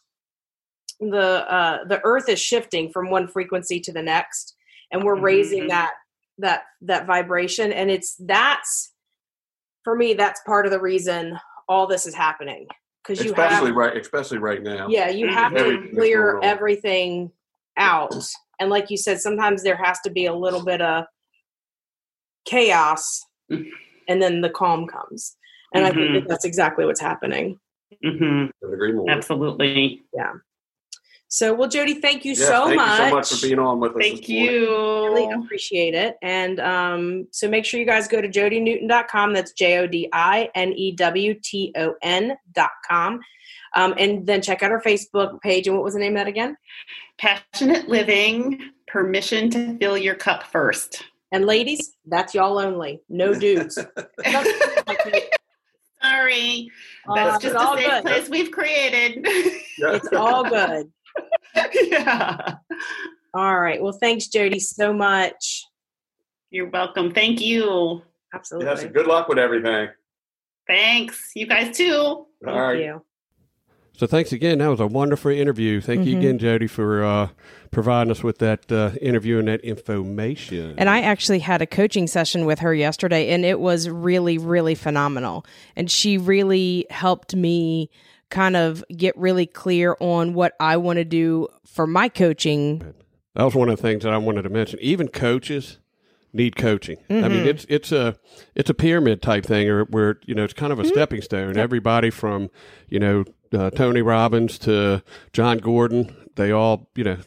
the 1.01 1.19
uh 1.53 1.83
the 1.85 1.99
earth 2.05 2.29
is 2.29 2.39
shifting 2.39 2.89
from 2.89 3.09
one 3.09 3.27
frequency 3.27 3.79
to 3.81 3.91
the 3.91 4.01
next 4.01 4.55
and 4.91 5.03
we're 5.03 5.19
raising 5.19 5.63
Mhm. 5.63 5.69
that 5.69 5.91
that 6.37 6.63
that 6.81 7.05
vibration 7.05 7.73
and 7.73 7.91
it's 7.91 8.15
that's 8.19 8.93
for 9.83 9.95
me 9.95 10.13
that's 10.13 10.39
part 10.45 10.65
of 10.65 10.71
the 10.71 10.79
reason 10.79 11.37
all 11.67 11.85
this 11.87 12.05
is 12.07 12.15
happening 12.15 12.67
because 13.03 13.23
you 13.23 13.31
especially 13.31 13.67
have 13.67 13.75
right, 13.75 13.97
especially 13.97 14.37
right 14.37 14.63
now. 14.63 14.87
yeah 14.87 15.09
you 15.09 15.27
have 15.27 15.51
to 15.57 15.89
clear 15.93 16.39
everything 16.41 17.29
out 17.77 18.15
and 18.59 18.69
like 18.69 18.89
you 18.89 18.95
said 18.97 19.19
sometimes 19.19 19.61
there 19.63 19.75
has 19.75 19.99
to 20.01 20.09
be 20.11 20.27
a 20.27 20.33
little 20.33 20.63
bit 20.63 20.81
of 20.81 21.03
chaos 22.45 23.25
and 24.07 24.21
then 24.21 24.41
the 24.41 24.49
calm 24.49 24.87
comes 24.87 25.35
and 25.73 25.85
i 25.85 25.91
think 25.91 26.13
that 26.13 26.27
that's 26.27 26.45
exactly 26.45 26.85
what's 26.85 27.01
happening 27.01 27.59
hmm 28.03 28.45
Couldn't 28.61 28.73
agree 28.73 28.91
more. 28.93 29.09
Absolutely. 29.09 30.03
so 31.27 31.53
well 31.53 31.69
jodi 31.69 31.95
thank 31.95 32.25
you 32.25 32.31
Yes, 32.33 32.47
so 32.47 32.65
thank 32.65 32.75
much 32.77 32.99
you 32.99 33.05
so 33.05 33.15
much 33.15 33.29
for 33.33 33.47
being 33.47 33.59
on 33.59 33.79
with 33.79 33.91
us. 33.95 33.97
Thank 34.01 34.21
this 34.21 34.29
morning. 34.29 34.53
really 34.59 35.23
you. 35.29 35.43
appreciate 35.43 35.93
it. 35.95 36.17
And 36.21 36.59
um, 36.59 37.27
so 37.31 37.47
make 37.49 37.65
sure 37.65 37.79
you 37.79 37.85
guys 37.87 38.07
go 38.07 38.21
to 38.21 38.27
jodinewton.com. 38.29 39.33
That's 39.33 39.51
J 39.53 39.79
O 39.79 39.87
D 39.87 40.09
I 40.13 40.49
N 40.53 40.73
E 40.73 40.91
W 40.91 41.33
T 41.43 41.73
O 41.75 41.95
N.com. 42.03 43.19
Um, 43.75 43.95
and 43.97 44.27
then 44.27 44.41
check 44.43 44.61
out 44.61 44.71
our 44.71 44.81
Facebook 44.81 45.41
page. 45.41 45.67
And 45.67 45.75
what 45.75 45.83
was 45.83 45.95
the 45.95 45.99
name 45.99 46.13
of 46.13 46.19
that 46.19 46.27
again? 46.27 46.55
Passionate 47.17 47.87
living, 47.89 48.61
permission 48.87 49.49
to 49.51 49.75
fill 49.79 49.97
your 49.97 50.15
cup 50.15 50.43
first. 50.43 51.03
And 51.33 51.45
ladies, 51.45 51.93
that's 52.05 52.33
y'all 52.35 52.59
only. 52.59 53.01
No 53.09 53.33
dudes. 53.39 53.75
Sorry. 56.01 56.69
Uh, 57.09 57.15
That's 57.15 57.35
it's 57.35 57.43
just 57.45 57.55
all 57.55 57.73
a 57.75 57.77
safe 57.77 57.89
good. 57.89 58.03
place 58.03 58.29
we've 58.29 58.51
created. 58.51 59.25
Yeah. 59.77 59.95
It's 59.95 60.13
all 60.13 60.43
good. 60.43 60.91
yeah. 61.81 62.55
All 63.33 63.59
right. 63.59 63.81
Well, 63.81 63.93
thanks, 63.93 64.27
Jodi, 64.27 64.59
so 64.59 64.93
much. 64.93 65.65
You're 66.51 66.69
welcome. 66.69 67.13
Thank 67.13 67.41
you. 67.41 68.01
Absolutely. 68.33 68.69
Yes, 68.69 68.83
good 68.93 69.07
luck 69.07 69.27
with 69.29 69.39
everything. 69.39 69.89
Thanks. 70.67 71.31
You 71.35 71.47
guys 71.47 71.75
too. 71.75 72.27
Thank 72.43 72.55
All 72.55 72.61
right. 72.61 72.79
you. 72.79 73.03
So 73.95 74.07
thanks 74.07 74.31
again. 74.31 74.57
That 74.57 74.67
was 74.67 74.79
a 74.79 74.87
wonderful 74.87 75.29
interview. 75.31 75.79
Thank 75.79 76.05
you 76.05 76.15
Mhm. 76.15 76.17
again, 76.19 76.37
Jodi, 76.39 76.67
for 76.67 77.03
uh, 77.03 77.27
providing 77.71 78.09
us 78.09 78.23
with 78.23 78.39
that 78.39 78.71
uh, 78.71 78.91
interview 79.01 79.37
and 79.37 79.47
that 79.47 79.61
information. 79.61 80.73
And 80.77 80.89
I 80.89 81.01
actually 81.01 81.39
had 81.39 81.61
a 81.61 81.67
coaching 81.67 82.07
session 82.07 82.45
with 82.45 82.59
her 82.59 82.73
yesterday, 82.73 83.29
and 83.29 83.45
it 83.45 83.59
was 83.59 83.87
really, 83.89 84.37
really 84.39 84.73
phenomenal. 84.75 85.45
And 85.75 85.91
she 85.91 86.17
really 86.17 86.87
helped 86.89 87.35
me 87.35 87.89
kind 88.29 88.55
of 88.55 88.83
get 88.95 89.15
really 89.15 89.45
clear 89.45 89.95
on 89.99 90.33
what 90.33 90.53
I 90.59 90.77
want 90.77 90.97
to 90.97 91.05
do 91.05 91.47
for 91.65 91.85
my 91.85 92.09
coaching. 92.09 92.81
that 93.35 93.43
was 93.43 93.53
one 93.55 93.69
of 93.69 93.77
the 93.77 93.81
things 93.81 94.03
that 94.03 94.13
I 94.13 94.17
wanted 94.17 94.41
to 94.43 94.49
mention. 94.49 94.79
Even 94.81 95.07
coaches 95.07 95.77
need 96.33 96.55
coaching. 96.55 96.97
I 97.09 97.13
Mm-hmm. 97.13 97.29
mean, 97.33 97.47
it's 97.47 97.65
it's 97.69 97.91
a 97.91 98.17
it's 98.55 98.69
a 98.69 98.73
pyramid 98.73 99.21
type 99.21 99.45
thing, 99.45 99.69
or 99.69 99.85
where 99.85 100.19
you 100.25 100.33
know 100.35 100.43
it's 100.43 100.53
kind 100.53 100.71
of 100.73 100.79
Mm-hmm. 100.79 100.87
a 100.87 100.93
stepping 100.93 101.21
stone. 101.21 101.57
Everybody 101.57 102.09
from 102.09 102.49
you 102.89 102.99
know 102.99 103.23
uh, 103.53 103.69
Tony 103.69 104.01
Robbins 104.01 104.57
to 104.59 105.03
Jon 105.31 105.59
Gordon, 105.59 106.15
they 106.35 106.51
all 106.51 106.89
you 106.95 107.03
know 107.03 107.17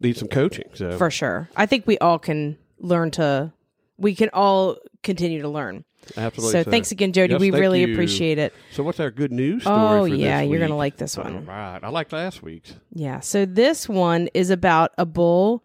need 0.00 0.16
some 0.16 0.28
coaching. 0.28 0.64
So 0.74 0.96
For 0.96 1.10
sure. 1.10 1.48
I 1.56 1.66
think 1.66 1.86
we 1.86 1.98
all 1.98 2.18
can 2.18 2.56
learn 2.78 3.10
to, 3.12 3.52
we 3.98 4.14
can 4.14 4.30
all 4.32 4.78
continue 5.02 5.42
to 5.42 5.48
learn. 5.48 5.84
absolutely. 6.16 6.62
So 6.64 6.70
thanks 6.70 6.90
again, 6.90 7.12
Jodi. 7.12 7.32
Yes, 7.34 7.40
we 7.42 7.50
really 7.50 7.82
you. 7.84 7.92
appreciate 7.92 8.38
it. 8.38 8.54
So 8.72 8.82
what's 8.82 8.98
our 8.98 9.10
good 9.10 9.30
news 9.30 9.60
story? 9.64 9.76
Oh, 9.78 10.04
yeah. 10.06 10.40
You're 10.40 10.56
going 10.58 10.70
to 10.70 10.76
like 10.76 10.96
this 10.96 11.18
one. 11.18 11.44
right, 11.44 11.80
I 11.82 11.88
like 11.90 12.10
last 12.12 12.42
week's. 12.42 12.72
Yeah. 12.94 13.20
So 13.20 13.44
this 13.44 13.86
one 13.90 14.30
is 14.32 14.48
about 14.48 14.92
a 14.96 15.04
bull 15.04 15.62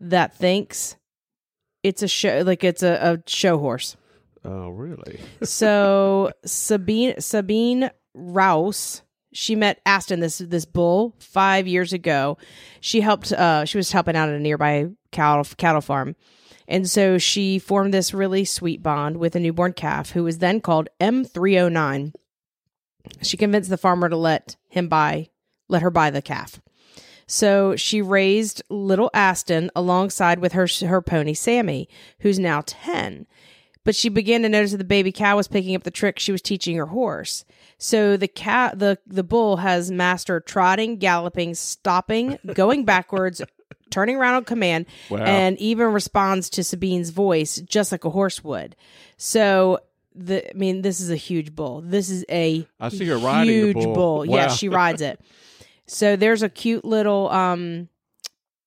that 0.00 0.34
thinks 0.34 0.96
it's 1.86 2.02
a 2.02 2.08
show, 2.08 2.42
like 2.44 2.64
it's 2.64 2.82
a, 2.82 2.94
a 2.94 3.30
show 3.30 3.58
horse. 3.58 3.96
Oh, 4.44 4.70
really? 4.70 5.20
so 5.42 6.32
Sabine 6.44 7.20
Sabine 7.20 7.90
Rouse, 8.14 9.02
she 9.32 9.54
met 9.54 9.80
Aston 9.86 10.20
this 10.20 10.38
this 10.38 10.64
bull 10.64 11.14
five 11.18 11.66
years 11.66 11.92
ago. 11.92 12.38
She 12.80 13.00
helped. 13.00 13.32
Uh, 13.32 13.64
she 13.64 13.78
was 13.78 13.92
helping 13.92 14.16
out 14.16 14.28
at 14.28 14.34
a 14.34 14.40
nearby 14.40 14.88
cattle 15.12 15.44
cattle 15.56 15.80
farm, 15.80 16.16
and 16.66 16.88
so 16.88 17.18
she 17.18 17.58
formed 17.58 17.94
this 17.94 18.12
really 18.12 18.44
sweet 18.44 18.82
bond 18.82 19.18
with 19.18 19.36
a 19.36 19.40
newborn 19.40 19.72
calf 19.72 20.10
who 20.10 20.24
was 20.24 20.38
then 20.38 20.60
called 20.60 20.88
M 21.00 21.24
three 21.24 21.54
hundred 21.56 21.70
nine. 21.70 22.12
She 23.22 23.36
convinced 23.36 23.70
the 23.70 23.76
farmer 23.76 24.08
to 24.08 24.16
let 24.16 24.56
him 24.68 24.88
buy 24.88 25.28
let 25.68 25.82
her 25.82 25.90
buy 25.90 26.10
the 26.10 26.22
calf. 26.22 26.60
So 27.26 27.74
she 27.76 28.02
raised 28.02 28.62
little 28.70 29.10
Aston 29.12 29.70
alongside 29.74 30.38
with 30.38 30.52
her 30.52 30.68
her 30.86 31.02
pony 31.02 31.34
Sammy, 31.34 31.88
who's 32.20 32.38
now 32.38 32.62
10 32.66 33.26
but 33.84 33.94
she 33.94 34.08
began 34.08 34.42
to 34.42 34.48
notice 34.48 34.72
that 34.72 34.78
the 34.78 34.84
baby 34.84 35.12
cow 35.12 35.36
was 35.36 35.46
picking 35.46 35.76
up 35.76 35.84
the 35.84 35.92
trick 35.92 36.18
she 36.18 36.32
was 36.32 36.42
teaching 36.42 36.74
her 36.76 36.86
horse. 36.86 37.44
So 37.78 38.16
the 38.16 38.26
cat, 38.26 38.80
the 38.80 38.98
the 39.06 39.22
bull 39.22 39.58
has 39.58 39.92
mastered 39.92 40.44
trotting, 40.44 40.96
galloping, 40.96 41.54
stopping, 41.54 42.36
going 42.54 42.84
backwards, 42.84 43.40
turning 43.90 44.16
around 44.16 44.34
on 44.34 44.44
command, 44.44 44.86
Wow. 45.08 45.18
and 45.18 45.56
even 45.60 45.92
responds 45.92 46.50
to 46.50 46.64
Sabine's 46.64 47.10
voice 47.10 47.60
just 47.60 47.92
like 47.92 48.04
a 48.04 48.10
horse 48.10 48.42
would. 48.42 48.74
So 49.18 49.78
the, 50.16 50.50
I 50.50 50.54
mean, 50.54 50.82
this 50.82 50.98
is 50.98 51.10
a 51.10 51.16
huge 51.16 51.54
bull. 51.54 51.80
This 51.80 52.10
is 52.10 52.24
a 52.28 52.66
I 52.80 52.88
see 52.88 53.06
her 53.06 53.18
riding 53.18 53.54
huge 53.54 53.74
bull. 53.84 54.26
Yeah, 54.26 54.46
Wow. 54.46 54.52
she 54.52 54.68
rides 54.68 55.00
it. 55.00 55.20
So 55.86 56.16
there's 56.16 56.42
a 56.42 56.48
cute 56.48 56.84
little 56.84 57.28
um 57.30 57.88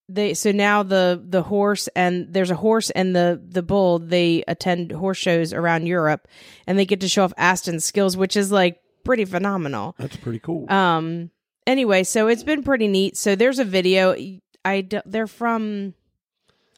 they 0.08 0.34
so 0.34 0.50
now 0.50 0.82
the 0.82 1.22
the 1.24 1.42
horse 1.42 1.88
and 1.94 2.32
there's 2.32 2.50
a 2.50 2.56
horse 2.56 2.90
and 2.90 3.14
the 3.14 3.40
the 3.46 3.62
bull 3.62 3.98
they 3.98 4.42
attend 4.48 4.90
horse 4.90 5.18
shows 5.18 5.52
around 5.52 5.86
Europe 5.86 6.26
and 6.66 6.78
they 6.78 6.84
get 6.84 7.00
to 7.00 7.08
show 7.08 7.24
off 7.24 7.32
Aston's 7.36 7.84
skills 7.84 8.16
which 8.16 8.36
is 8.36 8.50
like 8.50 8.80
pretty 9.04 9.24
phenomenal. 9.24 9.94
That's 9.98 10.16
pretty 10.16 10.40
cool. 10.40 10.70
Um 10.70 11.30
anyway, 11.66 12.02
so 12.04 12.26
it's 12.26 12.42
been 12.42 12.62
pretty 12.62 12.88
neat. 12.88 13.16
So 13.16 13.36
there's 13.36 13.58
a 13.58 13.64
video 13.64 14.16
I 14.64 14.88
they're 15.06 15.26
from 15.26 15.94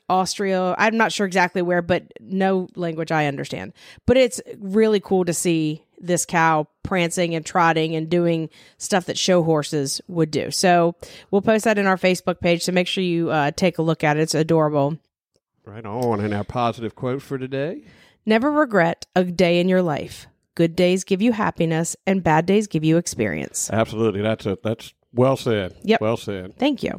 Austria. 0.08 0.74
I'm 0.76 0.98
not 0.98 1.10
sure 1.12 1.26
exactly 1.26 1.62
where, 1.62 1.80
but 1.80 2.04
no 2.20 2.68
language 2.76 3.10
I 3.10 3.26
understand. 3.26 3.72
But 4.06 4.18
it's 4.18 4.40
really 4.58 5.00
cool 5.00 5.24
to 5.24 5.32
see 5.32 5.84
this 6.02 6.26
cow 6.26 6.66
prancing 6.82 7.34
and 7.34 7.46
trotting 7.46 7.94
and 7.94 8.08
doing 8.10 8.50
stuff 8.76 9.06
that 9.06 9.16
show 9.16 9.42
horses 9.42 10.00
would 10.08 10.30
do. 10.30 10.50
So 10.50 10.94
we'll 11.30 11.42
post 11.42 11.64
that 11.64 11.78
in 11.78 11.86
our 11.86 11.96
Facebook 11.96 12.40
page. 12.40 12.62
So 12.64 12.72
make 12.72 12.86
sure 12.88 13.04
you 13.04 13.30
uh, 13.30 13.52
take 13.52 13.78
a 13.78 13.82
look 13.82 14.04
at 14.04 14.16
it. 14.16 14.20
It's 14.20 14.34
adorable. 14.34 14.98
right 15.64 15.86
on. 15.86 16.20
And 16.20 16.34
our 16.34 16.44
positive 16.44 16.94
quote 16.94 17.22
for 17.22 17.38
today. 17.38 17.84
Never 18.26 18.50
regret 18.52 19.06
a 19.16 19.24
day 19.24 19.60
in 19.60 19.68
your 19.68 19.82
life. 19.82 20.26
Good 20.54 20.76
days 20.76 21.02
give 21.04 21.22
you 21.22 21.32
happiness, 21.32 21.96
and 22.06 22.22
bad 22.22 22.44
days 22.44 22.66
give 22.66 22.84
you 22.84 22.98
experience. 22.98 23.70
Absolutely. 23.72 24.20
That's 24.20 24.44
it. 24.44 24.62
that's 24.62 24.92
well 25.14 25.36
said. 25.36 25.74
Yep. 25.82 26.00
Well 26.00 26.16
said. 26.18 26.56
Thank 26.58 26.82
you. 26.82 26.92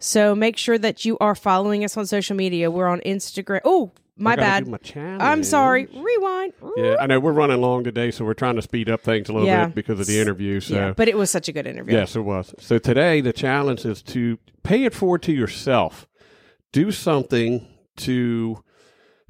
So 0.00 0.34
make 0.34 0.56
sure 0.56 0.78
that 0.78 1.04
you 1.04 1.16
are 1.18 1.34
following 1.36 1.84
us 1.84 1.96
on 1.96 2.06
social 2.06 2.34
media. 2.36 2.70
We're 2.70 2.88
on 2.88 3.00
Instagram. 3.00 3.60
Oh, 3.64 3.92
my 4.18 4.36
bad. 4.36 4.66
my. 4.66 4.78
I'm 5.20 5.44
sorry. 5.44 5.86
Rewind. 5.86 6.52
Yeah, 6.76 6.96
I 7.00 7.06
know 7.06 7.20
we're 7.20 7.32
running 7.32 7.60
long 7.60 7.84
today, 7.84 8.10
so 8.10 8.24
we're 8.24 8.34
trying 8.34 8.56
to 8.56 8.62
speed 8.62 8.90
up 8.90 9.00
things 9.00 9.28
a 9.28 9.32
little 9.32 9.46
Yeah. 9.46 9.66
bit 9.66 9.74
because 9.74 10.00
of 10.00 10.06
the 10.06 10.18
interview. 10.20 10.60
So 10.60 10.74
Yeah, 10.74 10.92
but 10.96 11.08
it 11.08 11.16
was 11.16 11.30
such 11.30 11.48
a 11.48 11.52
good 11.52 11.66
interview. 11.66 11.94
Yes, 11.94 12.16
it 12.16 12.20
was. 12.20 12.54
So 12.58 12.78
today 12.78 13.20
the 13.20 13.32
challenge 13.32 13.84
is 13.84 14.02
to 14.02 14.38
pay 14.62 14.84
it 14.84 14.94
forward 14.94 15.22
to 15.22 15.32
yourself. 15.32 16.06
Do 16.72 16.90
something 16.92 17.66
to 17.98 18.62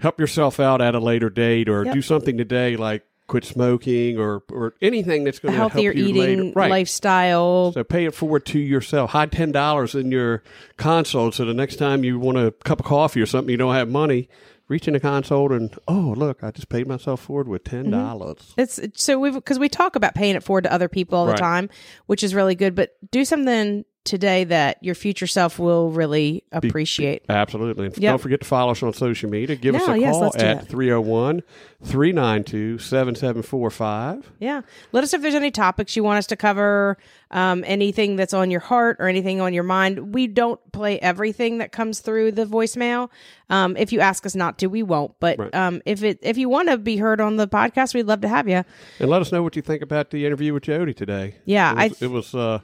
help 0.01 0.18
yourself 0.20 0.59
out 0.61 0.80
at 0.80 0.95
a 0.95 1.01
later 1.01 1.30
date, 1.30 1.68
or 1.68 1.84
Yep. 1.84 1.95
do 1.95 2.03
something 2.03 2.36
today 2.39 2.76
like 2.76 3.05
quit 3.26 3.45
smoking, 3.45 4.18
or 4.18 4.43
or 4.51 4.72
anything 4.80 5.22
that's 5.24 5.39
going 5.39 5.53
to 5.53 5.59
help 5.59 5.72
healthier 5.72 5.93
you 5.93 6.07
eating 6.07 6.16
later. 6.47 6.53
Right. 6.57 6.70
lifestyle. 6.70 7.72
So 7.72 7.84
pay 7.84 8.07
it 8.07 8.14
forward 8.14 8.47
to 8.47 8.59
yourself. 8.59 9.11
Hide 9.11 9.32
ten 9.32 9.53
dollars 9.53 9.95
in 9.95 10.11
your 10.11 10.43
console, 10.78 11.30
so 11.32 11.45
the 11.45 11.53
next 11.53 11.76
time 11.76 12.05
you 12.05 12.18
want 12.18 12.39
a 12.39 12.53
cup 12.64 12.80
of 12.80 12.86
coffee 12.86 13.20
or 13.20 13.26
something, 13.26 13.51
you 13.51 13.57
don't 13.59 13.74
have 13.74 13.89
money. 13.91 14.28
Reaching 14.69 14.95
the 14.95 15.01
console 15.01 15.53
and 15.53 15.75
oh 15.89 16.14
look, 16.16 16.43
I 16.43 16.51
just 16.51 16.69
paid 16.69 16.87
myself 16.87 17.21
forward 17.21 17.49
with 17.49 17.64
ten 17.64 17.85
mm-hmm. 17.85 17.91
dollars. 17.93 18.55
It's 18.57 18.81
so 18.95 19.19
we 19.19 19.31
because 19.31 19.59
we 19.59 19.69
talk 19.69 19.97
about 19.97 20.14
paying 20.14 20.37
it 20.37 20.43
forward 20.43 20.64
to 20.64 20.73
other 20.73 20.89
people 20.89 21.19
all 21.19 21.27
the 21.27 21.35
time, 21.35 21.69
which 22.07 22.23
is 22.23 22.35
really 22.35 22.55
good. 22.55 22.75
But 22.75 22.91
do 23.11 23.25
something 23.25 23.85
today 24.09 24.45
that 24.45 24.79
your 24.83 24.95
future 24.95 25.27
self 25.27 25.59
will 25.59 25.91
really 25.91 26.43
appreciate. 26.51 27.25
Absolutely. 27.29 27.87
And 27.87 27.97
Yep. 27.99 28.11
don't 28.13 28.19
forget 28.19 28.41
to 28.41 28.47
follow 28.47 28.73
us 28.73 28.83
on 28.83 28.93
social 28.93 29.31
media. 29.31 29.55
Give 29.57 29.75
us 29.75 29.87
a 29.87 29.99
yes, 29.99 30.13
call 30.15 30.25
at 30.25 30.33
that. 30.39 30.69
301 30.69 31.43
392 31.85 32.79
7745. 32.79 34.33
Yeah. 34.41 34.63
Let 34.93 35.05
us 35.05 35.13
know 35.13 35.19
if 35.19 35.23
there's 35.23 35.35
any 35.35 35.51
topics 35.51 35.95
you 35.97 36.03
want 36.03 36.19
us 36.19 36.27
to 36.29 36.37
cover, 36.37 36.99
um, 37.31 37.63
anything 37.67 38.17
that's 38.17 38.35
on 38.35 38.51
your 38.51 38.61
heart 38.61 38.97
or 38.99 39.07
anything 39.09 39.41
on 39.41 39.53
your 39.55 39.63
mind. 39.63 40.15
We 40.15 40.27
don't 40.27 40.61
play 40.73 40.99
everything 40.99 41.59
that 41.59 41.73
comes 41.73 42.01
through 42.01 42.33
the 42.33 42.45
voicemail. 42.47 43.11
Um, 43.51 43.77
if 43.77 43.93
you 43.93 44.01
ask 44.01 44.27
us 44.27 44.35
not 44.35 44.59
to, 44.59 44.67
we 44.67 44.83
won't. 44.83 45.15
But 45.21 45.39
Right. 45.39 45.55
um, 45.55 45.81
if 45.87 46.03
it 46.03 46.19
if 46.23 46.37
you 46.37 46.49
want 46.49 46.69
to 46.69 46.79
be 46.79 46.97
heard 46.97 47.21
on 47.21 47.37
the 47.37 47.47
podcast, 47.49 47.95
we'd 47.95 48.05
love 48.07 48.21
to 48.23 48.29
have 48.29 48.49
you. 48.49 48.65
And 48.99 49.09
let 49.11 49.21
us 49.23 49.33
know 49.33 49.43
what 49.43 49.57
you 49.57 49.63
think 49.63 49.83
about 49.83 50.11
the 50.11 50.27
interview 50.27 50.53
with 50.55 50.65
Jodi 50.65 50.95
today. 50.95 51.37
Yeah, 51.45 51.73
It 51.73 51.79
I 51.79 51.89
was, 51.89 52.03
it 52.03 52.11
was 52.11 52.35
uh, 52.35 52.61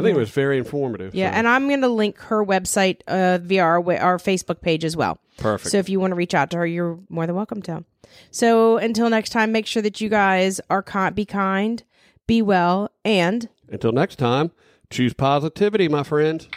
I 0.00 0.02
think 0.04 0.16
it 0.16 0.20
was 0.20 0.30
very 0.30 0.58
informative. 0.58 1.14
Yeah, 1.14 1.30
so- 1.30 1.36
and 1.38 1.48
I'm 1.48 1.68
going 1.68 1.80
to 1.82 1.88
link 1.88 2.18
her 2.18 2.44
website 2.44 3.00
uh, 3.06 3.38
via 3.42 3.62
our, 3.62 3.76
our 3.98 4.18
Facebook 4.18 4.60
page 4.60 4.84
as 4.84 4.96
well. 4.96 5.18
Perfect. 5.38 5.70
So 5.70 5.78
if 5.78 5.88
you 5.88 6.00
want 6.00 6.10
to 6.12 6.16
reach 6.16 6.34
out 6.34 6.50
to 6.50 6.58
her, 6.58 6.66
you're 6.66 6.98
more 7.08 7.26
than 7.26 7.36
welcome 7.36 7.62
to. 7.62 7.84
So 8.30 8.76
until 8.78 9.08
next 9.08 9.30
time, 9.30 9.52
make 9.52 9.66
sure 9.66 9.82
that 9.82 10.00
you 10.00 10.08
guys 10.08 10.60
are 10.68 10.82
ki- 10.82 11.10
be 11.14 11.24
kind, 11.24 11.82
be 12.26 12.42
well, 12.42 12.90
and 13.04 13.48
Until 13.68 13.92
next 13.92 14.16
time, 14.16 14.50
choose 14.90 15.14
positivity, 15.14 15.88
my 15.88 16.02
friends. 16.02 16.48